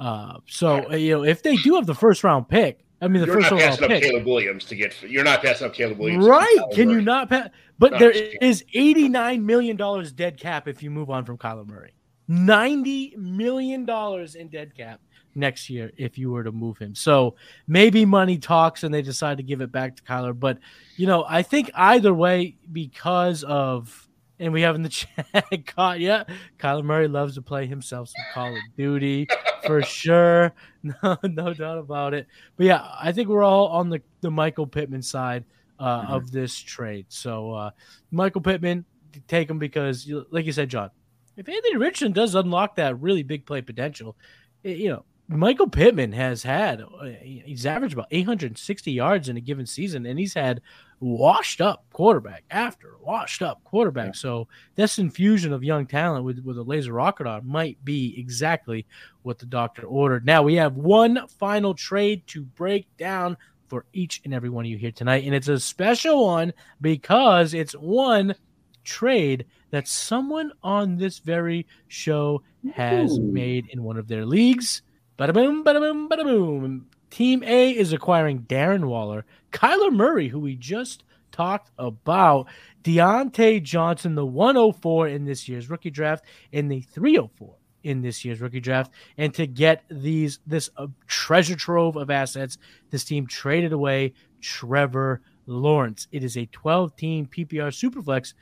Uh, 0.00 0.38
so 0.46 0.92
you 0.92 1.16
know 1.16 1.24
if 1.24 1.42
they 1.44 1.54
do 1.56 1.76
have 1.76 1.86
the 1.86 1.94
first 1.94 2.24
round 2.24 2.48
pick, 2.48 2.84
I 3.00 3.06
mean, 3.06 3.20
the 3.20 3.26
you're 3.26 3.40
first 3.40 3.52
not 3.52 3.60
passing 3.60 3.84
up 3.84 3.90
pick. 3.90 4.02
Caleb 4.02 4.26
Williams 4.26 4.64
to 4.64 4.74
get. 4.74 5.00
You're 5.02 5.22
not 5.22 5.40
passing 5.40 5.68
up 5.68 5.74
Caleb 5.74 5.98
Williams. 5.98 6.26
Right? 6.26 6.58
Can 6.72 6.90
you 6.90 7.00
not 7.00 7.28
pass? 7.28 7.48
But 7.78 7.92
no, 7.92 7.98
there 7.98 8.10
is 8.10 8.64
89 8.74 9.46
million 9.46 9.76
dollars 9.76 10.10
dead 10.10 10.36
cap 10.36 10.66
if 10.66 10.82
you 10.82 10.90
move 10.90 11.10
on 11.10 11.24
from 11.24 11.38
Kyler 11.38 11.66
Murray. 11.66 11.92
90 12.26 13.14
million 13.16 13.84
dollars 13.84 14.34
in 14.34 14.48
dead 14.48 14.74
cap 14.76 15.00
next 15.34 15.70
year 15.70 15.92
if 15.96 16.18
you 16.18 16.30
were 16.30 16.42
to 16.44 16.52
move 16.52 16.78
him. 16.78 16.94
So 16.94 17.36
maybe 17.66 18.04
money 18.04 18.38
talks 18.38 18.82
and 18.82 18.92
they 18.92 19.02
decide 19.02 19.36
to 19.38 19.42
give 19.42 19.60
it 19.60 19.70
back 19.72 19.96
to 19.96 20.02
Kyler. 20.02 20.38
But 20.38 20.58
you 20.96 21.06
know, 21.06 21.24
I 21.28 21.42
think 21.42 21.70
either 21.74 22.12
way, 22.14 22.56
because 22.72 23.44
of 23.44 24.08
And 24.40 24.52
we 24.52 24.62
haven't 24.62 24.82
the 24.82 24.88
chat 25.00 25.66
caught 25.66 25.98
yet, 26.00 26.28
Kyler 26.58 26.84
Murray 26.84 27.08
loves 27.08 27.34
to 27.34 27.42
play 27.42 27.66
himself 27.66 28.08
some 28.08 28.24
Call 28.34 28.52
of 28.52 28.62
Duty 28.76 29.26
for 29.66 29.82
sure. 29.82 30.52
No, 31.02 31.16
no 31.24 31.52
doubt 31.54 31.78
about 31.78 32.14
it. 32.14 32.26
But 32.56 32.66
yeah, 32.66 32.88
I 33.00 33.10
think 33.10 33.28
we're 33.28 33.42
all 33.42 33.66
on 33.68 33.90
the, 33.90 34.00
the 34.20 34.30
Michael 34.30 34.66
Pittman 34.66 35.02
side 35.02 35.44
uh, 35.80 36.02
Mhm. 36.02 36.10
of 36.10 36.30
this 36.30 36.56
trade. 36.56 37.06
So 37.08 37.52
uh, 37.52 37.70
Michael 38.12 38.40
Pittman, 38.40 38.84
take 39.26 39.50
him 39.50 39.58
because, 39.58 40.08
like 40.30 40.46
you 40.46 40.52
said, 40.52 40.68
John, 40.68 40.90
if 41.36 41.48
Anthony 41.48 41.76
Richardson 41.76 42.12
does 42.12 42.34
unlock 42.36 42.76
that 42.76 43.00
really 43.00 43.22
big 43.24 43.44
play 43.44 43.60
potential, 43.60 44.16
eh, 44.64 44.70
you 44.74 44.88
know, 44.88 45.04
Michael 45.30 45.68
Pittman 45.68 46.12
has 46.12 46.42
had, 46.42 46.80
uh, 46.80 47.04
he's 47.22 47.66
averaged 47.66 47.92
about 47.92 48.08
860 48.10 48.90
yards 48.90 49.28
in 49.28 49.36
a 49.36 49.42
given 49.42 49.66
season, 49.66 50.06
and 50.06 50.18
he's 50.18 50.32
had 50.32 50.62
washed 51.00 51.60
up 51.60 51.84
quarterback 51.92 52.44
after 52.50 52.94
washed 53.02 53.42
up 53.42 53.62
quarterback. 53.62 54.14
So 54.14 54.48
this 54.74 54.98
infusion 54.98 55.52
of 55.52 55.62
young 55.62 55.86
talent 55.86 56.24
with, 56.24 56.42
with 56.44 56.56
a 56.56 56.62
laser 56.62 56.94
rocket 56.94 57.26
on 57.26 57.46
might 57.46 57.84
be 57.84 58.14
exactly 58.18 58.86
what 59.22 59.38
the 59.38 59.46
doctor 59.46 59.82
ordered. 59.82 60.24
Now 60.24 60.42
we 60.42 60.54
have 60.54 60.76
one 60.76 61.26
final 61.38 61.74
trade 61.74 62.26
to 62.28 62.42
break 62.42 62.86
down 62.96 63.36
for 63.68 63.84
each 63.92 64.22
and 64.24 64.32
every 64.32 64.48
one 64.48 64.64
of 64.64 64.70
you 64.70 64.78
here 64.78 64.92
tonight, 64.92 65.24
and 65.24 65.34
it's 65.34 65.48
a 65.48 65.60
special 65.60 66.24
one 66.26 66.54
because 66.80 67.52
it's 67.52 67.74
one 67.74 68.34
trade 68.82 69.44
that 69.70 69.86
someone 69.86 70.50
on 70.62 70.96
this 70.96 71.18
very 71.18 71.66
show 71.88 72.42
has 72.72 73.18
Ooh. 73.18 73.22
made 73.22 73.68
in 73.68 73.82
one 73.82 73.98
of 73.98 74.08
their 74.08 74.24
leagues. 74.24 74.80
Bada 75.18 75.34
boom, 75.34 75.64
bada 75.64 75.80
boom, 75.80 76.08
bada 76.08 76.22
boom. 76.22 76.86
Team 77.10 77.42
A 77.42 77.70
is 77.70 77.92
acquiring 77.92 78.42
Darren 78.42 78.84
Waller, 78.84 79.24
Kyler 79.50 79.92
Murray, 79.92 80.28
who 80.28 80.38
we 80.38 80.54
just 80.54 81.02
talked 81.32 81.72
about, 81.76 82.46
Diontae 82.84 83.60
Johnson, 83.60 84.14
the 84.14 84.24
104 84.24 85.08
in 85.08 85.24
this 85.24 85.48
year's 85.48 85.68
rookie 85.68 85.90
draft, 85.90 86.24
and 86.52 86.70
the 86.70 86.82
304 86.82 87.52
in 87.82 88.00
this 88.00 88.24
year's 88.24 88.40
rookie 88.40 88.60
draft. 88.60 88.92
And 89.16 89.34
to 89.34 89.48
get 89.48 89.82
these 89.90 90.38
this 90.46 90.70
uh, 90.76 90.86
treasure 91.08 91.56
trove 91.56 91.96
of 91.96 92.10
assets, 92.10 92.56
this 92.90 93.02
team 93.02 93.26
traded 93.26 93.72
away 93.72 94.12
Trevor 94.40 95.20
Lawrence. 95.46 96.06
It 96.12 96.22
is 96.22 96.36
a 96.36 96.46
12 96.46 96.94
team 96.94 97.26
PPR 97.26 97.72
Superflex, 97.72 98.34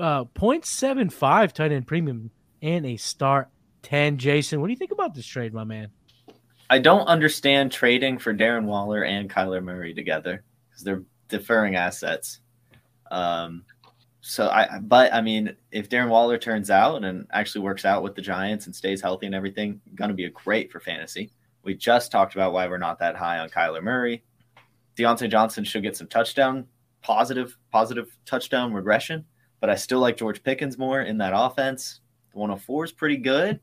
uh, 0.00 0.24
0.75 0.24 1.52
tight 1.52 1.70
end 1.70 1.86
premium, 1.86 2.30
and 2.62 2.86
a 2.86 2.96
start 2.96 3.50
10. 3.82 4.16
Jason, 4.16 4.62
what 4.62 4.68
do 4.68 4.72
you 4.72 4.78
think 4.78 4.92
about 4.92 5.14
this 5.14 5.26
trade, 5.26 5.52
my 5.52 5.64
man? 5.64 5.90
I 6.70 6.78
don't 6.78 7.06
understand 7.06 7.72
trading 7.72 8.18
for 8.18 8.34
Darren 8.34 8.64
Waller 8.64 9.04
and 9.04 9.30
Kyler 9.30 9.62
Murray 9.62 9.94
together 9.94 10.44
because 10.68 10.84
they're 10.84 11.02
deferring 11.28 11.76
assets. 11.76 12.40
Um, 13.10 13.64
so 14.20 14.48
I, 14.48 14.78
but 14.82 15.12
I 15.14 15.22
mean, 15.22 15.56
if 15.70 15.88
Darren 15.88 16.10
Waller 16.10 16.36
turns 16.36 16.70
out 16.70 17.04
and 17.04 17.26
actually 17.32 17.62
works 17.62 17.86
out 17.86 18.02
with 18.02 18.14
the 18.14 18.20
Giants 18.20 18.66
and 18.66 18.76
stays 18.76 19.00
healthy 19.00 19.26
and 19.26 19.34
everything, 19.34 19.80
going 19.94 20.10
to 20.10 20.14
be 20.14 20.26
a 20.26 20.30
great 20.30 20.70
for 20.70 20.80
fantasy. 20.80 21.30
We 21.62 21.74
just 21.74 22.12
talked 22.12 22.34
about 22.34 22.52
why 22.52 22.68
we're 22.68 22.78
not 22.78 22.98
that 22.98 23.16
high 23.16 23.38
on 23.38 23.48
Kyler 23.48 23.82
Murray. 23.82 24.22
Diontae 24.96 25.30
Johnson 25.30 25.64
should 25.64 25.82
get 25.82 25.96
some 25.96 26.08
touchdown, 26.08 26.66
positive, 27.00 27.56
positive 27.70 28.16
touchdown 28.26 28.72
regression, 28.72 29.24
but 29.60 29.70
I 29.70 29.74
still 29.74 30.00
like 30.00 30.16
George 30.16 30.42
Pickens 30.42 30.76
more 30.76 31.02
in 31.02 31.16
that 31.18 31.32
offense. 31.34 32.00
The 32.32 32.38
104 32.38 32.84
is 32.84 32.92
pretty 32.92 33.16
good. 33.16 33.60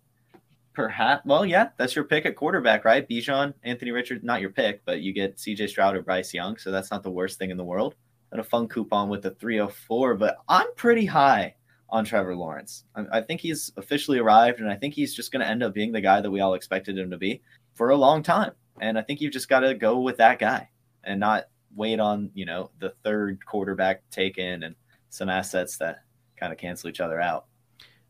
Perhaps. 0.76 1.26
Well, 1.26 1.46
yeah, 1.46 1.70
that's 1.78 1.96
your 1.96 2.06
pick 2.06 2.26
at 2.26 2.36
quarterback, 2.36 2.86
right? 2.86 3.08
Bijan, 3.08 3.54
Anthony 3.64 3.92
Richards, 3.92 4.24
not 4.24 4.42
your 4.42 4.50
pick, 4.50 4.84
but 4.86 5.02
you 5.02 5.14
get 5.14 5.38
CJ 5.38 5.70
Stroud 5.70 5.96
or 5.96 6.02
Bryce 6.02 6.34
Young, 6.34 6.58
so 6.58 6.72
that's 6.72 6.92
not 6.92 7.02
the 7.02 7.12
worst 7.12 7.40
thing 7.40 7.50
in 7.50 7.58
the 7.58 7.64
world. 7.64 7.96
And 8.32 8.42
a 8.42 8.44
fun 8.44 8.68
coupon 8.68 9.10
with 9.10 9.22
the 9.22 9.32
304, 9.32 10.16
but 10.16 10.38
I'm 10.50 10.68
pretty 10.76 11.06
high 11.06 11.56
on 11.90 12.04
Trevor 12.04 12.36
Lawrence. 12.36 12.84
I, 12.96 13.20
I 13.20 13.22
think 13.22 13.40
he's 13.40 13.72
officially 13.78 14.20
arrived, 14.20 14.60
and 14.60 14.70
I 14.70 14.76
think 14.76 14.94
he's 14.94 15.16
just 15.16 15.32
going 15.32 15.42
to 15.42 15.50
end 15.50 15.64
up 15.64 15.74
being 15.74 15.92
the 15.92 16.02
guy 16.02 16.20
that 16.20 16.30
we 16.30 16.42
all 16.42 16.54
expected 16.54 16.98
him 16.98 17.10
to 17.12 17.18
be 17.18 17.42
for 17.74 17.92
a 17.92 17.96
long 17.96 18.22
time. 18.22 18.52
And 18.82 18.98
I 19.00 19.02
think 19.02 19.22
you've 19.22 19.34
just 19.34 19.50
got 19.50 19.62
to 19.62 19.74
go 19.74 20.00
with 20.02 20.18
that 20.18 20.40
guy 20.40 20.70
and 21.06 21.20
not 21.20 21.46
wait 21.76 22.00
on 22.00 22.32
you 22.34 22.46
know 22.46 22.72
the 22.80 22.94
third 23.04 23.46
quarterback 23.46 24.02
taken 24.10 24.64
and 24.64 24.76
some 25.10 25.30
assets 25.30 25.78
that 25.78 26.04
kind 26.38 26.52
of 26.52 26.60
cancel 26.60 26.90
each 26.90 27.00
other 27.00 27.22
out. 27.22 27.46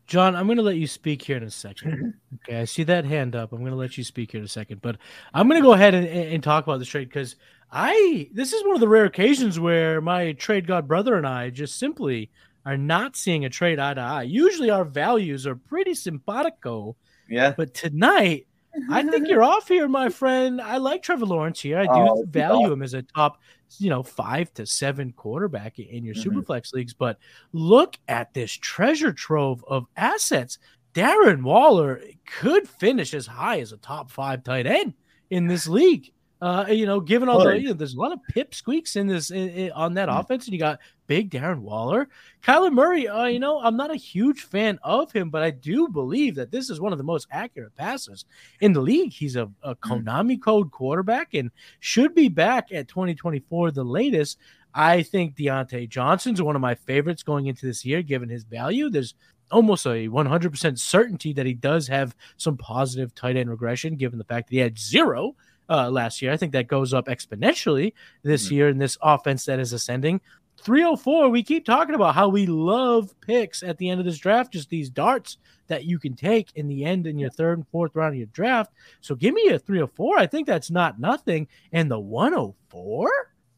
John, 0.06 0.36
I'm 0.36 0.46
going 0.46 0.58
to 0.58 0.62
let 0.62 0.76
you 0.76 0.86
speak 0.86 1.22
here 1.22 1.36
in 1.36 1.42
a 1.42 1.50
second. 1.50 2.14
Okay, 2.48 2.60
I 2.60 2.64
see 2.64 2.84
that 2.84 3.04
hand 3.04 3.34
up. 3.34 3.50
I'm 3.52 3.60
going 3.60 3.72
to 3.72 3.76
let 3.76 3.98
you 3.98 4.04
speak 4.04 4.30
here 4.30 4.38
in 4.38 4.44
a 4.44 4.48
second, 4.48 4.80
but 4.80 4.98
I'm 5.34 5.48
going 5.48 5.60
to 5.60 5.66
go 5.66 5.72
ahead 5.72 5.94
and, 5.94 6.06
and 6.06 6.42
talk 6.42 6.64
about 6.64 6.78
this 6.78 6.86
trade 6.86 7.08
because 7.08 7.34
I 7.72 8.28
this 8.32 8.52
is 8.52 8.62
one 8.64 8.74
of 8.74 8.80
the 8.80 8.86
rare 8.88 9.06
occasions 9.06 9.58
where 9.58 10.00
my 10.00 10.32
trade 10.32 10.66
god 10.66 10.86
brother 10.86 11.16
and 11.16 11.26
I 11.26 11.50
just 11.50 11.78
simply 11.78 12.30
are 12.64 12.76
not 12.76 13.16
seeing 13.16 13.44
a 13.44 13.50
trade 13.50 13.80
eye 13.80 13.94
to 13.94 14.00
eye. 14.00 14.22
Usually 14.24 14.70
our 14.70 14.84
values 14.84 15.46
are 15.46 15.56
pretty 15.56 15.94
simpatico, 15.94 16.94
Yeah, 17.28 17.54
but 17.56 17.74
tonight 17.74 18.46
I 18.90 19.02
think 19.02 19.26
you're 19.28 19.42
off 19.42 19.68
here, 19.68 19.88
my 19.88 20.08
friend. 20.08 20.60
I 20.60 20.76
like 20.78 21.02
Trevor 21.02 21.26
Lawrence 21.26 21.60
here. 21.60 21.78
I 21.78 21.84
do 21.84 21.90
Oh, 21.92 22.24
value 22.28 22.66
off. 22.66 22.72
him 22.72 22.82
as 22.82 22.94
a 22.94 23.02
top, 23.02 23.38
you 23.78 23.90
know, 23.90 24.02
five 24.02 24.52
to 24.54 24.66
seven 24.66 25.12
quarterback 25.12 25.78
in 25.78 26.04
your 26.04 26.14
Mhm. 26.14 26.24
superflex 26.44 26.72
leagues. 26.72 26.94
But 26.94 27.18
look 27.52 27.96
at 28.08 28.32
this 28.34 28.52
treasure 28.52 29.12
trove 29.12 29.64
of 29.66 29.86
assets. 29.96 30.58
Darren 30.94 31.42
Waller 31.42 32.00
could 32.40 32.68
finish 32.68 33.12
as 33.14 33.26
high 33.26 33.60
as 33.60 33.72
a 33.72 33.76
top 33.76 34.10
five 34.10 34.42
tight 34.44 34.66
end 34.66 34.94
in 35.30 35.46
this 35.46 35.66
league. 35.68 36.12
Uh, 36.42 36.66
you 36.68 36.84
know, 36.84 37.00
given 37.00 37.30
all 37.30 37.38
the, 37.42 37.58
you 37.58 37.68
know, 37.68 37.72
there's 37.72 37.94
a 37.94 37.98
lot 38.00 38.12
of 38.12 38.18
pip 38.28 38.54
squeaks 38.54 38.96
in 38.96 39.06
this 39.06 39.30
in, 39.30 39.48
in- 39.48 39.72
on 39.72 39.94
that 39.94 40.08
Mhm. 40.10 40.20
offense, 40.20 40.44
and 40.46 40.52
you 40.52 40.58
got 40.58 40.78
big 41.06 41.30
Darren 41.30 41.60
Waller, 41.60 42.08
Kyler 42.42 42.70
Murray. 42.70 43.08
Uh, 43.08 43.24
you 43.24 43.38
know, 43.38 43.58
I'm 43.60 43.76
not 43.76 43.90
a 43.90 43.96
huge 43.96 44.42
fan 44.42 44.78
of 44.82 45.10
him, 45.12 45.30
but 45.30 45.42
I 45.42 45.50
do 45.50 45.88
believe 45.88 46.34
that 46.34 46.50
this 46.50 46.68
is 46.68 46.78
one 46.78 46.92
of 46.92 46.98
the 46.98 47.04
most 47.04 47.26
accurate 47.30 47.74
passes 47.74 48.26
in 48.60 48.74
the 48.74 48.82
league. 48.82 49.12
He's 49.14 49.36
a, 49.36 49.50
a 49.62 49.74
Konami 49.76 50.38
code 50.40 50.70
quarterback 50.72 51.32
and 51.32 51.50
should 51.80 52.14
be 52.14 52.28
back 52.28 52.70
at 52.70 52.86
2024, 52.88 53.70
the 53.70 53.82
latest. 53.84 54.38
I 54.74 55.02
think 55.04 55.36
Diontae 55.36 55.88
Johnson's 55.88 56.42
one 56.42 56.54
of 56.54 56.60
my 56.60 56.74
favorites 56.74 57.22
going 57.22 57.46
into 57.46 57.64
this 57.64 57.82
year, 57.82 58.02
given 58.02 58.28
his 58.28 58.44
value. 58.44 58.90
There's 58.90 59.14
almost 59.50 59.86
a 59.86 60.06
100% 60.08 60.78
certainty 60.78 61.32
that 61.32 61.46
he 61.46 61.54
does 61.54 61.86
have 61.88 62.14
some 62.36 62.58
positive 62.58 63.14
tight 63.14 63.36
end 63.36 63.48
regression, 63.48 63.96
given 63.96 64.18
the 64.18 64.24
fact 64.24 64.48
that 64.48 64.54
he 64.54 64.60
had 64.60 64.78
zero 64.78 65.34
uh, 65.68 65.90
last 65.90 66.22
year. 66.22 66.32
I 66.32 66.36
think 66.36 66.52
that 66.52 66.68
goes 66.68 66.94
up 66.94 67.06
exponentially 67.06 67.92
this 68.22 68.48
Mhm. 68.48 68.50
year 68.52 68.68
in 68.68 68.78
this 68.78 68.96
offense 69.02 69.44
that 69.46 69.58
is 69.58 69.72
ascending. 69.72 70.20
304, 70.58 71.28
we 71.28 71.42
keep 71.42 71.64
talking 71.66 71.94
about 71.94 72.14
how 72.14 72.28
we 72.28 72.46
love 72.46 73.14
picks 73.20 73.62
at 73.62 73.76
the 73.78 73.90
end 73.90 74.00
of 74.00 74.06
this 74.06 74.18
draft, 74.18 74.52
just 74.52 74.70
these 74.70 74.88
darts 74.88 75.36
that 75.66 75.84
you 75.84 75.98
can 75.98 76.14
take 76.14 76.50
in 76.54 76.66
the 76.66 76.84
end 76.84 77.06
in 77.06 77.18
your 77.18 77.30
third 77.30 77.58
and 77.58 77.68
fourth 77.68 77.94
round 77.94 78.14
of 78.14 78.18
your 78.18 78.26
draft. 78.28 78.72
So 79.00 79.14
give 79.14 79.34
me 79.34 79.48
a 79.48 79.58
304. 79.58 80.18
I 80.18 80.26
think 80.26 80.46
that's 80.46 80.70
not 80.70 80.98
nothing. 80.98 81.46
And 81.72 81.90
the 81.90 81.98
104? 82.00 83.10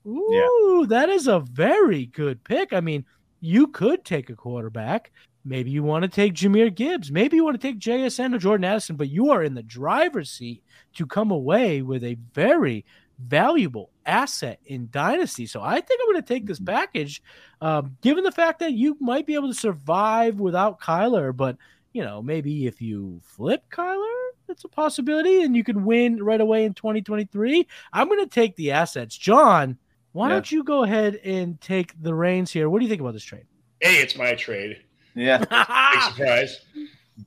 Ooh, 0.06 0.86
that 0.88 1.08
is 1.08 1.28
a 1.28 1.40
very 1.40 2.06
good 2.06 2.42
pick. 2.44 2.72
I 2.72 2.80
mean, 2.80 3.04
you 3.40 3.68
could 3.68 4.04
take 4.04 4.30
a 4.30 4.34
quarterback. 4.34 5.12
Maybe 5.44 5.70
you 5.70 5.82
want 5.82 6.02
to 6.02 6.08
take 6.08 6.34
Jahmyr 6.34 6.74
Gibbs. 6.74 7.10
Maybe 7.10 7.36
you 7.36 7.44
want 7.44 7.58
to 7.60 7.66
take 7.66 7.78
JSN 7.78 8.34
or 8.34 8.38
Jordan 8.38 8.64
Addison, 8.64 8.96
but 8.96 9.08
you 9.08 9.30
are 9.30 9.42
in 9.42 9.54
the 9.54 9.62
driver's 9.62 10.30
seat 10.30 10.62
to 10.94 11.06
come 11.06 11.30
away 11.30 11.80
with 11.80 12.04
a 12.04 12.16
very 12.34 12.84
valuable 13.18 13.90
asset 14.04 14.60
in 14.66 14.88
Dynasty. 14.90 15.46
So 15.46 15.62
I 15.62 15.80
think 15.80 16.00
I'm 16.02 16.12
going 16.12 16.22
to 16.22 16.28
take 16.28 16.46
this 16.46 16.60
package, 16.60 17.22
um, 17.60 17.96
given 18.02 18.24
the 18.24 18.32
fact 18.32 18.58
that 18.60 18.72
you 18.72 18.96
might 19.00 19.26
be 19.26 19.34
able 19.34 19.48
to 19.48 19.54
survive 19.58 20.38
without 20.38 20.80
Kyler. 20.80 21.34
But, 21.36 21.56
you 21.92 22.02
know, 22.04 22.22
maybe 22.22 22.66
if 22.66 22.80
you 22.82 23.20
flip 23.24 23.64
Kyler, 23.70 24.14
that's 24.46 24.64
a 24.64 24.68
possibility 24.68 25.42
and 25.42 25.56
you 25.56 25.64
can 25.64 25.84
win 25.84 26.22
right 26.22 26.40
away 26.40 26.64
in 26.64 26.74
2023. 26.74 27.66
I'm 27.92 28.08
going 28.08 28.20
to 28.20 28.26
take 28.26 28.56
the 28.56 28.72
assets. 28.72 29.16
John, 29.16 29.78
why 30.12 30.28
Yeah. 30.28 30.34
don't 30.34 30.52
you 30.52 30.64
go 30.64 30.84
ahead 30.84 31.16
and 31.16 31.60
take 31.60 32.00
the 32.00 32.14
reins 32.14 32.50
here? 32.52 32.68
What 32.70 32.78
do 32.78 32.84
you 32.84 32.88
think 32.88 33.00
about 33.00 33.14
this 33.14 33.24
trade? 33.24 33.44
Hey, 33.80 33.96
it's 33.96 34.16
my 34.16 34.34
trade. 34.34 34.82
Yeah, 35.18 35.38
Big 35.94 36.02
surprise. 36.02 36.60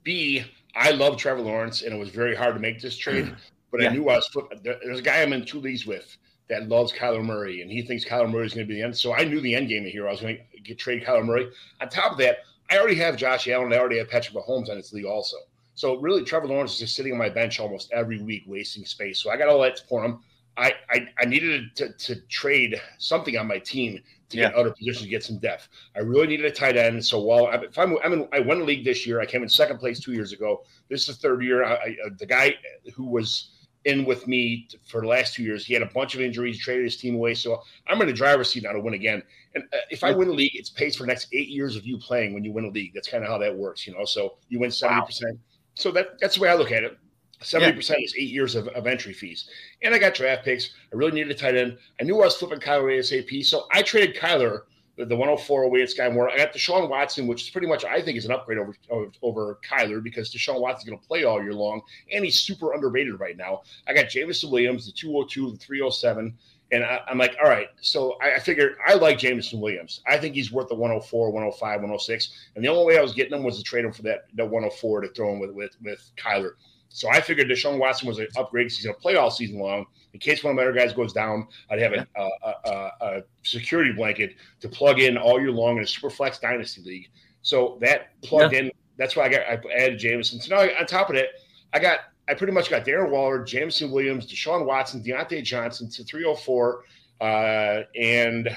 B, 0.04 0.44
I 0.76 0.92
love 0.92 1.18
Trevor 1.18 1.42
Lawrence, 1.42 1.82
and 1.82 1.94
it 1.94 1.98
was 2.00 2.10
very 2.10 2.36
hard 2.36 2.54
to 2.56 2.60
make 2.60 2.82
this 2.82 2.98
trade. 2.98 3.26
Mm. 3.26 3.36
But 3.72 3.82
Yeah. 3.82 3.90
I 3.90 3.94
knew 3.94 4.10
I 4.10 4.16
was. 4.16 4.30
There's 4.64 5.00
a 5.00 5.04
guy 5.04 5.22
I'm 5.22 5.34
in 5.34 5.46
two 5.46 5.60
leagues 5.60 5.86
with 5.86 6.18
that 6.50 6.68
loves 6.68 6.92
Kyler 6.92 7.24
Murray, 7.24 7.62
and 7.62 7.72
he 7.72 7.82
thinks 7.82 8.04
Kyler 8.04 8.30
Murray 8.30 8.46
is 8.46 8.54
going 8.54 8.68
to 8.68 8.70
be 8.70 8.80
the 8.80 8.84
end. 8.84 8.98
So 8.98 9.14
I 9.14 9.24
knew 9.24 9.40
the 9.40 9.56
end 9.56 9.70
game 9.70 9.86
here. 9.86 10.08
I 10.08 10.12
was 10.12 10.22
going 10.22 10.38
to 10.38 10.60
get 10.62 10.78
trade 10.78 11.04
Kyler 11.04 11.26
Murray. 11.26 11.50
On 11.80 11.88
top 11.88 12.14
of 12.14 12.18
that, 12.18 12.40
I 12.70 12.78
already 12.78 12.96
have 12.96 13.18
Josh 13.18 13.48
Allen. 13.48 13.74
I 13.74 13.78
already 13.78 13.98
have 13.98 14.10
Patrick 14.10 14.36
Mahomes 14.36 14.70
on 14.70 14.78
this 14.78 14.94
league 14.94 15.06
also. 15.06 15.38
So 15.76 15.98
really, 16.00 16.24
Trevor 16.24 16.48
Lawrence 16.48 16.74
is 16.74 16.80
just 16.80 16.96
sitting 16.96 17.12
on 17.12 17.18
my 17.18 17.30
bench 17.30 17.60
almost 17.60 17.92
every 17.92 18.22
week, 18.22 18.44
wasting 18.48 18.86
space. 18.86 19.22
So 19.22 19.30
I 19.30 19.38
got 19.38 19.48
all 19.48 19.62
that 19.62 19.80
for 19.88 20.04
him. 20.04 20.20
I 20.58 20.74
I, 20.90 21.08
I 21.20 21.26
needed 21.26 21.76
to, 21.78 21.94
to 21.94 22.16
trade 22.28 22.80
something 22.98 23.38
on 23.38 23.48
my 23.48 23.60
team 23.60 24.00
to 24.32 24.38
get 24.38 24.56
out 24.56 24.66
of 24.66 24.76
position 24.76 25.04
to 25.04 25.10
get 25.10 25.24
some 25.24 25.38
depth. 25.38 25.70
I 25.96 26.00
really 26.00 26.28
needed 26.28 26.46
a 26.46 26.52
tight 26.52 26.78
end. 26.78 27.04
So 27.06 27.20
while 27.20 27.48
I'm, 27.48 27.64
if 27.64 27.78
I'm, 27.78 27.98
I'm 28.04 28.14
in, 28.14 28.28
I 28.34 28.40
won 28.40 28.62
a 28.62 28.64
league 28.64 28.84
this 28.84 29.06
year, 29.06 29.22
I 29.22 29.26
came 29.26 29.44
in 29.44 29.50
second 29.50 29.78
place 29.78 30.00
two 30.00 30.14
years 30.14 30.34
ago. 30.34 30.64
This 30.90 31.08
is 31.08 31.16
the 31.16 31.22
third 31.22 31.44
year. 31.44 31.64
I, 31.64 31.74
I, 31.74 31.96
the 32.18 32.26
guy 32.26 32.56
who 32.94 33.06
was 33.06 33.52
in 33.86 34.06
with 34.06 34.28
me 34.28 34.68
for 34.86 35.02
the 35.02 35.08
last 35.08 35.34
two 35.34 35.44
years. 35.44 35.66
He 35.66 35.74
had 35.74 35.82
a 35.82 35.88
bunch 35.88 36.14
of 36.14 36.22
injuries, 36.22 36.60
traded 36.60 36.84
his 36.84 36.98
team 36.98 37.16
away. 37.16 37.34
So 37.34 37.62
I'm 37.88 38.00
in 38.02 38.08
the 38.08 38.14
driver's 38.14 38.52
seat 38.52 38.64
now 38.64 38.74
to 38.74 38.80
win 38.80 38.94
again. 38.94 39.24
And 39.56 39.64
uh, 39.74 39.78
if 39.90 40.04
I 40.04 40.12
win 40.12 40.28
the 40.28 40.34
league, 40.34 40.52
it's 40.54 40.70
pays 40.70 40.96
for 40.96 41.04
the 41.04 41.08
next 41.08 41.28
eight 41.34 41.50
years 41.50 41.76
of 41.76 41.86
you 41.86 41.98
playing 41.98 42.34
when 42.34 42.44
you 42.44 42.52
win 42.52 42.66
a 42.66 42.70
league. 42.70 42.94
That's 42.94 43.08
kind 43.08 43.24
of 43.24 43.30
how 43.30 43.38
that 43.40 43.56
works, 43.56 43.88
you 43.88 43.94
know. 43.94 44.06
So 44.06 44.38
you 44.50 44.60
win 44.60 44.72
seventy 44.72 45.06
percent. 45.06 45.40
So 45.74 45.92
that 45.92 46.20
that's 46.20 46.36
the 46.36 46.42
way 46.42 46.50
I 46.50 46.56
look 46.56 46.72
at 46.72 46.84
it. 46.84 46.98
Seventy 47.42 47.74
percent 47.74 48.04
is 48.04 48.16
eight 48.18 48.30
years 48.30 48.56
of, 48.56 48.68
of 48.70 48.88
entry 48.88 49.14
fees. 49.14 49.50
And 49.82 49.94
I 49.96 50.00
got 50.00 50.14
draft 50.14 50.46
picks. 50.46 50.72
I 50.92 50.96
really 50.96 51.12
needed 51.12 51.32
a 51.32 51.36
tight 51.36 51.56
end. 51.56 51.78
I 52.00 52.04
knew 52.04 52.16
I 52.22 52.26
was 52.26 52.36
flipping 52.36 52.60
Kyler 52.60 52.98
ASAP, 53.00 53.44
so 53.46 53.68
I 53.72 53.82
traded 53.82 54.16
Kyler 54.16 54.62
the, 54.98 55.06
the 55.06 55.16
104 55.16 55.64
away 55.64 55.82
at 55.82 55.90
Skyy 55.90 56.14
Moore. 56.14 56.30
I 56.30 56.38
got 56.38 56.54
Deshaun 56.54 56.90
Watson, 56.90 57.28
which 57.28 57.44
is 57.44 57.50
pretty 57.50 57.68
much 57.68 57.86
I 57.86 58.02
think 58.02 58.18
is 58.18 58.26
an 58.26 58.32
upgrade 58.32 58.58
over 58.58 58.76
over, 58.90 59.12
over 59.22 59.60
Kyler 59.68 60.04
because 60.04 60.34
Deshaun 60.34 60.60
Watson's 60.60 60.90
going 60.90 61.00
to 61.00 61.08
play 61.08 61.24
all 61.24 61.42
year 61.42 61.54
long, 61.54 61.82
and 62.12 62.24
he's 62.24 62.40
super 62.40 62.74
underrated 62.74 63.20
right 63.20 63.38
now. 63.38 63.62
I 63.88 63.94
got 63.94 64.10
Jameson 64.10 64.52
Williams, 64.52 64.86
the 64.86 64.92
202, 64.92 65.52
the 65.52 65.58
307. 65.58 66.38
And 66.72 66.84
I, 66.86 67.02
am 67.10 67.18
like, 67.18 67.36
all 67.44 67.50
right. 67.50 67.68
So 67.82 68.18
I, 68.22 68.36
I 68.36 68.40
figured 68.40 68.78
I 68.88 68.94
like 68.94 69.18
Jameson 69.18 69.60
Williams. 69.60 70.02
I 70.08 70.18
think 70.18 70.36
he's 70.36 70.52
worth 70.52 70.70
the 70.70 70.76
104, 70.76 71.30
105, 71.32 71.62
106. 71.62 72.48
And 72.56 72.64
the 72.64 72.70
only 72.70 72.86
way 72.86 72.98
I 72.98 73.02
was 73.02 73.14
getting 73.14 73.34
him 73.34 73.44
was 73.44 73.58
to 73.58 73.64
trade 73.64 73.84
him 73.84 73.92
for 73.92 74.04
that, 74.04 74.28
that 74.36 74.46
104 74.46 75.02
to 75.02 75.10
throw 75.10 75.34
him 75.34 75.40
with, 75.40 75.52
with, 75.52 75.76
with 75.84 76.12
Kyler. 76.18 76.52
So 76.94 77.10
I 77.10 77.22
figured 77.22 77.48
Deshaun 77.48 77.78
Watson 77.78 78.08
was 78.08 78.20
an 78.20 78.28
upgrade 78.38 78.66
because 78.66 78.78
he's 78.78 78.86
going 78.86 78.96
to 78.96 79.02
play 79.02 79.16
all 79.16 79.32
season 79.32 79.60
long. 79.60 79.86
In 80.14 80.20
case 80.20 80.44
one 80.44 80.52
of 80.52 80.58
my 80.58 80.64
other 80.64 80.74
guys 80.74 80.92
goes 80.92 81.14
down, 81.14 81.48
I'd 81.70 81.80
have 81.80 81.94
a, 81.94 82.08
a, 82.16 82.54
a, 82.66 82.92
a 83.02 83.24
security 83.44 83.94
blanket 83.94 84.36
to 84.60 84.68
plug 84.68 85.00
in 85.00 85.18
all 85.18 85.40
year 85.40 85.52
long 85.52 85.78
in 85.78 85.84
a 85.84 85.88
super 85.88 86.10
flex 86.10 86.40
dynasty 86.40 86.82
league. 86.82 87.10
So 87.44 87.78
that 87.82 88.22
plugged 88.22 88.54
yeah. 88.54 88.60
in. 88.60 88.72
That's 88.98 89.16
why 89.16 89.24
I 89.24 89.30
got 89.30 89.42
I 89.42 89.60
added 89.74 90.00
Jameson. 90.00 90.42
So 90.42 90.56
now 90.56 90.62
on 90.78 90.86
top 90.86 91.10
of 91.10 91.16
it, 91.16 91.30
I 91.74 91.80
got 91.80 92.00
I 92.28 92.34
pretty 92.34 92.54
much 92.54 92.70
got 92.70 92.86
Darren 92.86 93.10
Waller, 93.10 93.44
Jameson 93.44 93.92
Williams, 93.92 94.26
Deshaun 94.26 94.66
Watson, 94.66 95.04
Diontae 95.04 95.44
Johnson 95.44 95.90
to 95.90 96.04
304, 96.04 96.84
uh, 97.20 97.82
and 97.96 98.50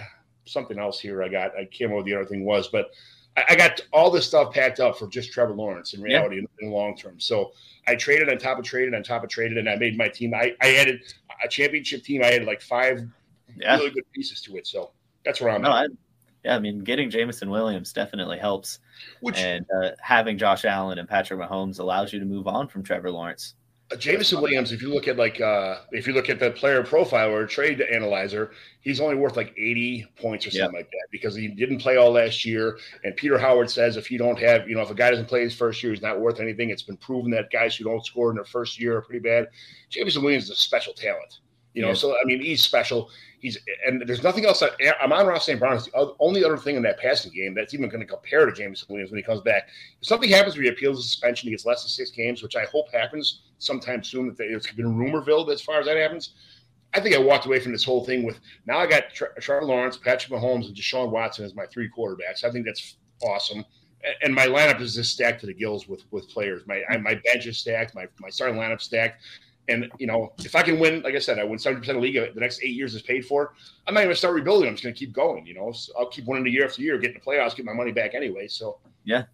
something 0.44 0.78
else 0.78 1.00
here. 1.00 1.22
I 1.22 1.28
got 1.28 1.52
I 1.56 1.64
can't 1.64 1.90
remember 1.90 1.96
what 1.96 2.04
the 2.04 2.14
other 2.14 2.26
thing 2.26 2.44
was, 2.44 2.68
but 2.68 2.90
I, 3.36 3.44
I 3.50 3.56
got 3.56 3.80
all 3.92 4.10
this 4.10 4.26
stuff 4.26 4.52
packed 4.52 4.80
up 4.80 4.98
for 4.98 5.06
just 5.08 5.32
Trevor 5.32 5.54
Lawrence 5.54 5.94
in 5.94 6.02
reality 6.02 6.36
yeah. 6.36 6.40
in, 6.40 6.48
in 6.60 6.70
the 6.70 6.74
long 6.74 6.96
term. 6.96 7.18
So 7.18 7.52
I 7.86 7.94
traded 7.94 8.28
on 8.28 8.38
top 8.38 8.58
of 8.58 8.64
traded 8.64 8.94
on 8.94 9.02
top 9.02 9.24
of 9.24 9.30
traded, 9.30 9.58
and 9.58 9.68
I 9.68 9.76
made 9.76 9.96
my 9.96 10.08
team. 10.08 10.34
I, 10.34 10.54
I 10.62 10.76
added 10.76 11.02
a 11.42 11.48
championship 11.48 12.02
team. 12.02 12.22
I 12.22 12.26
had 12.26 12.44
like 12.44 12.60
five 12.60 13.06
yeah. 13.56 13.76
really 13.76 13.90
good 13.90 14.10
pieces 14.12 14.40
to 14.42 14.56
it. 14.56 14.66
So 14.66 14.90
that's 15.24 15.40
where 15.40 15.50
I'm 15.50 15.62
no, 15.62 15.70
at. 15.70 15.74
I, 15.74 15.86
yeah, 16.44 16.56
I 16.56 16.58
mean, 16.58 16.80
getting 16.80 17.10
Jameson 17.10 17.48
Williams 17.48 17.92
definitely 17.92 18.38
helps. 18.38 18.78
Which, 19.20 19.38
and 19.38 19.64
uh, 19.82 19.90
having 20.00 20.36
Josh 20.36 20.64
Allen 20.64 20.98
and 20.98 21.08
Patrick 21.08 21.40
Mahomes 21.40 21.78
allows 21.80 22.12
you 22.12 22.20
to 22.20 22.26
move 22.26 22.46
on 22.46 22.68
from 22.68 22.82
Trevor 22.82 23.10
Lawrence. 23.10 23.54
Uh, 23.90 23.96
Jameson 23.96 24.40
Williams, 24.40 24.72
if 24.72 24.80
you 24.80 24.92
look 24.92 25.08
at 25.08 25.16
like 25.16 25.40
uh, 25.40 25.76
if 25.92 26.06
you 26.06 26.14
look 26.14 26.28
at 26.28 26.38
the 26.38 26.50
player 26.50 26.82
profile 26.82 27.30
or 27.30 27.46
trade 27.46 27.80
analyzer, 27.80 28.52
he's 28.80 29.00
only 29.00 29.14
worth 29.14 29.36
like 29.36 29.54
80 29.58 30.06
points 30.16 30.46
or 30.46 30.50
something 30.50 30.76
like 30.76 30.90
that 30.90 31.06
because 31.10 31.34
he 31.34 31.48
didn't 31.48 31.78
play 31.78 31.96
all 31.96 32.12
last 32.12 32.44
year. 32.44 32.78
And 33.04 33.14
Peter 33.16 33.38
Howard 33.38 33.70
says 33.70 33.96
if 33.96 34.10
you 34.10 34.18
don't 34.18 34.38
have, 34.38 34.68
you 34.68 34.74
know, 34.74 34.82
if 34.82 34.90
a 34.90 34.94
guy 34.94 35.10
doesn't 35.10 35.28
play 35.28 35.42
his 35.42 35.54
first 35.54 35.82
year, 35.82 35.92
he's 35.92 36.02
not 36.02 36.18
worth 36.18 36.40
anything. 36.40 36.70
It's 36.70 36.82
been 36.82 36.96
proven 36.96 37.30
that 37.32 37.50
guys 37.50 37.76
who 37.76 37.84
don't 37.84 38.04
score 38.04 38.30
in 38.30 38.36
their 38.36 38.44
first 38.44 38.80
year 38.80 38.96
are 38.96 39.02
pretty 39.02 39.20
bad. 39.20 39.48
Jameson 39.90 40.22
Williams 40.22 40.44
is 40.44 40.50
a 40.50 40.56
special 40.56 40.94
talent. 40.94 41.40
You 41.74 41.82
know, 41.82 41.88
yeah. 41.88 41.94
so 41.94 42.16
I 42.18 42.24
mean, 42.24 42.40
he's 42.40 42.62
special. 42.62 43.10
He's 43.44 43.58
and 43.86 44.02
there's 44.06 44.22
nothing 44.22 44.46
else. 44.46 44.60
That, 44.60 44.72
Amon-Ra 45.02 45.38
St. 45.38 45.60
Brown 45.60 45.76
is 45.76 45.84
the 45.84 46.14
only 46.18 46.42
other 46.42 46.56
thing 46.56 46.76
in 46.76 46.82
that 46.84 46.98
passing 46.98 47.30
game 47.30 47.52
that's 47.52 47.74
even 47.74 47.90
going 47.90 48.00
to 48.00 48.06
compare 48.06 48.46
to 48.46 48.52
Jameson 48.52 48.86
Williams 48.88 49.10
when 49.10 49.18
he 49.18 49.22
comes 49.22 49.42
back. 49.42 49.68
If 50.00 50.08
something 50.08 50.30
happens 50.30 50.56
where 50.56 50.62
he 50.62 50.70
appeals 50.70 50.96
the 50.96 51.02
suspension, 51.02 51.48
he 51.48 51.50
gets 51.50 51.66
less 51.66 51.82
than 51.82 51.90
six 51.90 52.10
games, 52.10 52.42
which 52.42 52.56
I 52.56 52.64
hope 52.64 52.90
happens 52.90 53.42
sometime 53.58 54.02
soon. 54.02 54.34
That 54.38 54.46
it's 54.50 54.72
been 54.72 54.96
rumorville 54.96 55.52
as 55.52 55.60
far 55.60 55.78
as 55.78 55.84
that 55.84 55.98
happens. 55.98 56.30
I 56.94 57.00
think 57.00 57.14
I 57.14 57.18
walked 57.18 57.44
away 57.44 57.60
from 57.60 57.72
this 57.72 57.84
whole 57.84 58.02
thing 58.02 58.22
with 58.22 58.40
now 58.64 58.78
I 58.78 58.86
got 58.86 59.12
Trevor 59.12 59.66
Lawrence, 59.66 59.98
Patrick 59.98 60.32
Mahomes, 60.32 60.64
and 60.64 60.74
Deshaun 60.74 61.10
Watson 61.10 61.44
as 61.44 61.54
my 61.54 61.66
three 61.66 61.90
quarterbacks. 61.90 62.44
I 62.44 62.50
think 62.50 62.64
that's 62.64 62.96
awesome. 63.22 63.62
And 64.22 64.34
my 64.34 64.46
lineup 64.46 64.80
is 64.80 64.94
just 64.94 65.12
stacked 65.12 65.40
to 65.40 65.46
the 65.46 65.54
gills 65.54 65.86
with 65.86 66.04
with 66.12 66.30
players. 66.30 66.62
My 66.66 66.82
my 67.02 67.20
bench 67.26 67.44
is 67.44 67.58
stacked. 67.58 67.94
My 67.94 68.06
my 68.20 68.30
starting 68.30 68.56
lineup 68.56 68.80
stacked. 68.80 69.22
And 69.68 69.90
you 69.98 70.06
know, 70.06 70.32
if 70.38 70.54
I 70.54 70.62
can 70.62 70.78
win, 70.78 71.02
like 71.02 71.14
I 71.14 71.18
said, 71.18 71.38
I 71.38 71.44
win 71.44 71.58
seventy 71.58 71.80
percent 71.80 71.96
of 71.96 72.02
the 72.02 72.08
league. 72.08 72.34
The 72.34 72.40
next 72.40 72.62
eight 72.62 72.74
years 72.74 72.94
is 72.94 73.02
paid 73.02 73.24
for. 73.24 73.54
I'm 73.86 73.94
not 73.94 74.00
even 74.00 74.10
to 74.10 74.16
start 74.16 74.34
rebuilding. 74.34 74.68
I'm 74.68 74.74
just 74.74 74.84
going 74.84 74.94
to 74.94 74.98
keep 74.98 75.12
going. 75.12 75.46
You 75.46 75.54
know, 75.54 75.72
so 75.72 75.92
I'll 75.98 76.08
keep 76.08 76.26
winning 76.26 76.44
the 76.44 76.50
year 76.50 76.64
after 76.64 76.82
year, 76.82 76.98
getting 76.98 77.18
the 77.18 77.24
playoffs, 77.24 77.56
get 77.56 77.64
my 77.64 77.72
money 77.72 77.92
back 77.92 78.14
anyway. 78.14 78.48
So 78.48 78.78
yeah. 79.04 79.24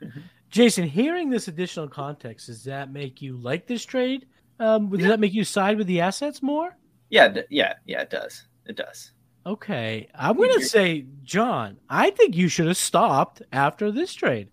Jason, 0.50 0.86
hearing 0.86 1.30
this 1.30 1.48
additional 1.48 1.88
context, 1.88 2.46
does 2.46 2.62
that 2.64 2.92
make 2.92 3.20
you 3.20 3.36
like 3.36 3.66
this 3.66 3.84
trade? 3.84 4.26
Um, 4.60 4.88
does 4.88 5.00
yeah. 5.00 5.08
that 5.08 5.20
make 5.20 5.34
you 5.34 5.42
side 5.44 5.76
with 5.76 5.88
the 5.88 6.00
assets 6.00 6.42
more? 6.42 6.76
Yeah, 7.10 7.36
yeah, 7.50 7.74
yeah. 7.84 8.02
It 8.02 8.10
does. 8.10 8.44
It 8.66 8.76
does. 8.76 9.10
Okay, 9.46 10.08
I'm 10.14 10.36
going 10.36 10.58
to 10.58 10.64
say, 10.64 11.04
John. 11.22 11.76
I 11.90 12.10
think 12.10 12.34
you 12.34 12.48
should 12.48 12.66
have 12.66 12.78
stopped 12.78 13.42
after 13.52 13.90
this 13.90 14.14
trade. 14.14 14.48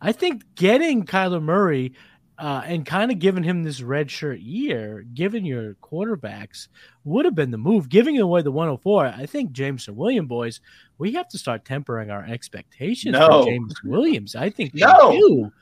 I 0.00 0.12
think 0.12 0.44
getting 0.54 1.04
Kyler 1.04 1.42
Murray 1.42 1.94
uh, 2.38 2.62
and 2.66 2.84
kind 2.84 3.10
of 3.10 3.18
giving 3.18 3.42
him 3.42 3.64
this 3.64 3.80
red 3.80 4.10
shirt 4.10 4.40
year, 4.40 5.04
given 5.14 5.44
your 5.44 5.74
quarterbacks, 5.82 6.68
would 7.04 7.24
have 7.24 7.34
been 7.34 7.50
the 7.50 7.58
move. 7.58 7.88
Giving 7.88 8.18
away 8.18 8.42
the 8.42 8.50
104, 8.50 9.06
I 9.06 9.26
think 9.26 9.52
Jameson 9.52 9.96
Williams, 9.96 10.28
boys, 10.28 10.60
we 10.98 11.12
have 11.12 11.28
to 11.28 11.38
start 11.38 11.64
tempering 11.64 12.10
our 12.10 12.24
expectations 12.24 13.12
no. 13.12 13.42
for 13.42 13.48
James 13.48 13.74
Williams. 13.84 14.36
I 14.36 14.50
think 14.50 14.74
no, 14.74 15.12
you, 15.12 15.52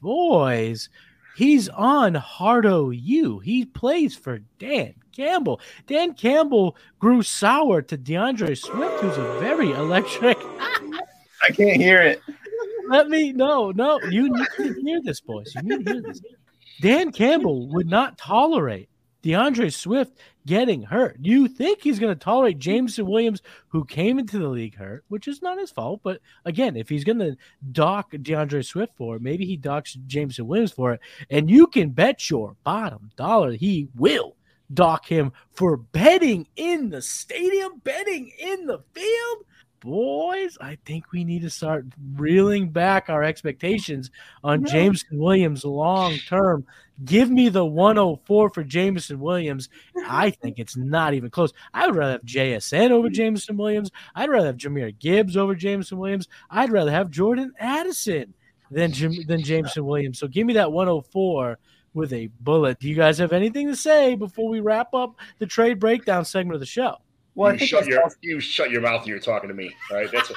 boys, 0.00 0.88
he's 1.36 1.68
on 1.68 2.14
Hardo 2.14 2.90
U. 2.90 3.38
He 3.40 3.66
plays 3.66 4.16
for 4.16 4.40
Dan 4.58 4.94
Campbell. 5.12 5.60
Dan 5.86 6.14
Campbell 6.14 6.76
grew 6.98 7.22
sour 7.22 7.82
to 7.82 7.96
D'Andre 7.96 8.54
Swift, 8.54 9.00
who's 9.00 9.18
a 9.18 9.38
very 9.38 9.70
electric. 9.72 10.38
I 10.40 11.52
can't 11.52 11.80
hear 11.80 12.00
it. 12.00 12.22
Let 12.92 13.08
me 13.08 13.32
no, 13.32 13.70
no. 13.70 13.98
You 14.10 14.28
need 14.28 14.46
to 14.56 14.74
hear 14.82 15.00
this, 15.02 15.20
boys. 15.20 15.52
You 15.56 15.62
need 15.62 15.86
to 15.86 15.92
hear 15.92 16.02
this. 16.02 16.20
Dan 16.82 17.10
Campbell 17.10 17.68
would 17.68 17.86
not 17.86 18.18
tolerate 18.18 18.88
D'Andre 19.22 19.70
Swift 19.70 20.18
getting 20.46 20.82
hurt. 20.82 21.16
You 21.20 21.48
think 21.48 21.80
he's 21.80 21.98
going 21.98 22.12
to 22.12 22.18
tolerate 22.18 22.58
Jameson 22.58 23.06
Williams, 23.06 23.40
who 23.68 23.84
came 23.84 24.18
into 24.18 24.38
the 24.38 24.48
league 24.48 24.76
hurt, 24.76 25.04
which 25.08 25.28
is 25.28 25.40
not 25.40 25.58
his 25.58 25.70
fault. 25.70 26.00
But 26.02 26.20
again, 26.44 26.76
if 26.76 26.88
he's 26.88 27.04
going 27.04 27.20
to 27.20 27.36
dock 27.70 28.12
D'Andre 28.20 28.62
Swift 28.62 28.94
for 28.96 29.16
it, 29.16 29.22
maybe 29.22 29.46
he 29.46 29.56
docks 29.56 29.94
Jameson 30.06 30.46
Williams 30.46 30.72
for 30.72 30.92
it. 30.92 31.00
And 31.30 31.50
you 31.50 31.68
can 31.68 31.90
bet 31.90 32.28
your 32.28 32.56
bottom 32.64 33.10
dollar 33.16 33.52
he 33.52 33.88
will 33.94 34.36
dock 34.74 35.06
him 35.06 35.32
for 35.52 35.76
betting 35.76 36.48
in 36.56 36.90
the 36.90 37.02
stadium, 37.02 37.80
betting 37.84 38.32
in 38.38 38.66
the 38.66 38.80
field 38.92 39.44
boys, 39.82 40.56
I 40.60 40.78
think 40.84 41.12
we 41.12 41.24
need 41.24 41.42
to 41.42 41.50
start 41.50 41.84
reeling 42.14 42.70
back 42.70 43.10
our 43.10 43.22
expectations 43.22 44.10
on 44.42 44.64
Jameson 44.64 45.18
Williams 45.18 45.64
long 45.64 46.16
term. 46.28 46.64
Give 47.04 47.30
me 47.30 47.48
the 47.48 47.64
104 47.64 48.50
for 48.50 48.62
Jameson 48.62 49.18
Williams. 49.18 49.68
I 50.06 50.30
think 50.30 50.58
it's 50.58 50.76
not 50.76 51.14
even 51.14 51.30
close. 51.30 51.52
I 51.74 51.86
would 51.86 51.96
rather 51.96 52.12
have 52.12 52.22
JSN 52.22 52.90
over 52.90 53.10
Jameson 53.10 53.56
Williams. 53.56 53.90
I'd 54.14 54.30
rather 54.30 54.46
have 54.46 54.56
Jahmyr 54.56 54.96
Gibbs 54.98 55.36
over 55.36 55.54
Jameson 55.54 55.98
Williams. 55.98 56.28
I'd 56.48 56.70
rather 56.70 56.92
have 56.92 57.10
Jordan 57.10 57.52
Addison 57.58 58.34
than 58.70 58.92
than 59.26 59.42
Jameson 59.42 59.84
Williams. 59.84 60.18
So 60.18 60.28
give 60.28 60.46
me 60.46 60.54
that 60.54 60.72
104 60.72 61.58
with 61.94 62.12
a 62.12 62.28
bullet. 62.40 62.78
Do 62.78 62.88
you 62.88 62.94
guys 62.94 63.18
have 63.18 63.32
anything 63.32 63.66
to 63.66 63.76
say 63.76 64.14
before 64.14 64.48
we 64.48 64.60
wrap 64.60 64.94
up 64.94 65.16
the 65.38 65.46
trade 65.46 65.80
breakdown 65.80 66.24
segment 66.24 66.54
of 66.54 66.60
the 66.60 66.66
show? 66.66 66.98
Well, 67.34 67.54
you 67.54 67.66
shut 67.66 67.86
your 67.86 68.02
you 68.20 68.40
shut 68.40 68.70
your 68.70 68.82
mouth 68.82 69.02
when 69.02 69.08
you're 69.08 69.18
talking 69.18 69.48
to 69.48 69.54
me. 69.54 69.74
All 69.90 69.96
right, 69.96 70.10
that's. 70.12 70.30
A... 70.30 70.34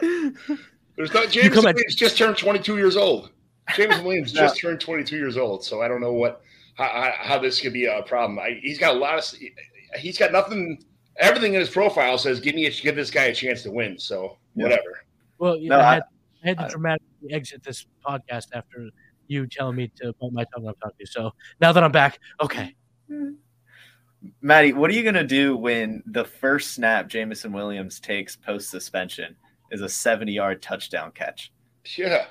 There's 0.96 1.12
not 1.12 1.30
James 1.30 1.54
Williams 1.54 1.94
at... 1.94 1.98
just 1.98 2.16
turned 2.16 2.36
22 2.38 2.78
years 2.78 2.96
old. 2.96 3.30
James 3.76 4.00
Williams 4.00 4.32
just 4.32 4.58
turned 4.58 4.80
22 4.80 5.16
years 5.16 5.36
old, 5.36 5.64
so 5.64 5.82
I 5.82 5.88
don't 5.88 6.00
know 6.00 6.12
what 6.12 6.42
how, 6.74 7.12
how 7.16 7.38
this 7.38 7.60
could 7.60 7.72
be 7.72 7.86
a 7.86 8.02
problem. 8.02 8.38
I, 8.38 8.58
he's 8.62 8.78
got 8.78 8.96
a 8.96 8.98
lot 8.98 9.18
of 9.18 9.34
he's 9.98 10.18
got 10.18 10.32
nothing. 10.32 10.82
Everything 11.18 11.54
in 11.54 11.60
his 11.60 11.68
profile 11.68 12.16
says 12.16 12.40
give 12.40 12.54
me 12.54 12.66
a, 12.66 12.70
give 12.70 12.96
this 12.96 13.10
guy 13.10 13.24
a 13.24 13.34
chance 13.34 13.62
to 13.64 13.70
win. 13.70 13.98
So 13.98 14.38
whatever. 14.54 15.04
Well, 15.38 15.56
you 15.56 15.68
no, 15.68 15.78
know, 15.78 15.84
I, 15.84 15.94
had, 15.94 16.02
I 16.44 16.48
had 16.48 16.58
to 16.58 16.68
dramatically 16.68 17.32
exit 17.32 17.62
this 17.62 17.86
podcast 18.06 18.48
after 18.52 18.90
you 19.30 19.46
telling 19.46 19.76
me 19.76 19.90
to 19.96 20.12
bite 20.20 20.32
my 20.32 20.44
tongue 20.44 20.64
when 20.64 20.74
I'm 20.74 20.80
talking 20.80 20.96
to 20.98 21.02
you. 21.02 21.06
So 21.06 21.30
now 21.60 21.72
that 21.72 21.82
I'm 21.82 21.92
back, 21.92 22.18
okay. 22.40 22.74
Mm-hmm. 23.10 23.34
Matty, 24.42 24.72
what 24.72 24.90
are 24.90 24.94
you 24.94 25.02
gonna 25.02 25.24
do 25.24 25.56
when 25.56 26.02
the 26.06 26.24
first 26.24 26.72
snap 26.72 27.08
Jameson 27.08 27.52
Williams 27.52 28.00
takes 28.00 28.36
post 28.36 28.68
suspension 28.68 29.34
is 29.70 29.80
a 29.80 29.88
70 29.88 30.32
yard 30.32 30.60
touchdown 30.60 31.12
catch? 31.12 31.52
Yeah. 31.96 32.26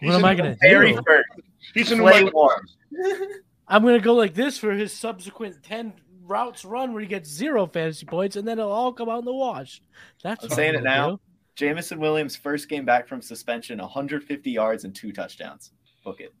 what 0.00 0.14
am 0.14 0.24
I 0.24 0.34
gonna 0.34 0.52
do? 0.52 0.58
Very 0.60 0.94
first. 0.94 1.28
He's 1.74 1.90
in 1.90 1.98
play 1.98 2.24
warm. 2.24 2.66
I'm 3.68 3.82
gonna 3.82 3.98
go 3.98 4.14
like 4.14 4.34
this 4.34 4.58
for 4.58 4.72
his 4.72 4.92
subsequent 4.92 5.62
10 5.62 5.94
routes 6.22 6.64
run 6.64 6.92
where 6.92 7.00
he 7.00 7.08
gets 7.08 7.28
zero 7.28 7.66
fantasy 7.66 8.06
points 8.06 8.36
and 8.36 8.46
then 8.46 8.58
it'll 8.58 8.70
all 8.70 8.92
come 8.92 9.08
out 9.08 9.20
in 9.20 9.24
the 9.24 9.32
wash. 9.32 9.82
That's 10.22 10.44
I'm 10.44 10.50
saying 10.50 10.74
it 10.74 10.84
now. 10.84 11.12
Do. 11.12 11.20
Jameson 11.56 11.98
Williams 11.98 12.36
first 12.36 12.68
game 12.68 12.84
back 12.84 13.08
from 13.08 13.20
suspension, 13.20 13.78
150 13.78 14.48
yards 14.48 14.84
and 14.84 14.94
two 14.94 15.12
touchdowns. 15.12 15.72
Book 16.08 16.20
it. 16.20 16.32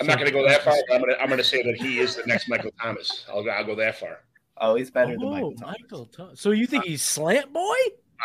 I'm 0.00 0.06
not 0.06 0.16
going 0.18 0.26
to 0.26 0.32
go 0.32 0.46
that 0.46 0.62
far. 0.62 0.74
I'm 0.90 1.00
going 1.00 1.12
to 1.14 1.20
I'm 1.20 1.28
going 1.28 1.38
to 1.38 1.44
say 1.44 1.62
that 1.62 1.76
he 1.76 1.98
is 1.98 2.16
the 2.16 2.22
next 2.26 2.48
Michael 2.48 2.70
Thomas. 2.82 3.26
I'll, 3.28 3.48
I'll 3.50 3.64
go 3.64 3.74
that 3.76 3.98
far. 3.98 4.20
Oh, 4.58 4.74
he's 4.74 4.90
better 4.90 5.12
than 5.12 5.22
Oh, 5.22 5.30
Michael 5.30 5.52
Thomas. 5.54 5.76
Michael 5.82 6.06
Thomas. 6.06 6.40
So 6.40 6.50
you 6.52 6.66
think 6.66 6.84
he's 6.84 7.02
slant 7.02 7.52
boy? 7.52 7.74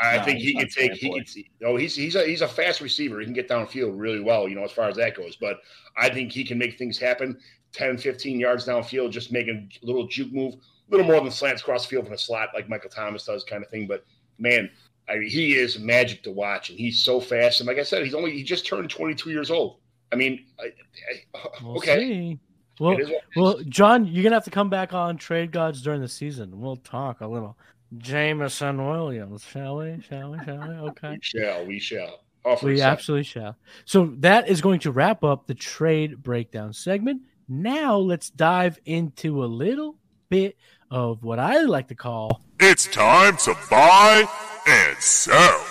I 0.02 0.18
No, 0.18 0.24
think 0.24 0.40
he 0.40 0.54
can 0.56 0.70
take. 0.70 0.94
He 0.94 1.10
Slant 1.10 1.28
can. 1.60 1.68
Oh, 1.68 1.76
he's 1.76 1.94
he's 1.96 2.16
a 2.16 2.26
he's 2.26 2.42
a 2.42 2.48
fast 2.48 2.80
receiver. 2.80 3.20
He 3.20 3.26
can 3.26 3.34
get 3.34 3.50
downfield 3.50 4.00
really 4.00 4.22
well. 4.22 4.48
You 4.48 4.56
know, 4.56 4.64
as 4.64 4.72
far 4.72 4.88
as 4.88 4.96
that 4.96 5.16
goes. 5.16 5.36
But 5.36 5.58
I 5.98 6.08
think 6.10 6.32
he 6.32 6.46
can 6.46 6.58
make 6.58 6.78
things 6.78 6.98
happen. 6.98 7.38
10, 7.74 7.98
15 7.98 8.40
yards 8.40 8.66
downfield, 8.66 9.12
just 9.12 9.32
making 9.32 9.70
a 9.82 9.86
little 9.86 10.08
juke 10.08 10.32
move, 10.32 10.54
a 10.56 10.58
little 10.90 11.06
more 11.06 11.20
than 11.22 11.32
slants 11.32 11.62
across 11.62 11.84
the 11.84 11.90
field 11.90 12.06
from 12.06 12.14
the 12.14 12.18
slot 12.18 12.50
like 12.54 12.68
Michael 12.70 12.90
Thomas 12.90 13.26
does, 13.26 13.44
kind 13.44 13.64
of 13.64 13.70
thing. 13.70 13.86
But 13.88 14.06
man, 14.40 14.70
I 15.10 15.18
mean, 15.18 15.30
he 15.30 15.56
is 15.56 15.78
magic 15.80 16.24
to 16.24 16.32
watch, 16.32 16.70
and 16.70 16.80
he's 16.80 17.00
so 17.00 17.20
fast. 17.20 17.60
And 17.60 17.68
like 17.68 17.78
I 17.78 17.84
said, 17.84 18.04
he's 18.06 18.14
only 18.14 18.32
he 18.32 18.44
just 18.44 18.66
turned 18.66 18.90
22 18.90 19.30
years 19.30 19.52
old. 19.52 19.78
I 20.12 20.16
mean, 20.16 20.46
I, 20.60 20.66
I, 20.66 21.48
We'll 21.64 21.78
okay, 21.78 22.00
see. 22.00 22.40
Well, 22.80 22.94
it 22.94 23.02
is 23.02 23.08
what 23.08 23.14
it 23.14 23.16
is. 23.16 23.22
well, 23.36 23.60
John, 23.68 24.08
you're 24.08 24.24
gonna 24.24 24.36
have 24.36 24.46
to 24.46 24.52
come 24.52 24.70
back 24.70 24.94
on 24.94 25.18
Trade 25.18 25.52
Gods 25.52 25.82
during 25.82 26.02
the 26.02 26.08
season. 26.08 26.60
We'll 26.60 26.78
talk 26.78 27.22
a 27.22 27.28
little. 27.28 27.58
Jameson 27.98 28.86
Williams, 28.86 29.44
shall 29.44 29.78
we? 29.78 30.02
Shall 30.08 30.32
we? 30.32 30.38
Shall 30.46 30.68
we? 30.68 30.76
Okay. 30.90 31.12
we 31.12 31.20
shall, 31.22 31.66
we 31.66 31.80
shall. 31.80 32.20
For 32.44 32.70
a 32.70 32.74
We 32.74 32.82
absolutely 32.82 33.24
shall. 33.26 33.58
So 33.86 34.14
that 34.20 34.50
is 34.50 34.62
going 34.62 34.80
to 34.82 34.92
wrap 34.92 35.24
up 35.24 35.46
the 35.46 35.54
trade 35.54 36.24
breakdown 36.24 36.74
segment. 36.74 37.22
Now 37.48 37.98
let's 37.98 38.30
dive 38.30 38.80
into 38.86 39.44
a 39.44 39.46
little 39.46 39.98
bit 40.30 40.58
of 40.90 41.24
what 41.24 41.38
I 41.38 41.62
like 41.62 41.90
to 41.90 41.96
call. 41.96 42.42
It's 42.60 42.88
time 42.88 43.38
to 43.38 43.56
buy 43.70 44.26
and 44.68 44.98
sell. 44.98 45.66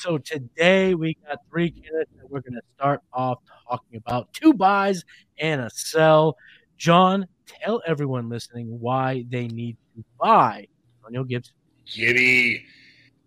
So 0.00 0.16
today 0.16 0.94
we 0.94 1.14
got 1.28 1.40
three 1.50 1.70
candidates 1.70 2.10
that 2.16 2.30
we're 2.30 2.40
going 2.40 2.54
to 2.54 2.62
start 2.74 3.02
off 3.12 3.38
talking 3.68 3.98
about 3.98 4.32
two 4.32 4.54
buys 4.54 5.04
and 5.38 5.60
a 5.60 5.68
sell. 5.68 6.38
John, 6.78 7.26
tell 7.46 7.82
everyone 7.86 8.30
listening 8.30 8.80
why 8.80 9.26
they 9.28 9.46
need 9.48 9.76
to 9.94 10.04
buy 10.18 10.66
Antonio 11.00 11.24
Gibson. 11.24 11.54
Giddy. 11.84 12.64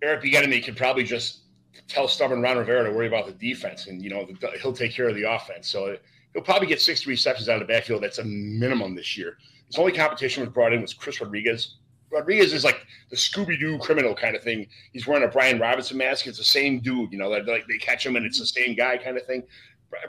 Eric 0.02 0.24
Bieniemy 0.24 0.64
could 0.66 0.76
probably 0.76 1.04
just 1.04 1.42
tell 1.88 2.08
stubborn 2.08 2.42
Ron 2.42 2.58
Rivera 2.58 2.90
to 2.90 2.92
worry 2.92 3.06
about 3.06 3.28
the 3.28 3.34
defense, 3.34 3.86
and 3.86 4.02
you 4.02 4.10
know 4.10 4.28
he'll 4.60 4.74
take 4.74 4.94
care 4.94 5.08
of 5.08 5.14
the 5.14 5.32
offense. 5.32 5.68
So 5.70 5.96
he'll 6.34 6.42
probably 6.42 6.68
get 6.68 6.82
60 6.82 7.08
receptions 7.08 7.50
out 7.50 7.62
of 7.62 7.68
the 7.68 7.72
backfield. 7.72 8.02
That's 8.02 8.18
a 8.18 8.24
minimum 8.24 8.96
this 8.96 9.16
year. 9.16 9.38
His 9.68 9.78
only 9.78 9.92
competition 9.92 10.42
was 10.42 10.52
brought 10.52 10.74
in 10.74 10.82
was 10.82 10.96
Chris 10.96 11.22
Rodriguez. 11.22 11.76
Rodriguez 12.14 12.54
is 12.54 12.64
like 12.64 12.86
the 13.10 13.16
Scooby 13.16 13.60
Doo 13.60 13.78
criminal 13.80 14.16
kind 14.16 14.36
of 14.36 14.44
thing. 14.44 14.68
He's 14.92 15.08
wearing 15.08 15.24
a 15.24 15.28
Brian 15.28 15.60
Robinson 15.60 15.98
mask. 15.98 16.28
It's 16.28 16.38
the 16.38 16.44
same 16.44 16.80
dude, 16.80 17.12
you 17.12 17.18
know. 17.18 17.30
That 17.30 17.48
like 17.48 17.68
they 17.68 17.78
catch 17.78 18.06
him 18.06 18.16
and 18.16 18.26
it's 18.26 18.40
the 18.40 18.46
same 18.46 18.76
guy 18.76 18.98
kind 18.98 19.18
of 19.18 19.26
thing. 19.26 19.44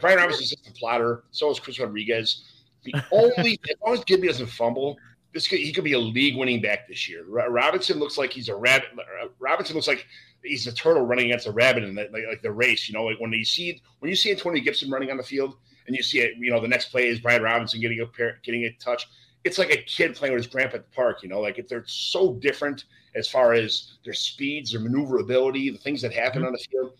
Brian 0.01 0.19
Robinson 0.19 0.45
is 0.45 0.51
just 0.51 0.69
a 0.69 0.73
plotter. 0.73 1.25
So 1.31 1.51
is 1.51 1.61
Chris 1.61 1.79
Rodriguez. 1.79 2.45
The 2.85 2.95
only 3.13 3.59
as 3.69 3.77
long 3.85 3.95
as 3.95 4.05
Gibby 4.05 4.29
doesn't 4.29 4.47
fumble, 4.47 4.97
this 5.33 5.49
could, 5.49 5.59
he 5.59 5.73
could 5.73 5.85
be 5.85 5.95
a 5.95 5.99
league-winning 5.99 6.63
back 6.63 6.87
this 6.87 7.09
year. 7.09 7.25
Robinson 7.27 7.99
looks 7.99 8.17
like 8.17 8.33
he's 8.33 8.49
a 8.49 8.55
rabbit. 8.55 8.89
Uh, 8.99 9.29
Robinson 9.41 9.75
looks 9.75 9.89
like 9.89 10.07
he's 10.43 10.67
a 10.67 10.73
turtle 10.73 11.05
running 11.05 11.27
against 11.27 11.47
a 11.47 11.53
rabbit 11.53 11.83
in 11.83 11.95
the, 11.95 12.09
like, 12.13 12.25
like 12.29 12.43
the 12.43 12.53
race. 12.53 12.89
You 12.89 12.95
know, 12.95 13.05
like 13.05 13.19
when 13.19 13.33
you 13.33 13.45
see 13.45 13.83
when 13.99 14.11
you 14.11 14.17
see 14.17 14.31
Antonio 14.31 14.63
Gibson 14.63 14.91
running 14.91 15.11
on 15.11 15.17
the 15.17 15.23
field, 15.23 15.57
and 15.87 15.97
you 15.97 16.03
see 16.03 16.21
it, 16.21 16.35
you 16.39 16.51
know, 16.51 16.61
the 16.61 16.69
next 16.69 16.91
play 16.91 17.09
is 17.09 17.21
Brian 17.21 17.43
Robinson 17.43 17.81
getting 17.81 18.01
a 18.01 18.07
pair, 18.07 18.39
getting 18.43 18.65
a 18.65 18.73
touch. 18.73 19.07
It's 19.45 19.59
like 19.59 19.71
a 19.71 19.83
kid 19.83 20.15
playing 20.15 20.35
with 20.35 20.45
his 20.45 20.53
grandpa 20.53 20.77
at 20.77 20.91
the 20.91 20.95
park. 20.95 21.23
You 21.23 21.29
know, 21.29 21.41
like 21.41 21.59
if 21.59 21.69
they're 21.69 21.85
so 21.87 22.35
different 22.35 22.85
as 23.15 23.29
far 23.29 23.53
as 23.53 23.93
their 24.05 24.15
speeds, 24.15 24.73
their 24.73 24.81
maneuverability, 24.81 25.71
the 25.71 25.79
things 25.79 26.03
that 26.03 26.13
happen 26.13 26.41
mm-hmm. 26.41 26.49
on 26.49 26.53
the 26.53 26.59
field. 26.59 26.93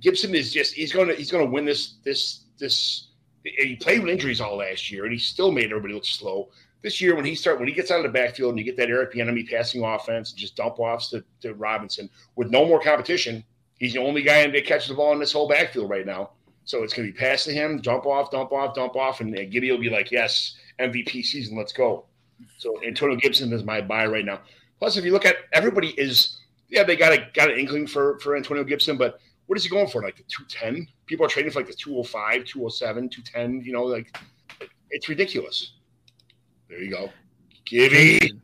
Gibson 0.00 0.34
is 0.34 0.52
just 0.52 0.74
he's 0.74 0.92
going 0.92 1.08
to 1.08 1.14
he's 1.14 1.30
going 1.30 1.44
to 1.44 1.50
win 1.50 1.64
this 1.64 1.94
this 2.04 2.44
this. 2.58 3.08
He 3.44 3.74
played 3.76 4.02
with 4.02 4.10
injuries 4.10 4.40
all 4.40 4.56
last 4.56 4.90
year, 4.90 5.04
and 5.04 5.12
he 5.12 5.18
still 5.18 5.50
made 5.50 5.66
everybody 5.66 5.94
look 5.94 6.04
slow 6.04 6.50
this 6.82 7.00
year 7.00 7.14
when 7.14 7.24
he 7.24 7.34
start 7.34 7.58
when 7.58 7.68
he 7.68 7.74
gets 7.74 7.90
out 7.90 8.04
of 8.04 8.04
the 8.04 8.18
backfield 8.18 8.50
and 8.50 8.58
you 8.58 8.64
get 8.64 8.76
that 8.76 8.90
Eric 8.90 9.14
Bieniemy 9.14 9.48
passing 9.48 9.84
offense, 9.84 10.30
and 10.30 10.38
just 10.38 10.56
dump 10.56 10.78
offs 10.78 11.10
to, 11.10 11.24
to 11.40 11.54
Robinson 11.54 12.10
with 12.36 12.50
no 12.50 12.64
more 12.64 12.80
competition. 12.80 13.42
He's 13.78 13.94
the 13.94 14.00
only 14.00 14.22
guy 14.22 14.46
that 14.48 14.66
catches 14.66 14.88
the 14.88 14.94
ball 14.94 15.12
in 15.12 15.18
this 15.18 15.32
whole 15.32 15.48
backfield 15.48 15.90
right 15.90 16.06
now. 16.06 16.30
So 16.64 16.84
it's 16.84 16.94
going 16.94 17.08
to 17.08 17.12
be 17.12 17.18
pass 17.18 17.44
to 17.44 17.52
him, 17.52 17.80
dump 17.80 18.06
off, 18.06 18.30
dump 18.30 18.52
off, 18.52 18.74
dump 18.74 18.94
off, 18.94 19.20
and, 19.20 19.34
and 19.34 19.50
Gibby 19.50 19.70
will 19.70 19.78
be 19.78 19.90
like, 19.90 20.12
"Yes, 20.12 20.56
MVP 20.78 21.24
season, 21.24 21.56
let's 21.56 21.72
go." 21.72 22.06
So 22.58 22.82
Antonio 22.84 23.16
Gibson 23.16 23.52
is 23.52 23.64
my 23.64 23.80
buy 23.80 24.06
right 24.06 24.24
now. 24.24 24.40
Plus, 24.78 24.96
if 24.96 25.04
you 25.04 25.12
look 25.12 25.26
at 25.26 25.36
everybody 25.52 25.88
is 25.90 26.38
yeah 26.68 26.82
they 26.82 26.96
got 26.96 27.12
a 27.12 27.26
got 27.34 27.50
an 27.50 27.58
inkling 27.58 27.86
for 27.86 28.18
for 28.20 28.36
Antonio 28.36 28.64
Gibson, 28.64 28.96
but 28.96 29.18
what 29.46 29.58
is 29.58 29.64
he 29.64 29.70
going 29.70 29.88
for? 29.88 30.02
Like 30.02 30.16
the 30.16 30.24
two 30.24 30.44
ten? 30.48 30.86
People 31.06 31.26
are 31.26 31.28
trading 31.28 31.52
for 31.52 31.60
like 31.60 31.68
the 31.68 31.74
205, 31.74 32.44
207, 32.44 33.08
210. 33.08 33.64
You 33.64 33.72
know, 33.72 33.84
like 33.84 34.16
it's 34.90 35.08
ridiculous. 35.08 35.74
There 36.68 36.80
you 36.80 36.90
go. 36.90 37.10
Gibby. 37.64 38.18
Jason, 38.18 38.42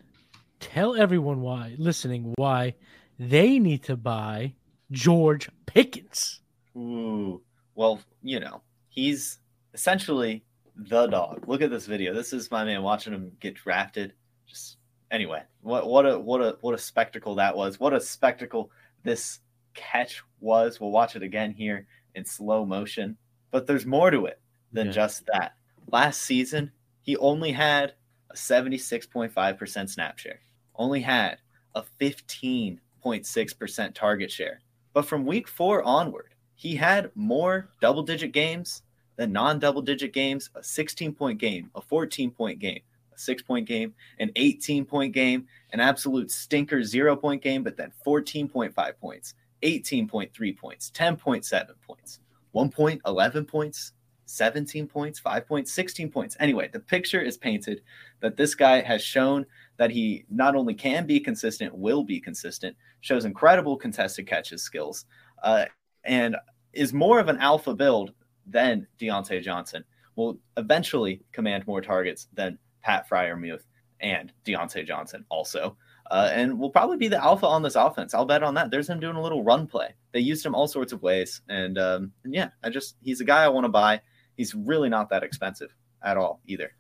Tell 0.61 0.97
everyone 0.97 1.41
why, 1.41 1.75
listening, 1.79 2.35
why 2.37 2.75
they 3.19 3.59
need 3.59 3.85
to 3.85 3.97
buy 3.97 4.55
George 4.91 5.49
Pickens. 5.67 6.41
Ooh. 6.77 7.41
Well, 7.75 8.01
you 8.23 8.41
know, 8.41 8.63
he's 8.89 9.39
essentially 9.73 10.45
the 10.79 11.07
dog. 11.07 11.47
Look 11.49 11.61
at 11.63 11.71
this 11.71 11.87
video. 11.87 12.15
This 12.15 12.33
is 12.33 12.51
my 12.51 12.65
man 12.65 12.83
watching 12.83 13.13
him 13.13 13.33
get 13.41 13.55
drafted. 13.55 14.13
Just 14.47 14.77
anyway, 15.11 15.43
what 15.63 15.89
what 15.89 16.07
a 16.07 16.19
what 16.19 16.41
a 16.41 16.57
what 16.61 16.75
a 16.75 16.79
spectacle 16.79 17.35
that 17.37 17.57
was. 17.57 17.81
What 17.81 17.93
a 17.93 18.01
spectacle 18.01 18.71
this 19.03 19.41
catch 19.75 20.23
was. 20.41 20.81
We'll 20.81 20.91
watch 20.91 21.17
it 21.17 21.23
again 21.23 21.53
here 21.53 21.87
in 22.15 22.25
slow 22.25 22.65
motion. 22.65 23.17
But 23.51 23.67
there's 23.67 23.87
more 23.87 24.11
to 24.11 24.27
it 24.27 24.41
than 24.73 24.87
Yeah. 24.87 24.93
just 24.93 25.27
that. 25.33 25.55
Last 25.91 26.23
season, 26.23 26.71
he 27.01 27.17
only 27.17 27.53
had 27.53 27.95
a 28.31 28.35
76.5% 28.37 29.89
snap 29.89 30.19
share. 30.19 30.41
Only 30.75 31.01
had 31.01 31.39
a 31.75 31.83
15.6% 32.01 33.95
target 33.95 34.31
share. 34.31 34.61
But 34.93 35.07
from 35.07 35.25
week 35.25 35.49
4 35.49 35.83
onward, 35.83 36.35
he 36.55 36.77
had 36.77 37.11
more 37.15 37.71
double 37.81 38.03
digit 38.03 38.33
games 38.33 38.83
than 39.19 39.33
non 39.33 39.59
double 39.59 39.83
digit 39.83 40.15
games, 40.15 40.49
a 40.55 40.63
16 40.63 41.13
point 41.13 41.39
game, 41.39 41.71
a 41.75 41.83
14 41.83 42.31
point 42.31 42.59
game, 42.59 42.81
a 43.15 43.19
six 43.19 43.43
point 43.43 43.67
game, 43.67 43.93
an 44.19 44.31
18 44.37 44.87
point 44.87 45.13
game, 45.13 45.47
an 45.73 45.81
absolute 45.81 46.31
stinker 46.31 46.83
zero 46.83 47.15
point 47.15 47.43
game, 47.43 47.63
but 47.63 47.77
then 47.77 47.93
14.5 48.07 48.99
points, 48.99 49.35
18.3 49.63 50.57
points, 50.57 50.91
10.7 50.95 51.69
points, 51.87 52.21
1 52.53 52.71
point, 52.71 53.03
11 53.05 53.45
points, 53.45 53.93
17 54.27 54.87
points, 54.87 55.19
5 55.19 55.47
points, 55.49 55.73
16 55.73 56.11
points. 56.11 56.37
Anyway, 56.39 56.71
the 56.73 56.81
picture 56.81 57.21
is 57.21 57.37
painted 57.37 57.83
that 58.21 58.37
this 58.37 58.55
guy 58.55 58.81
has 58.81 59.03
shown 59.03 59.45
that 59.79 59.91
he 59.91 60.25
not 60.31 60.55
only 60.55 60.75
can 60.75 61.07
be 61.07 61.19
consistent, 61.19 61.75
will 61.75 62.05
be 62.05 62.21
consistent, 62.21 62.77
shows 63.01 63.25
incredible 63.25 63.77
contested 63.77 64.29
catches 64.29 64.63
skills, 64.63 65.07
uh, 65.43 65.65
and 66.05 66.37
is 66.73 66.93
more 66.93 67.19
of 67.19 67.29
an 67.29 67.39
alpha 67.39 67.75
build 67.75 68.13
than 68.49 68.87
Diontae 69.01 69.43
Johnson. 69.43 69.85
Will 70.17 70.39
eventually 70.57 71.23
command 71.33 71.67
more 71.67 71.81
targets 71.81 72.29
than 72.35 72.59
Pat 72.83 73.09
Freiermuth 73.09 73.63
and 74.01 74.33
Diontae 74.45 74.87
Johnson 74.87 75.25
also. 75.29 75.77
Uh, 76.11 76.31
and 76.33 76.59
will 76.59 76.71
probably 76.71 76.97
be 76.97 77.09
the 77.09 77.23
alpha 77.23 77.47
on 77.47 77.63
this 77.63 77.75
offense. 77.75 78.15
I'll 78.15 78.25
bet 78.25 78.43
on 78.43 78.55
that. 78.55 78.71
There's 78.71 78.89
him 78.89 78.99
doing 78.99 79.17
a 79.17 79.23
little 79.23 79.45
run 79.45 79.67
play. 79.67 79.95
They 80.13 80.21
used 80.21 80.45
him 80.45 80.55
all 80.55 80.67
sorts 80.67 80.93
of 80.95 81.03
ways, 81.03 81.43
and, 81.51 81.77
um, 81.77 82.13
and 82.25 82.35
yeah, 82.35 82.49
I 82.65 82.71
just 82.71 82.97
he's 83.03 83.21
a 83.21 83.25
guy 83.25 83.45
I 83.45 83.49
want 83.49 83.65
to 83.65 83.69
buy. 83.69 84.01
He's 84.35 84.55
really 84.55 84.89
not 84.89 85.11
that 85.11 85.23
expensive 85.23 85.75
at 86.03 86.17
all 86.17 86.41
either. 86.47 86.73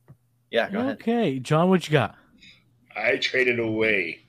Yeah, 0.50 0.70
go 0.70 0.80
ahead. 0.80 0.94
Okay, 0.94 1.38
John, 1.40 1.68
what 1.68 1.86
you 1.86 1.92
got? 1.92 2.14
I 2.96 3.16
traded 3.18 3.58
away. 3.58 4.20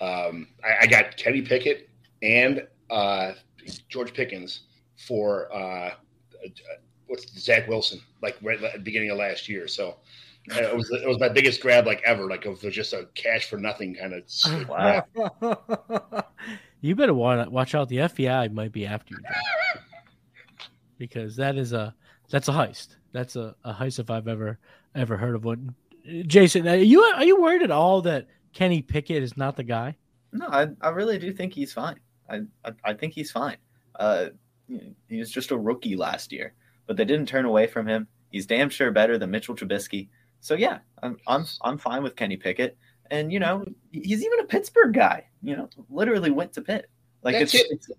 Um, 0.00 0.48
I, 0.64 0.84
I 0.84 0.86
got 0.86 1.18
Kenny 1.18 1.42
Pickett 1.42 1.90
and 2.22 2.66
uh, 2.88 3.32
George 3.90 4.14
Pickens 4.14 4.62
for 4.96 5.54
uh, 5.54 5.90
what's 7.06 7.38
Zach 7.38 7.68
Wilson, 7.68 8.00
like 8.22 8.36
right 8.42 8.62
at 8.62 8.72
the 8.72 8.78
beginning 8.78 9.10
of 9.10 9.18
last 9.18 9.48
year. 9.48 9.68
So 9.68 9.96
uh, 10.52 10.60
it 10.60 10.76
was 10.76 10.90
it 10.90 11.06
was 11.06 11.18
my 11.18 11.28
biggest 11.28 11.60
grab 11.60 11.86
like 11.86 12.02
ever. 12.04 12.28
Like 12.28 12.46
it 12.46 12.48
was 12.48 12.60
just 12.74 12.92
a 12.92 13.08
cash 13.14 13.46
for 13.48 13.56
nothing 13.58 13.94
kind 13.94 14.14
of. 14.14 14.68
Wow. 14.68 16.24
you 16.80 16.94
better 16.94 17.14
wa- 17.14 17.48
watch 17.48 17.74
out. 17.74 17.88
The 17.88 17.98
FBI 17.98 18.52
might 18.52 18.72
be 18.72 18.86
after 18.86 19.14
you, 19.14 19.20
John. 19.22 19.84
because 20.98 21.36
that 21.36 21.56
is 21.56 21.72
a 21.72 21.94
that's 22.30 22.48
a 22.48 22.52
heist. 22.52 22.96
That's 23.12 23.36
a, 23.36 23.54
a 23.64 23.74
heist 23.74 23.98
if 23.98 24.10
I've 24.10 24.28
ever 24.28 24.58
ever 24.94 25.16
heard 25.16 25.34
of 25.34 25.44
one. 25.44 25.74
Jason, 26.26 26.66
are 26.66 26.76
you 26.76 27.00
are 27.02 27.24
you 27.24 27.40
worried 27.40 27.62
at 27.62 27.70
all 27.70 28.02
that 28.02 28.26
Kenny 28.52 28.82
Pickett 28.82 29.22
is 29.22 29.36
not 29.36 29.56
the 29.56 29.64
guy? 29.64 29.96
No, 30.32 30.46
I, 30.46 30.68
I 30.80 30.90
really 30.90 31.18
do 31.18 31.32
think 31.32 31.52
he's 31.52 31.72
fine. 31.72 31.98
I, 32.28 32.42
I, 32.64 32.72
I 32.84 32.94
think 32.94 33.14
he's 33.14 33.30
fine. 33.32 33.56
Uh, 33.98 34.26
he 35.08 35.18
was 35.18 35.30
just 35.30 35.50
a 35.50 35.58
rookie 35.58 35.96
last 35.96 36.32
year, 36.32 36.54
but 36.86 36.96
they 36.96 37.04
didn't 37.04 37.28
turn 37.28 37.44
away 37.44 37.66
from 37.66 37.86
him. 37.86 38.06
He's 38.30 38.46
damn 38.46 38.70
sure 38.70 38.90
better 38.90 39.18
than 39.18 39.30
Mitchell 39.30 39.56
Trubisky. 39.56 40.08
So 40.40 40.54
yeah, 40.54 40.78
I'm 41.02 41.18
I'm 41.26 41.44
I'm 41.62 41.78
fine 41.78 42.02
with 42.02 42.16
Kenny 42.16 42.36
Pickett. 42.36 42.76
And 43.10 43.32
you 43.32 43.40
know, 43.40 43.64
he's 43.90 44.24
even 44.24 44.40
a 44.40 44.44
Pittsburgh 44.44 44.94
guy. 44.94 45.26
You 45.42 45.56
know, 45.56 45.68
literally 45.88 46.30
went 46.30 46.52
to 46.54 46.62
Pitt. 46.62 46.88
Like 47.22 47.34
it's, 47.34 47.54
it. 47.54 47.66
it's 47.70 47.90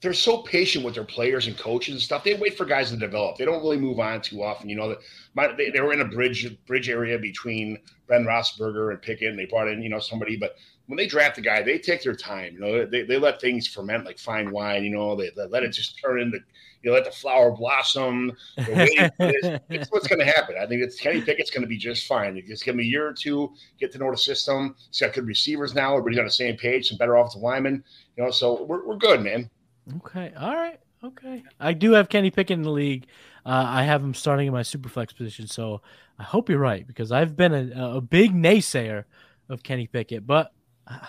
they're 0.00 0.12
so 0.12 0.38
patient 0.42 0.84
with 0.84 0.94
their 0.94 1.04
players 1.04 1.46
and 1.46 1.58
coaches 1.58 1.94
and 1.94 2.02
stuff. 2.02 2.24
They 2.24 2.34
wait 2.34 2.56
for 2.56 2.64
guys 2.64 2.90
to 2.90 2.96
develop. 2.96 3.36
They 3.36 3.44
don't 3.44 3.62
really 3.62 3.76
move 3.76 3.98
on 3.98 4.20
too 4.20 4.42
often. 4.42 4.68
You 4.68 4.76
know, 4.76 4.90
that 4.90 4.98
my, 5.34 5.52
they, 5.56 5.70
they 5.70 5.80
were 5.80 5.92
in 5.92 6.00
a 6.00 6.04
bridge 6.04 6.56
bridge 6.66 6.88
area 6.88 7.18
between 7.18 7.78
Ben 8.08 8.24
Roethlisberger 8.24 8.90
and 8.90 9.02
Pickett, 9.02 9.30
and 9.30 9.38
they 9.38 9.46
brought 9.46 9.68
in 9.68 9.82
you 9.82 9.88
know 9.88 9.98
somebody. 9.98 10.36
But 10.36 10.56
when 10.86 10.96
they 10.96 11.06
draft 11.06 11.38
a 11.38 11.40
guy, 11.40 11.62
they 11.62 11.78
take 11.78 12.02
their 12.02 12.14
time. 12.14 12.54
You 12.54 12.60
know, 12.60 12.86
they, 12.86 13.02
they 13.02 13.18
let 13.18 13.40
things 13.40 13.66
ferment 13.66 14.04
like 14.04 14.18
fine 14.18 14.50
wine. 14.50 14.84
You 14.84 14.90
know, 14.90 15.16
they, 15.16 15.30
they 15.36 15.46
let 15.46 15.62
it 15.62 15.70
just 15.70 15.98
turn 16.00 16.20
into 16.20 16.38
you 16.84 16.90
know, 16.90 16.96
let 16.96 17.06
the 17.06 17.10
flower 17.10 17.50
blossom. 17.50 18.32
They're 18.58 18.76
waiting 18.76 19.10
for 19.16 19.32
this. 19.32 19.60
It's 19.70 19.90
what's 19.90 20.06
going 20.06 20.18
to 20.18 20.26
happen. 20.26 20.56
I 20.60 20.66
think 20.66 20.82
it's 20.82 21.00
Kenny 21.00 21.22
Pickett's 21.22 21.50
going 21.50 21.62
to 21.62 21.68
be 21.68 21.78
just 21.78 22.06
fine. 22.06 22.40
Just 22.46 22.64
give 22.64 22.74
him 22.74 22.80
a 22.80 22.84
year 22.84 23.08
or 23.08 23.14
two, 23.14 23.52
get 23.80 23.90
to 23.92 23.98
know 23.98 24.10
the 24.10 24.18
system. 24.18 24.76
He's 24.90 25.00
got 25.00 25.14
good 25.14 25.26
receivers 25.26 25.74
now. 25.74 25.92
Everybody's 25.92 26.18
on 26.18 26.26
the 26.26 26.30
same 26.30 26.56
page. 26.56 26.88
Some 26.88 26.98
better 26.98 27.16
offensive 27.16 27.40
linemen. 27.40 27.82
You 28.16 28.24
know, 28.24 28.30
so 28.30 28.64
we're, 28.64 28.86
we're 28.86 28.96
good, 28.96 29.22
man. 29.22 29.48
Okay. 29.96 30.32
All 30.38 30.54
right. 30.54 30.78
Okay. 31.02 31.42
I 31.58 31.72
do 31.72 31.92
have 31.92 32.10
Kenny 32.10 32.30
Pickett 32.30 32.58
in 32.58 32.62
the 32.62 32.70
league. 32.70 33.06
Uh, 33.46 33.64
I 33.66 33.82
have 33.84 34.02
him 34.02 34.14
starting 34.14 34.46
in 34.46 34.52
my 34.52 34.62
super 34.62 34.90
flex 34.90 35.12
position. 35.14 35.46
So 35.46 35.80
I 36.18 36.22
hope 36.22 36.50
you're 36.50 36.58
right 36.58 36.86
because 36.86 37.12
I've 37.12 37.34
been 37.34 37.54
a, 37.54 37.96
a 37.96 38.00
big 38.02 38.34
naysayer 38.34 39.04
of 39.48 39.62
Kenny 39.62 39.86
Pickett. 39.86 40.26
But 40.26 40.52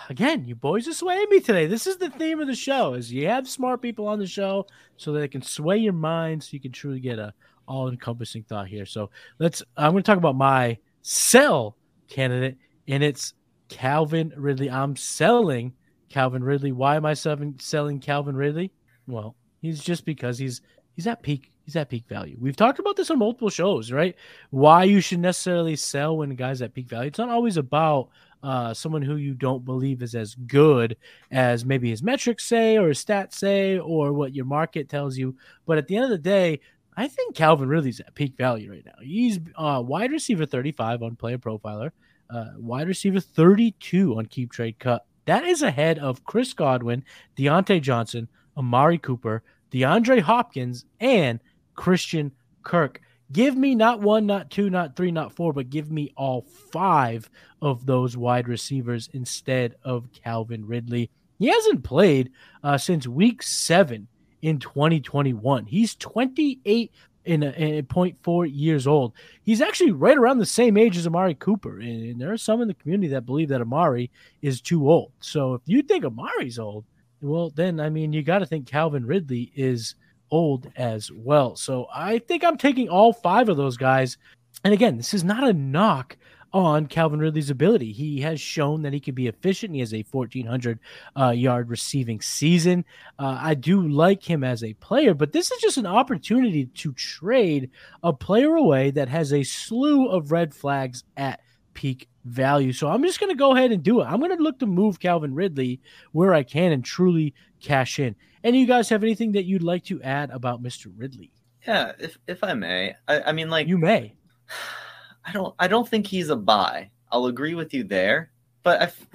again, 0.08 0.46
you 0.46 0.54
boys 0.54 0.88
are 0.88 0.94
swaying 0.94 1.28
me 1.30 1.40
today. 1.40 1.66
This 1.66 1.86
is 1.86 1.96
the 1.96 2.10
theme 2.10 2.40
of 2.40 2.46
the 2.46 2.54
show: 2.54 2.94
is 2.94 3.12
you 3.12 3.26
have 3.28 3.48
smart 3.48 3.82
people 3.82 4.06
on 4.06 4.18
the 4.18 4.26
show 4.26 4.66
so 4.96 5.12
that 5.12 5.20
they 5.20 5.28
can 5.28 5.42
sway 5.42 5.78
your 5.78 5.92
mind, 5.92 6.42
so 6.42 6.50
you 6.52 6.60
can 6.60 6.72
truly 6.72 7.00
get 7.00 7.18
a 7.18 7.32
all-encompassing 7.68 8.44
thought 8.44 8.68
here. 8.68 8.86
So 8.86 9.10
let's. 9.38 9.62
I'm 9.76 9.92
going 9.92 10.02
to 10.02 10.06
talk 10.06 10.18
about 10.18 10.36
my 10.36 10.78
sell 11.02 11.76
candidate, 12.08 12.56
and 12.88 13.02
it's 13.02 13.34
Calvin 13.68 14.32
Ridley. 14.36 14.70
I'm 14.70 14.96
selling 14.96 15.72
Calvin 16.08 16.42
Ridley. 16.44 16.72
Why 16.72 16.96
am 16.96 17.06
I 17.06 17.14
selling 17.14 18.00
Calvin 18.00 18.36
Ridley? 18.36 18.72
Well, 19.06 19.36
he's 19.60 19.82
just 19.82 20.04
because 20.04 20.38
he's 20.38 20.62
he's 20.94 21.06
at 21.06 21.22
peak 21.22 21.52
he's 21.64 21.76
at 21.76 21.90
peak 21.90 22.06
value. 22.08 22.36
We've 22.40 22.56
talked 22.56 22.78
about 22.78 22.96
this 22.96 23.10
on 23.10 23.18
multiple 23.18 23.50
shows, 23.50 23.92
right? 23.92 24.14
Why 24.50 24.84
you 24.84 25.00
should 25.00 25.18
necessarily 25.18 25.76
sell 25.76 26.16
when 26.16 26.34
guy's 26.34 26.62
at 26.62 26.74
peak 26.74 26.88
value. 26.88 27.08
It's 27.08 27.18
not 27.18 27.28
always 27.28 27.56
about 27.56 28.08
uh, 28.46 28.72
someone 28.72 29.02
who 29.02 29.16
you 29.16 29.34
don't 29.34 29.64
believe 29.64 30.02
is 30.02 30.14
as 30.14 30.36
good 30.36 30.96
as 31.32 31.64
maybe 31.64 31.90
his 31.90 32.00
metrics 32.00 32.44
say 32.44 32.78
or 32.78 32.88
his 32.88 33.04
stats 33.04 33.34
say 33.34 33.76
or 33.76 34.12
what 34.12 34.36
your 34.36 34.44
market 34.44 34.88
tells 34.88 35.18
you. 35.18 35.36
But 35.66 35.78
at 35.78 35.88
the 35.88 35.96
end 35.96 36.04
of 36.04 36.10
the 36.10 36.18
day, 36.18 36.60
I 36.96 37.08
think 37.08 37.34
Calvin 37.34 37.68
Ridley's 37.68 37.98
at 37.98 38.14
peak 38.14 38.36
value 38.36 38.70
right 38.70 38.86
now. 38.86 38.94
He's 39.02 39.40
uh, 39.56 39.82
wide 39.84 40.12
receiver 40.12 40.46
35 40.46 41.02
on 41.02 41.16
Player 41.16 41.38
Profiler, 41.38 41.90
uh, 42.30 42.50
wide 42.56 42.86
receiver 42.86 43.18
32 43.18 44.16
on 44.16 44.26
Keep 44.26 44.52
Trade 44.52 44.78
Cut. 44.78 45.04
That 45.24 45.42
is 45.42 45.62
ahead 45.62 45.98
of 45.98 46.24
Chris 46.24 46.54
Godwin, 46.54 47.02
Diontae 47.36 47.82
Johnson, 47.82 48.28
Amari 48.56 48.98
Cooper, 48.98 49.42
DeAndre 49.72 50.20
Hopkins, 50.20 50.84
and 51.00 51.40
Christian 51.74 52.30
Kirk. 52.62 53.00
Give 53.32 53.56
me 53.56 53.74
not 53.74 54.00
one, 54.00 54.26
not 54.26 54.50
two, 54.50 54.70
not 54.70 54.94
three, 54.94 55.10
not 55.10 55.32
four, 55.32 55.52
but 55.52 55.70
give 55.70 55.90
me 55.90 56.12
all 56.16 56.42
five 56.72 57.28
of 57.60 57.86
those 57.86 58.16
wide 58.16 58.48
receivers 58.48 59.08
instead 59.12 59.74
of 59.82 60.12
Calvin 60.12 60.66
Ridley. 60.66 61.10
He 61.38 61.48
hasn't 61.48 61.84
played 61.84 62.30
uh, 62.62 62.78
since 62.78 63.06
week 63.06 63.42
seven 63.42 64.08
in 64.42 64.58
2021. 64.58 65.66
He's 65.66 65.96
28 65.96 66.92
in, 67.24 67.42
a, 67.42 67.78
a 67.78 67.82
0.4 67.82 68.50
years 68.50 68.86
old. 68.86 69.12
He's 69.42 69.60
actually 69.60 69.90
right 69.90 70.16
around 70.16 70.38
the 70.38 70.46
same 70.46 70.76
age 70.76 70.96
as 70.96 71.06
Amari 71.06 71.34
Cooper. 71.34 71.78
And, 71.80 72.10
and 72.10 72.20
there 72.20 72.32
are 72.32 72.38
some 72.38 72.62
in 72.62 72.68
the 72.68 72.74
community 72.74 73.08
that 73.08 73.26
believe 73.26 73.48
that 73.48 73.60
Amari 73.60 74.10
is 74.40 74.60
too 74.60 74.88
old. 74.88 75.12
So 75.20 75.54
if 75.54 75.62
you 75.66 75.82
think 75.82 76.04
Amari's 76.04 76.58
old, 76.58 76.84
well, 77.20 77.50
then, 77.50 77.80
I 77.80 77.90
mean, 77.90 78.12
you 78.12 78.22
got 78.22 78.38
to 78.38 78.46
think 78.46 78.66
Calvin 78.66 79.04
Ridley 79.04 79.52
is 79.56 79.96
old 80.30 80.70
as 80.76 81.10
well. 81.10 81.56
So 81.56 81.86
I 81.92 82.18
think 82.18 82.44
I'm 82.44 82.58
taking 82.58 82.88
all 82.88 83.12
five 83.12 83.48
of 83.48 83.56
those 83.56 83.76
guys. 83.76 84.18
And 84.64 84.72
again, 84.72 84.96
this 84.96 85.14
is 85.14 85.24
not 85.24 85.44
a 85.44 85.52
knock 85.52 86.16
on 86.52 86.86
Calvin 86.86 87.20
Ridley's 87.20 87.50
ability. 87.50 87.92
He 87.92 88.20
has 88.22 88.40
shown 88.40 88.82
that 88.82 88.92
he 88.92 89.00
can 89.00 89.14
be 89.14 89.26
efficient. 89.26 89.74
He 89.74 89.80
has 89.80 89.92
a 89.92 90.06
1,400 90.10 90.78
uh, 91.14 91.30
yard 91.30 91.68
receiving 91.68 92.20
season. 92.20 92.84
Uh, 93.18 93.38
I 93.40 93.54
do 93.54 93.86
like 93.86 94.22
him 94.22 94.42
as 94.42 94.64
a 94.64 94.72
player, 94.74 95.12
but 95.12 95.32
this 95.32 95.50
is 95.50 95.60
just 95.60 95.76
an 95.76 95.86
opportunity 95.86 96.66
to 96.66 96.92
trade 96.94 97.70
a 98.02 98.12
player 98.12 98.54
away 98.54 98.90
that 98.92 99.08
has 99.08 99.32
a 99.32 99.42
slew 99.42 100.08
of 100.08 100.32
red 100.32 100.54
flags 100.54 101.04
at 101.16 101.40
peak 101.74 102.08
value. 102.26 102.72
So 102.72 102.88
I'm 102.88 103.02
just 103.02 103.20
going 103.20 103.30
to 103.30 103.36
go 103.38 103.54
ahead 103.56 103.72
and 103.72 103.82
do 103.82 104.00
it. 104.00 104.04
I'm 104.04 104.18
going 104.20 104.36
to 104.36 104.42
look 104.42 104.58
to 104.58 104.66
move 104.66 105.00
Calvin 105.00 105.34
Ridley 105.34 105.80
where 106.12 106.34
I 106.34 106.42
can 106.42 106.72
and 106.72 106.84
truly 106.84 107.34
cash 107.60 107.98
in. 107.98 108.14
Any 108.44 108.60
you 108.60 108.66
guys 108.66 108.88
have 108.90 109.02
anything 109.02 109.32
that 109.32 109.44
you'd 109.44 109.62
like 109.62 109.84
to 109.84 110.02
add 110.02 110.30
about 110.30 110.62
Mr. 110.62 110.92
Ridley? 110.96 111.32
yeah. 111.66 111.92
If 111.98 112.18
if 112.26 112.44
I 112.44 112.54
may, 112.54 112.94
I, 113.08 113.20
I 113.22 113.32
mean, 113.32 113.50
like 113.50 113.66
You 113.66 113.78
may. 113.78 114.14
I 115.24 115.32
don't 115.32 115.54
I 115.58 115.66
don't 115.68 115.88
think 115.88 116.06
he's 116.06 116.28
a 116.28 116.36
buy. 116.36 116.90
I'll 117.10 117.26
agree 117.26 117.54
with 117.54 117.72
you 117.74 117.82
there, 117.84 118.30
but 118.62 118.80
I 118.80 118.84
f- 118.84 119.06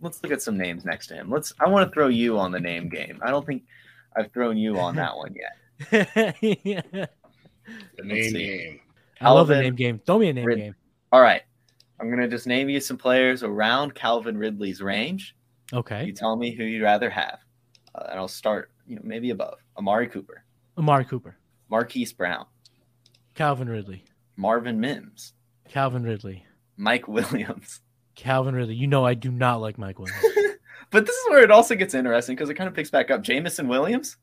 let's 0.00 0.22
look 0.22 0.32
at 0.32 0.40
some 0.42 0.56
names 0.56 0.84
next 0.84 1.08
to 1.08 1.14
him. 1.14 1.30
Let's. 1.30 1.52
I 1.60 1.68
want 1.68 1.88
to 1.88 1.94
throw 1.94 2.08
you 2.08 2.38
on 2.38 2.52
the 2.52 2.60
name 2.60 2.88
game. 2.88 3.20
I 3.22 3.30
don't 3.30 3.44
think 3.46 3.64
I've 4.16 4.32
thrown 4.32 4.56
you 4.56 4.78
on 4.78 4.96
that 4.96 5.16
one 5.16 5.34
yet. 5.34 6.38
yeah. 6.64 7.06
The 7.96 8.02
name 8.04 8.32
game. 8.32 8.80
I 9.20 9.30
love 9.30 9.46
the 9.48 9.60
name 9.60 9.76
game. 9.76 10.00
Throw 10.04 10.18
me 10.18 10.28
a 10.28 10.32
name 10.32 10.44
Rid- 10.46 10.58
game. 10.58 10.74
All 11.12 11.20
right, 11.20 11.42
I'm 12.00 12.10
gonna 12.10 12.28
just 12.28 12.46
name 12.46 12.68
you 12.68 12.80
some 12.80 12.96
players 12.96 13.42
around 13.42 13.94
Calvin 13.94 14.36
Ridley's 14.36 14.82
range. 14.82 15.36
Okay. 15.72 16.06
You 16.06 16.12
tell 16.12 16.36
me 16.36 16.54
who 16.54 16.64
you'd 16.64 16.82
rather 16.82 17.08
have, 17.10 17.38
uh, 17.94 18.06
and 18.10 18.18
I'll 18.18 18.28
start. 18.28 18.70
You 18.86 18.96
know, 18.96 19.02
maybe 19.04 19.30
above 19.30 19.58
Amari 19.78 20.08
Cooper, 20.08 20.44
Amari 20.76 21.04
Cooper, 21.04 21.36
Marquise 21.70 22.12
Brown, 22.12 22.46
Calvin 23.34 23.68
Ridley, 23.68 24.04
Marvin 24.36 24.80
Mims, 24.80 25.34
Calvin 25.68 26.02
Ridley, 26.02 26.44
Mike 26.76 27.08
Williams. 27.08 27.80
Calvin 28.14 28.54
Ridley. 28.54 28.74
You 28.74 28.86
know 28.88 29.06
I 29.06 29.14
do 29.14 29.30
not 29.30 29.62
like 29.62 29.78
Mike 29.78 29.98
Williams. 29.98 30.22
But 30.92 31.06
this 31.06 31.16
is 31.16 31.30
where 31.30 31.42
it 31.42 31.50
also 31.50 31.74
gets 31.74 31.94
interesting 31.94 32.36
because 32.36 32.50
it 32.50 32.54
kind 32.54 32.68
of 32.68 32.74
picks 32.74 32.90
back 32.90 33.10
up. 33.10 33.22
Jameson 33.22 33.66
Williams, 33.66 34.18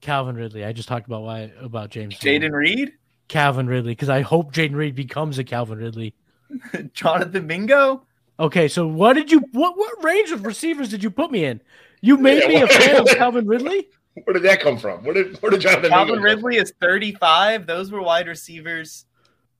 Calvin 0.00 0.34
Ridley. 0.34 0.64
I 0.64 0.72
just 0.72 0.88
talked 0.88 1.06
about 1.06 1.22
why 1.22 1.52
about 1.60 1.90
James. 1.90 2.18
Jayden 2.18 2.52
Reed, 2.52 2.92
Calvin 3.28 3.68
Ridley 3.68 3.92
because 3.92 4.08
I 4.08 4.22
hope 4.22 4.52
Jayden 4.52 4.74
Reed 4.74 4.96
becomes 4.96 5.38
a 5.38 5.44
Calvin 5.44 5.78
Ridley. 5.78 6.14
Jonathan 6.92 7.46
Mingo. 7.46 8.06
Okay, 8.38 8.68
so 8.68 8.86
what 8.86 9.14
did 9.14 9.30
you 9.30 9.40
what 9.52 9.76
what 9.76 10.02
range 10.04 10.30
of 10.30 10.44
receivers 10.46 10.88
did 10.88 11.02
you 11.02 11.10
put 11.10 11.30
me 11.30 11.44
in? 11.44 11.60
You 12.00 12.16
made 12.16 12.42
Yeah, 12.42 12.48
me 12.48 12.56
a 12.56 12.60
what- 12.62 12.72
fan 12.72 12.96
of 13.00 13.06
Calvin 13.18 13.46
Ridley? 13.46 13.88
Where 14.24 14.34
did 14.34 14.42
that 14.42 14.60
come 14.60 14.76
from? 14.78 15.04
Where 15.04 15.14
did 15.14 15.36
where 15.42 15.50
did 15.50 15.60
Jonathan 15.60 15.90
Calvin 15.90 16.14
Mingo 16.16 16.28
come 16.28 16.42
Ridley 16.44 16.56
is 16.56 16.72
35. 16.80 17.66
Those 17.66 17.92
were 17.92 18.02
wide 18.02 18.26
receivers 18.28 19.04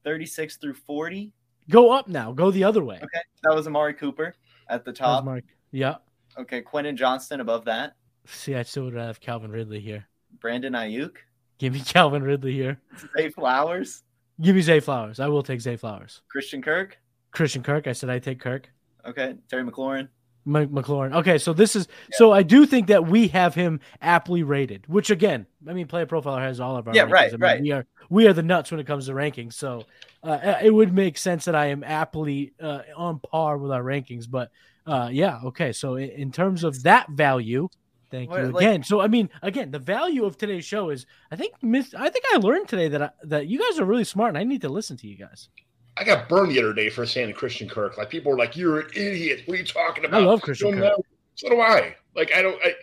36 0.05 0.57
through 0.57 0.75
40. 0.75 1.33
Go 1.69 1.91
up 1.93 2.09
now. 2.09 2.33
Go 2.33 2.51
the 2.51 2.65
other 2.65 2.83
way. 2.83 2.97
Okay. 2.97 3.21
That 3.45 3.55
was 3.55 3.67
Amari 3.67 3.95
Cooper 3.95 4.35
at 4.69 4.85
the 4.85 4.93
top. 4.93 5.25
Mark. 5.25 5.45
Yeah. 5.71 5.97
Okay. 6.39 6.63
Quentin 6.63 6.97
Johnston 6.97 7.41
above 7.41 7.65
that. 7.67 7.95
See, 8.27 8.55
I 8.55 8.63
still 8.63 8.85
would 8.85 8.95
have 8.95 9.21
Calvin 9.21 9.51
Ridley 9.51 9.81
here. 9.81 10.07
Brandon 10.41 10.73
Aiyuk. 10.73 11.17
Give 11.59 11.73
me 11.75 11.81
Calvin 11.85 12.23
Ridley 12.23 12.53
here. 12.55 12.81
Zay 13.17 13.29
Flowers. 13.31 14.03
Give 14.41 14.57
me 14.57 14.63
Zay 14.63 14.81
Flowers. 14.81 15.21
I 15.21 15.29
will 15.29 15.43
take 15.43 15.61
Zay 15.61 15.77
Flowers. 15.77 16.23
Christian 16.29 16.63
Kirk. 16.63 16.99
Christian 17.31 17.63
Kirk. 17.63 17.87
I 17.87 17.93
said 17.93 18.11
I 18.11 18.19
take 18.19 18.41
Kirk. 18.41 18.71
Okay. 19.07 19.35
Terry 19.49 19.65
McLaurin. 19.65 20.09
Mc- 20.47 20.71
McLaurin. 20.71 21.15
Okay, 21.17 21.37
so 21.37 21.53
this 21.53 21.77
is 21.77 21.87
so 22.13 22.33
I 22.33 22.43
do 22.43 22.65
think 22.65 22.87
that 22.89 23.07
we 23.07 23.29
have 23.29 23.55
him 23.55 23.81
aptly 24.01 24.43
rated. 24.43 24.87
Which 24.87 25.11
again, 25.11 25.47
I 25.69 25.75
mean, 25.75 25.87
Player 25.87 26.07
Profiler 26.07 26.41
has 26.41 26.61
all 26.61 26.77
of 26.79 26.89
our 26.89 26.95
Yeah, 26.95 27.05
rankings. 27.05 27.11
right, 27.13 27.29
I 27.29 27.33
mean, 27.33 27.41
right. 27.41 27.61
We 27.61 27.73
are 27.73 27.87
we 28.09 28.27
are 28.27 28.33
the 28.33 28.43
nuts 28.43 28.71
when 28.71 28.81
it 28.81 28.87
comes 28.87 29.07
to 29.07 29.13
rankings. 29.13 29.53
So 29.53 29.85
uh, 30.23 30.57
it 30.63 30.71
would 30.73 30.95
make 30.95 31.19
sense 31.19 31.45
that 31.45 31.55
I 31.55 31.67
am 31.67 31.85
aptly 31.85 32.55
uh, 32.61 32.81
on 32.97 33.21
par 33.21 33.59
with 33.59 33.71
our 33.71 33.83
rankings. 33.83 34.25
But 34.29 34.51
uh, 34.87 35.11
yeah, 35.13 35.41
okay. 35.45 35.73
So 35.73 35.97
in, 35.97 36.09
in 36.11 36.33
terms 36.33 36.65
of 36.65 36.83
that 36.85 37.11
value, 37.11 37.69
thank 38.11 38.31
What, 38.31 38.41
you 38.43 38.49
like- 38.51 38.63
again. 38.65 38.83
so 38.83 39.01
I 39.01 39.09
mean, 39.09 39.31
again, 39.43 39.71
the 39.71 39.79
value 39.79 40.25
of 40.25 40.37
today's 40.37 40.65
show 40.65 40.91
is 40.91 41.07
I 41.31 41.37
think 41.37 41.55
Miss. 41.63 41.95
I 41.95 42.09
think 42.11 42.25
I 42.33 42.37
learned 42.39 42.69
today 42.69 42.89
that 42.89 43.03
I, 43.03 43.11
that 43.25 43.47
you 43.47 43.59
guys 43.59 43.79
are 43.79 43.85
really 43.85 44.05
smart, 44.05 44.31
and 44.31 44.39
I 44.39 44.45
need 44.45 44.61
to 44.63 44.69
listen 44.69 44.97
to 44.99 45.07
you 45.07 45.17
guys. 45.17 45.49
I 45.97 46.05
got 46.05 46.29
burned 46.29 46.53
the 46.53 46.59
other 46.61 46.73
day 46.73 46.89
for 46.89 47.05
saying 47.05 47.33
Christian 47.35 47.69
Kirk. 47.69 47.99
Like 47.99 48.11
people 48.11 48.33
were 48.33 48.39
like, 48.39 48.57
"You're 48.57 48.81
an 48.81 48.87
idiot. 48.95 49.43
What 49.47 49.55
are 49.55 49.59
you 49.61 49.67
talking 49.67 50.05
about?" 50.05 50.23
I 50.23 50.25
love 50.27 50.41
Christian 50.43 50.71
Don't 50.73 50.81
Kirk. 50.81 50.99
know. 50.99 51.05
So 51.35 51.49
do 51.49 51.61
I. 51.61 51.95
Like 52.15 52.33
I 52.35 52.43
don't. 52.43 52.59
I, 52.65 52.75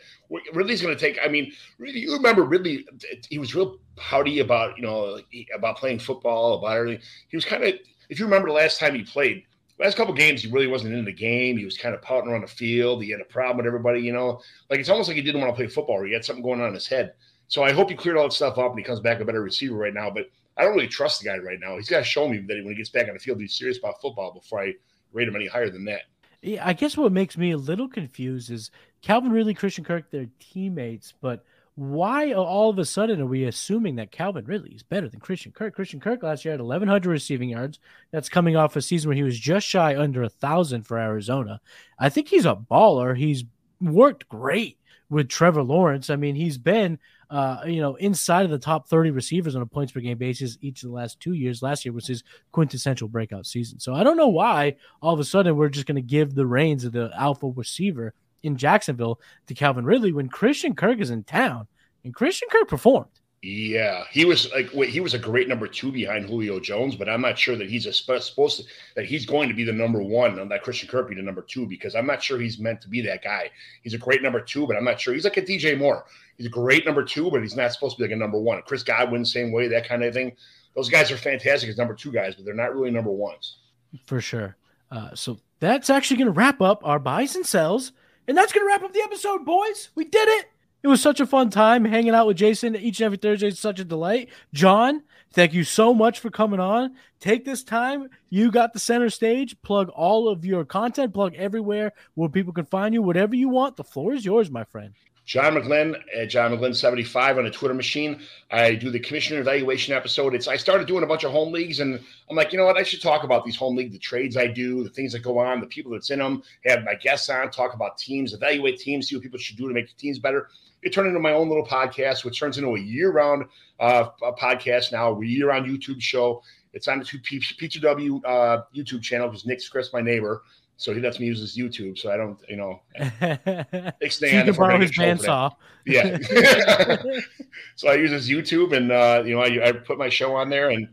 Ridley's 0.53 0.81
going 0.81 0.93
to 0.93 0.99
take. 0.99 1.17
I 1.23 1.27
mean, 1.27 1.51
really, 1.77 1.99
you 1.99 2.13
remember 2.13 2.43
Ridley? 2.43 2.85
He 3.29 3.39
was 3.39 3.55
real 3.55 3.79
pouty 3.95 4.39
about 4.39 4.75
you 4.77 4.83
know 4.83 5.19
about 5.55 5.77
playing 5.77 5.99
football, 5.99 6.55
about 6.59 6.75
everything. 6.77 7.01
He 7.29 7.37
was 7.37 7.45
kind 7.45 7.63
of. 7.63 7.73
If 8.09 8.19
you 8.19 8.25
remember 8.25 8.47
the 8.49 8.53
last 8.55 8.79
time 8.79 8.93
he 8.95 9.03
played, 9.03 9.43
last 9.79 9.97
couple 9.97 10.13
games, 10.13 10.41
he 10.41 10.51
really 10.51 10.67
wasn't 10.67 10.93
in 10.93 11.05
the 11.05 11.11
game. 11.11 11.57
He 11.57 11.65
was 11.65 11.77
kind 11.77 11.95
of 11.95 12.01
pouting 12.01 12.29
around 12.29 12.41
the 12.41 12.47
field. 12.47 13.03
He 13.03 13.09
had 13.09 13.21
a 13.21 13.25
problem 13.25 13.57
with 13.57 13.65
everybody. 13.65 14.01
You 14.01 14.13
know, 14.13 14.41
like 14.69 14.79
it's 14.79 14.89
almost 14.89 15.09
like 15.09 15.15
he 15.15 15.21
didn't 15.21 15.41
want 15.41 15.53
to 15.53 15.55
play 15.55 15.67
football. 15.67 15.97
Or 15.97 16.05
he 16.05 16.13
had 16.13 16.25
something 16.25 16.43
going 16.43 16.61
on 16.61 16.69
in 16.69 16.73
his 16.73 16.87
head. 16.87 17.13
So 17.47 17.63
I 17.63 17.71
hope 17.71 17.89
he 17.89 17.95
cleared 17.95 18.17
all 18.17 18.23
that 18.23 18.33
stuff 18.33 18.57
up 18.57 18.71
and 18.71 18.79
he 18.79 18.83
comes 18.83 18.99
back 18.99 19.19
a 19.19 19.25
better 19.25 19.41
receiver 19.41 19.75
right 19.75 19.93
now. 19.93 20.09
But 20.09 20.29
I 20.57 20.63
don't 20.63 20.73
really 20.73 20.87
trust 20.87 21.21
the 21.21 21.25
guy 21.29 21.37
right 21.37 21.59
now. 21.59 21.77
He's 21.77 21.89
got 21.89 21.99
to 21.99 22.03
show 22.03 22.27
me 22.27 22.39
that 22.39 22.47
when 22.47 22.69
he 22.69 22.75
gets 22.75 22.89
back 22.89 23.07
on 23.07 23.13
the 23.13 23.19
field, 23.19 23.39
he's 23.39 23.55
serious 23.55 23.77
about 23.77 24.01
football 24.01 24.33
before 24.33 24.61
I 24.61 24.73
rate 25.13 25.27
him 25.27 25.35
any 25.35 25.47
higher 25.47 25.69
than 25.69 25.85
that. 25.85 26.01
Yeah, 26.41 26.67
I 26.67 26.73
guess 26.73 26.97
what 26.97 27.11
makes 27.11 27.37
me 27.37 27.51
a 27.51 27.57
little 27.57 27.87
confused 27.87 28.51
is 28.51 28.71
Calvin 29.01 29.31
Ridley, 29.31 29.53
Christian 29.53 29.83
Kirk, 29.83 30.11
they're 30.11 30.29
teammates, 30.39 31.13
but 31.21 31.43
why 31.77 32.33
all 32.33 32.71
of 32.71 32.79
a 32.79 32.85
sudden 32.85 33.21
are 33.21 33.27
we 33.27 33.43
assuming 33.43 33.97
that 33.97 34.09
Calvin 34.09 34.45
Ridley 34.45 34.71
is 34.71 34.81
better 34.81 35.07
than 35.07 35.19
Christian 35.19 35.51
Kirk? 35.51 35.75
Christian 35.75 35.99
Kirk 35.99 36.23
last 36.23 36.43
year 36.43 36.53
had 36.53 36.59
1,100 36.59 37.07
receiving 37.07 37.49
yards. 37.49 37.77
That's 38.09 38.29
coming 38.29 38.55
off 38.55 38.75
a 38.75 38.81
season 38.81 39.09
where 39.09 39.15
he 39.15 39.21
was 39.21 39.37
just 39.37 39.67
shy 39.67 39.95
under 39.95 40.23
a 40.23 40.29
thousand 40.29 40.87
for 40.87 40.97
Arizona. 40.97 41.61
I 41.99 42.09
think 42.09 42.29
he's 42.29 42.47
a 42.47 42.55
baller. 42.55 43.15
He's 43.15 43.43
worked 43.79 44.27
great 44.27 44.79
with 45.11 45.29
Trevor 45.29 45.61
Lawrence. 45.61 46.09
I 46.09 46.15
mean, 46.15 46.33
he's 46.33 46.57
been, 46.57 46.97
uh, 47.29 47.59
you 47.67 47.79
know, 47.79 47.93
inside 47.93 48.45
of 48.45 48.51
the 48.51 48.57
top 48.57 48.87
30 48.89 49.11
receivers 49.11 49.55
on 49.55 49.61
a 49.61 49.67
points 49.67 49.91
per 49.91 49.99
game 49.99 50.17
basis 50.17 50.57
each 50.61 50.81
of 50.81 50.89
the 50.89 50.95
last 50.95 51.19
two 51.19 51.33
years. 51.33 51.61
Last 51.61 51.85
year 51.85 51.93
was 51.93 52.07
his 52.07 52.23
quintessential 52.53 53.07
breakout 53.07 53.45
season. 53.45 53.79
So 53.79 53.93
I 53.93 54.03
don't 54.03 54.17
know 54.17 54.29
why 54.29 54.77
all 54.99 55.13
of 55.13 55.19
a 55.19 55.23
sudden 55.23 55.55
we're 55.55 55.69
just 55.69 55.85
going 55.85 55.95
to 55.95 56.01
give 56.01 56.33
the 56.33 56.47
reins 56.47 56.85
of 56.85 56.91
the 56.91 57.11
alpha 57.15 57.47
receiver 57.55 58.15
in 58.43 58.57
Jacksonville 58.57 59.19
to 59.47 59.53
Calvin 59.53 59.85
Ridley 59.85 60.11
when 60.11 60.29
Christian 60.29 60.75
Kirk 60.75 60.99
is 60.99 61.09
in 61.09 61.23
town. 61.23 61.67
And 62.03 62.13
Christian 62.13 62.47
Kirk 62.49 62.67
performed. 62.67 63.09
Yeah, 63.43 64.03
he 64.09 64.25
was 64.25 64.51
like 64.51 64.71
he 64.71 64.99
was 64.99 65.13
a 65.13 65.19
great 65.19 65.47
number 65.47 65.67
two 65.67 65.91
behind 65.91 66.25
Julio 66.25 66.59
Jones, 66.59 66.95
but 66.95 67.07
I'm 67.07 67.21
not 67.21 67.37
sure 67.37 67.55
that 67.55 67.69
he's 67.69 67.85
a, 67.85 67.93
supposed 67.93 68.57
to 68.57 68.63
that 68.95 69.05
he's 69.05 69.27
going 69.27 69.47
to 69.47 69.55
be 69.55 69.63
the 69.63 69.71
number 69.71 70.01
one 70.01 70.39
and 70.39 70.49
that 70.49 70.63
Christian 70.63 70.89
Kirk 70.89 71.07
be 71.07 71.15
the 71.15 71.21
number 71.21 71.43
two 71.43 71.67
because 71.67 71.93
I'm 71.93 72.07
not 72.07 72.23
sure 72.23 72.39
he's 72.39 72.57
meant 72.57 72.81
to 72.81 72.89
be 72.89 72.99
that 73.01 73.23
guy. 73.23 73.51
He's 73.83 73.93
a 73.93 73.99
great 73.99 74.23
number 74.23 74.41
two, 74.41 74.65
but 74.65 74.75
I'm 74.75 74.83
not 74.83 74.99
sure 74.99 75.13
he's 75.13 75.23
like 75.23 75.37
a 75.37 75.43
DJ 75.43 75.77
Moore. 75.77 76.05
He's 76.35 76.47
a 76.47 76.49
great 76.49 76.83
number 76.85 77.03
two, 77.03 77.29
but 77.29 77.43
he's 77.43 77.55
not 77.55 77.71
supposed 77.71 77.97
to 77.97 78.03
be 78.03 78.07
like 78.07 78.15
a 78.15 78.19
number 78.19 78.39
one. 78.39 78.59
Chris 78.65 78.81
Godwin, 78.81 79.23
same 79.23 79.51
way, 79.51 79.67
that 79.67 79.87
kind 79.87 80.03
of 80.03 80.15
thing. 80.15 80.33
Those 80.75 80.89
guys 80.89 81.11
are 81.11 81.17
fantastic 81.17 81.69
as 81.69 81.77
number 81.77 81.93
two 81.93 82.11
guys, 82.11 82.35
but 82.35 82.43
they're 82.43 82.55
not 82.55 82.73
really 82.73 82.91
number 82.91 83.11
ones. 83.11 83.59
For 84.07 84.19
sure. 84.19 84.57
Uh, 84.89 85.13
so 85.13 85.37
that's 85.59 85.89
actually 85.89 86.17
going 86.17 86.33
to 86.33 86.37
wrap 86.37 86.59
up 86.59 86.81
our 86.85 86.99
buys 86.99 87.35
and 87.35 87.45
sells, 87.45 87.91
and 88.27 88.37
that's 88.37 88.51
going 88.51 88.65
to 88.65 88.67
wrap 88.67 88.83
up 88.83 88.93
the 88.93 89.01
episode, 89.01 89.45
boys. 89.45 89.89
We 89.95 90.05
did 90.05 90.27
it. 90.27 90.47
It 90.83 90.87
was 90.87 91.01
such 91.01 91.19
a 91.19 91.25
fun 91.25 91.49
time 91.49 91.85
hanging 91.85 92.13
out 92.13 92.27
with 92.27 92.37
Jason 92.37 92.75
each 92.75 92.99
and 92.99 93.05
every 93.05 93.17
Thursday. 93.17 93.47
It's 93.47 93.59
such 93.59 93.79
a 93.79 93.83
delight. 93.83 94.29
John, 94.53 95.03
thank 95.33 95.53
you 95.53 95.63
so 95.63 95.93
much 95.93 96.19
for 96.19 96.29
coming 96.29 96.59
on. 96.59 96.95
Take 97.19 97.45
this 97.45 97.63
time. 97.63 98.09
You 98.29 98.51
got 98.51 98.73
the 98.73 98.79
center 98.79 99.09
stage. 99.09 99.59
Plug 99.63 99.89
all 99.89 100.29
of 100.29 100.45
your 100.45 100.65
content, 100.65 101.13
plug 101.13 101.33
everywhere 101.35 101.93
where 102.13 102.29
people 102.29 102.53
can 102.53 102.65
find 102.65 102.93
you, 102.93 103.01
whatever 103.01 103.35
you 103.35 103.49
want. 103.49 103.75
The 103.75 103.83
floor 103.83 104.13
is 104.13 104.23
yours, 104.23 104.51
my 104.51 104.63
friend. 104.65 104.93
John 105.27 105.55
McGlynn 105.55 106.01
at 106.15 106.29
John 106.29 106.51
McGlynn 106.51 106.73
75 106.73 107.37
on 107.37 107.43
the 107.43 107.51
Twitter 107.51 107.73
machine. 107.73 108.21
I 108.49 108.75
do 108.75 108.89
the 108.89 108.99
commissioner 108.99 109.41
evaluation 109.41 109.93
episode. 109.93 110.33
It's 110.33 110.47
I 110.47 110.55
started 110.55 110.87
doing 110.87 111.03
a 111.03 111.07
bunch 111.07 111.25
of 111.25 111.33
home 111.33 111.51
leagues, 111.51 111.81
and 111.81 111.99
I'm 112.29 112.35
like, 112.37 112.53
you 112.53 112.57
know 112.57 112.63
what? 112.63 112.77
I 112.77 112.83
should 112.83 113.01
talk 113.01 113.25
about 113.25 113.43
these 113.43 113.57
home 113.57 113.75
league, 113.75 113.91
the 113.91 113.99
trades 113.99 114.37
I 114.37 114.47
do, 114.47 114.85
the 114.85 114.89
things 114.89 115.11
that 115.11 115.19
go 115.19 115.37
on, 115.37 115.59
the 115.59 115.67
people 115.67 115.91
that's 115.91 116.11
in 116.11 116.19
them. 116.19 116.43
Have 116.65 116.85
my 116.85 116.95
guests 116.95 117.29
on, 117.29 117.51
talk 117.51 117.73
about 117.73 117.97
teams, 117.97 118.33
evaluate 118.33 118.79
teams, 118.79 119.09
see 119.09 119.17
what 119.17 119.23
people 119.23 119.37
should 119.37 119.57
do 119.57 119.67
to 119.67 119.73
make 119.73 119.89
the 119.89 119.95
teams 119.95 120.17
better. 120.17 120.47
It 120.81 120.93
turned 120.93 121.09
into 121.09 121.19
my 121.19 121.33
own 121.33 121.49
little 121.49 121.67
podcast, 121.67 122.23
which 122.23 122.39
turns 122.39 122.57
into 122.57 122.75
a 122.75 122.79
year-round 122.79 123.45
uh, 123.81 124.11
podcast 124.39 124.93
now, 124.93 125.13
a 125.13 125.25
year-round 125.25 125.65
YouTube 125.65 126.01
show. 126.01 126.41
It's 126.71 126.87
on 126.87 126.99
the 126.99 127.05
P2W 127.05 128.21
uh, 128.23 128.61
YouTube 128.73 129.01
channel 129.01 129.27
because 129.27 129.45
Nick's 129.45 129.67
Chris, 129.67 129.91
my 129.91 130.01
neighbor. 130.01 130.43
So 130.77 130.93
he 130.93 131.01
lets 131.01 131.19
me 131.19 131.25
use 131.25 131.39
his 131.39 131.57
YouTube, 131.57 131.97
so 131.97 132.11
I 132.11 132.17
don't, 132.17 132.39
you 132.47 132.55
know, 132.55 132.81
extend. 133.99 134.33
you 134.33 134.43
can 134.43 134.53
borrow 134.53 134.79
his 134.79 134.91
bandsaw. 134.91 135.55
Yeah. 135.87 136.17
so 137.75 137.89
I 137.89 137.95
use 137.95 138.11
his 138.11 138.29
YouTube, 138.29 138.73
and 138.73 138.91
uh, 138.91 139.23
you 139.25 139.35
know, 139.35 139.41
I, 139.41 139.69
I 139.69 139.71
put 139.71 139.97
my 139.97 140.07
show 140.07 140.35
on 140.35 140.49
there, 140.51 140.69
and 140.69 140.87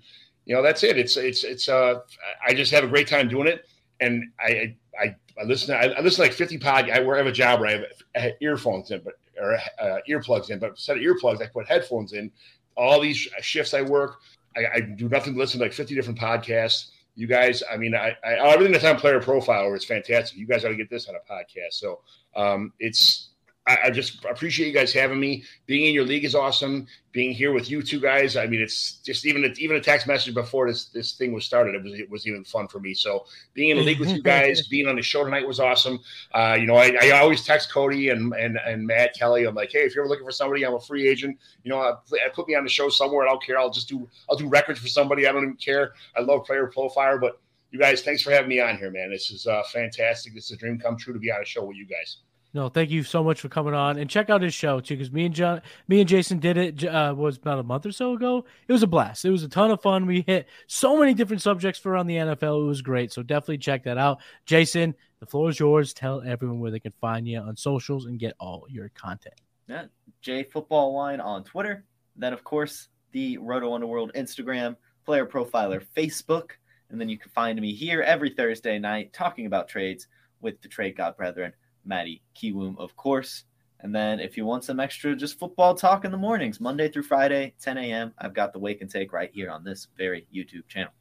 you 0.46 0.54
know, 0.54 0.62
that's 0.62 0.82
it. 0.84 0.96
It's 0.96 1.18
it's 1.18 1.44
it's. 1.44 1.68
Uh, 1.68 2.00
I 2.46 2.54
just 2.54 2.72
have 2.72 2.82
a 2.82 2.88
great 2.88 3.08
time 3.08 3.28
doing 3.28 3.46
it, 3.46 3.66
and 4.00 4.24
I 4.40 4.74
I 4.98 5.14
I 5.38 5.44
listen. 5.44 5.74
I, 5.74 5.92
I 5.92 6.00
listen 6.00 6.16
to 6.16 6.22
like 6.22 6.32
fifty 6.32 6.56
pod. 6.56 6.88
I 6.88 7.02
have 7.02 7.26
a 7.26 7.32
job 7.32 7.60
where 7.60 7.68
I 7.68 7.72
have, 7.72 7.84
I 8.16 8.18
have 8.20 8.32
earphones 8.40 8.90
in, 8.90 9.02
but 9.04 9.18
or 9.38 9.54
uh, 9.78 9.98
earplugs 10.08 10.48
in, 10.48 10.60
but 10.60 10.70
instead 10.70 10.96
of 10.96 11.02
earplugs, 11.02 11.42
I 11.42 11.46
put 11.46 11.66
headphones 11.66 12.14
in. 12.14 12.30
All 12.76 13.00
these 13.00 13.16
shifts 13.40 13.74
I 13.74 13.82
work, 13.82 14.16
I, 14.56 14.66
I 14.76 14.80
do 14.80 15.08
nothing 15.10 15.34
to 15.34 15.38
listen 15.38 15.58
to 15.58 15.64
like 15.64 15.74
fifty 15.74 15.94
different 15.94 16.18
podcasts 16.18 16.90
you 17.14 17.26
guys, 17.26 17.62
I 17.70 17.76
mean, 17.76 17.94
I, 17.94 18.16
I 18.24 18.52
everything 18.52 18.72
that's 18.72 18.84
on 18.84 18.98
Player 18.98 19.20
Profiler 19.20 19.76
is 19.76 19.84
fantastic. 19.84 20.38
You 20.38 20.46
guys 20.46 20.62
got 20.62 20.70
to 20.70 20.76
get 20.76 20.90
this 20.90 21.08
on 21.08 21.14
a 21.14 21.32
podcast. 21.32 21.74
So 21.74 22.00
um, 22.34 22.72
it's 22.78 23.30
I, 23.66 23.78
I, 23.84 23.90
just 23.90 24.22
appreciate 24.26 24.66
you 24.66 24.74
guys 24.74 24.92
having 24.92 25.18
me. 25.18 25.42
Being 25.66 25.86
in 25.86 25.94
your 25.94 26.04
league 26.04 26.24
is 26.24 26.34
awesome. 26.34 26.86
Being 27.12 27.32
here 27.32 27.52
with 27.52 27.70
you 27.70 27.82
two 27.82 27.98
guys, 27.98 28.36
I 28.36 28.46
mean, 28.46 28.60
it's 28.60 28.98
just 28.98 29.24
even 29.24 29.44
a, 29.44 29.48
even 29.56 29.76
a 29.76 29.80
text 29.80 30.06
message 30.06 30.34
before 30.34 30.68
this 30.68 30.86
this 30.86 31.12
thing 31.12 31.32
was 31.32 31.46
started. 31.46 31.74
It 31.74 31.82
was 31.82 31.94
it 31.94 32.10
was 32.10 32.26
even 32.26 32.44
fun 32.44 32.68
for 32.68 32.78
me. 32.78 32.92
So 32.92 33.24
being 33.54 33.70
in 33.70 33.78
the 33.78 33.82
league 33.82 34.00
with 34.00 34.10
you 34.10 34.22
guys, 34.22 34.66
being 34.70 34.86
on 34.86 34.96
the 34.96 35.02
show 35.02 35.24
tonight 35.24 35.46
was 35.46 35.60
awesome. 35.60 35.98
Uh, 36.34 36.56
you 36.60 36.66
know, 36.66 36.76
I, 36.76 36.94
I, 37.00 37.10
always 37.20 37.44
text 37.44 37.72
Cody 37.72 38.10
and, 38.10 38.34
and 38.34 38.58
and 38.66 38.86
Matt 38.86 39.14
Kelley. 39.14 39.46
I'm 39.46 39.54
like, 39.54 39.72
hey, 39.72 39.80
if 39.80 39.94
you're 39.94 40.04
ever 40.04 40.10
looking 40.10 40.26
for 40.26 40.32
somebody, 40.32 40.64
I'm 40.64 40.74
a 40.74 40.80
free 40.80 41.08
agent. 41.08 41.38
You 41.62 41.70
know, 41.70 41.78
I, 41.78 41.92
I 41.92 42.28
put 42.34 42.46
me 42.48 42.54
on 42.54 42.64
the 42.64 42.70
show 42.70 42.90
somewhere. 42.90 43.26
I 43.26 43.30
don't 43.30 43.42
care. 43.42 43.58
I'll 43.58 43.70
just 43.70 43.88
do 43.88 44.06
I'll 44.28 44.36
do 44.36 44.48
records 44.48 44.80
for 44.80 44.88
somebody. 44.88 45.26
I 45.26 45.32
don't 45.32 45.42
even 45.42 45.56
care. 45.56 45.94
I 46.14 46.20
love 46.20 46.44
player 46.44 46.66
profile, 46.66 47.18
but 47.18 47.40
you 47.70 47.78
guys, 47.78 48.02
thanks 48.02 48.20
for 48.20 48.30
having 48.30 48.50
me 48.50 48.60
on 48.60 48.76
here, 48.76 48.90
man. 48.90 49.10
This 49.10 49.30
is 49.30 49.46
uh, 49.46 49.62
fantastic. 49.72 50.34
This 50.34 50.44
is 50.44 50.50
a 50.52 50.56
dream 50.56 50.78
come 50.78 50.98
true 50.98 51.14
to 51.14 51.18
be 51.18 51.32
on 51.32 51.40
a 51.40 51.46
show 51.46 51.64
with 51.64 51.76
you 51.76 51.86
guys. 51.86 52.18
No, 52.54 52.68
thank 52.68 52.90
you 52.90 53.02
so 53.02 53.24
much 53.24 53.40
for 53.40 53.48
coming 53.48 53.74
on 53.74 53.98
and 53.98 54.08
check 54.08 54.30
out 54.30 54.40
his 54.40 54.54
show 54.54 54.78
too. 54.78 54.96
Because 54.96 55.10
me 55.10 55.26
and 55.26 55.34
John, 55.34 55.60
me 55.88 55.98
and 55.98 56.08
Jason 56.08 56.38
did 56.38 56.56
it 56.56 56.84
uh, 56.84 57.12
was 57.16 57.36
about 57.36 57.58
a 57.58 57.64
month 57.64 57.84
or 57.84 57.90
so 57.90 58.12
ago. 58.12 58.44
It 58.68 58.72
was 58.72 58.84
a 58.84 58.86
blast. 58.86 59.24
It 59.24 59.30
was 59.30 59.42
a 59.42 59.48
ton 59.48 59.72
of 59.72 59.82
fun. 59.82 60.06
We 60.06 60.22
hit 60.24 60.46
so 60.68 60.96
many 60.96 61.14
different 61.14 61.42
subjects 61.42 61.80
for 61.80 61.96
on 61.96 62.06
the 62.06 62.14
NFL. 62.14 62.62
It 62.62 62.66
was 62.68 62.80
great. 62.80 63.12
So 63.12 63.24
definitely 63.24 63.58
check 63.58 63.82
that 63.84 63.98
out. 63.98 64.20
Jason, 64.46 64.94
the 65.18 65.26
floor 65.26 65.50
is 65.50 65.58
yours. 65.58 65.92
Tell 65.92 66.22
everyone 66.22 66.60
where 66.60 66.70
they 66.70 66.78
can 66.78 66.92
find 67.00 67.26
you 67.26 67.40
on 67.40 67.56
socials 67.56 68.06
and 68.06 68.20
get 68.20 68.36
all 68.38 68.66
your 68.68 68.88
content. 68.90 69.34
Yeah, 69.66 69.86
J 70.22 70.44
Football 70.44 70.94
Wine 70.94 71.20
on 71.20 71.42
Twitter. 71.42 71.84
Then 72.14 72.32
of 72.32 72.44
course 72.44 72.88
the 73.10 73.36
Roto 73.38 73.74
Underworld 73.74 74.12
Instagram, 74.14 74.76
Player 75.04 75.26
Profiler 75.26 75.84
Facebook, 75.96 76.50
and 76.90 77.00
then 77.00 77.08
you 77.08 77.18
can 77.18 77.30
find 77.32 77.60
me 77.60 77.72
here 77.72 78.02
every 78.02 78.30
Thursday 78.30 78.78
night 78.78 79.12
talking 79.12 79.46
about 79.46 79.66
trades 79.66 80.06
with 80.40 80.60
the 80.62 80.68
Trade 80.68 80.96
God 80.96 81.16
Brethren. 81.16 81.52
Matty 81.84 82.22
Kiwoom, 82.36 82.78
of 82.78 82.96
course. 82.96 83.44
And 83.80 83.94
then 83.94 84.18
if 84.18 84.36
you 84.36 84.46
want 84.46 84.64
some 84.64 84.80
extra 84.80 85.14
just 85.14 85.38
football 85.38 85.74
talk 85.74 86.04
in 86.04 86.10
the 86.10 86.16
mornings, 86.16 86.60
Monday 86.60 86.88
through 86.88 87.02
Friday, 87.02 87.54
10 87.60 87.76
a.m., 87.76 88.14
I've 88.18 88.32
got 88.32 88.52
the 88.52 88.58
Wake 88.58 88.80
and 88.80 88.90
Take 88.90 89.12
right 89.12 89.30
here 89.32 89.50
on 89.50 89.62
this 89.62 89.88
very 89.96 90.26
YouTube 90.34 90.66
channel. 90.68 90.92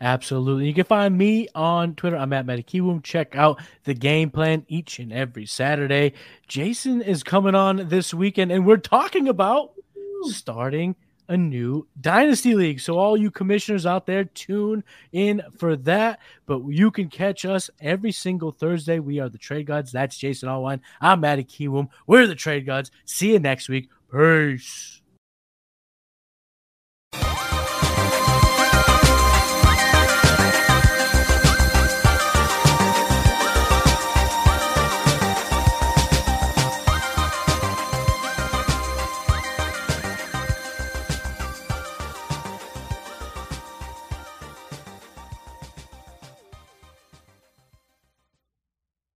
Absolutely. 0.00 0.66
You 0.66 0.74
can 0.74 0.84
find 0.84 1.16
me 1.16 1.48
on 1.54 1.94
Twitter. 1.94 2.16
I'm 2.16 2.32
at 2.32 2.46
Matty 2.46 2.62
Kiwoom. 2.62 3.02
Check 3.02 3.36
out 3.36 3.60
the 3.84 3.94
game 3.94 4.30
plan 4.30 4.64
each 4.66 4.98
and 4.98 5.12
every 5.12 5.46
Saturday. 5.46 6.14
Jason 6.48 7.02
is 7.02 7.22
coming 7.22 7.54
on 7.54 7.88
this 7.88 8.12
weekend, 8.12 8.50
and 8.50 8.66
we're 8.66 8.78
talking 8.78 9.28
about 9.28 9.72
starting 10.22 10.96
a 11.32 11.36
new 11.36 11.86
Dynasty 12.00 12.54
League. 12.54 12.78
So, 12.78 12.98
all 12.98 13.16
you 13.16 13.30
commissioners 13.30 13.86
out 13.86 14.06
there, 14.06 14.24
tune 14.24 14.84
in 15.12 15.42
for 15.56 15.76
that. 15.76 16.20
But 16.46 16.62
you 16.68 16.90
can 16.90 17.08
catch 17.08 17.44
us 17.44 17.70
every 17.80 18.12
single 18.12 18.52
Thursday. 18.52 18.98
We 18.98 19.18
are 19.18 19.28
the 19.28 19.38
Trade 19.38 19.66
Gods. 19.66 19.92
That's 19.92 20.16
Jason 20.16 20.48
Allwine. 20.48 20.80
I'm 21.00 21.20
Matty 21.20 21.44
Kiwoom. 21.44 21.88
We're 22.06 22.26
the 22.26 22.34
Trade 22.34 22.66
Gods. 22.66 22.90
See 23.06 23.32
you 23.32 23.38
next 23.38 23.68
week. 23.68 23.88
Peace. 24.12 25.01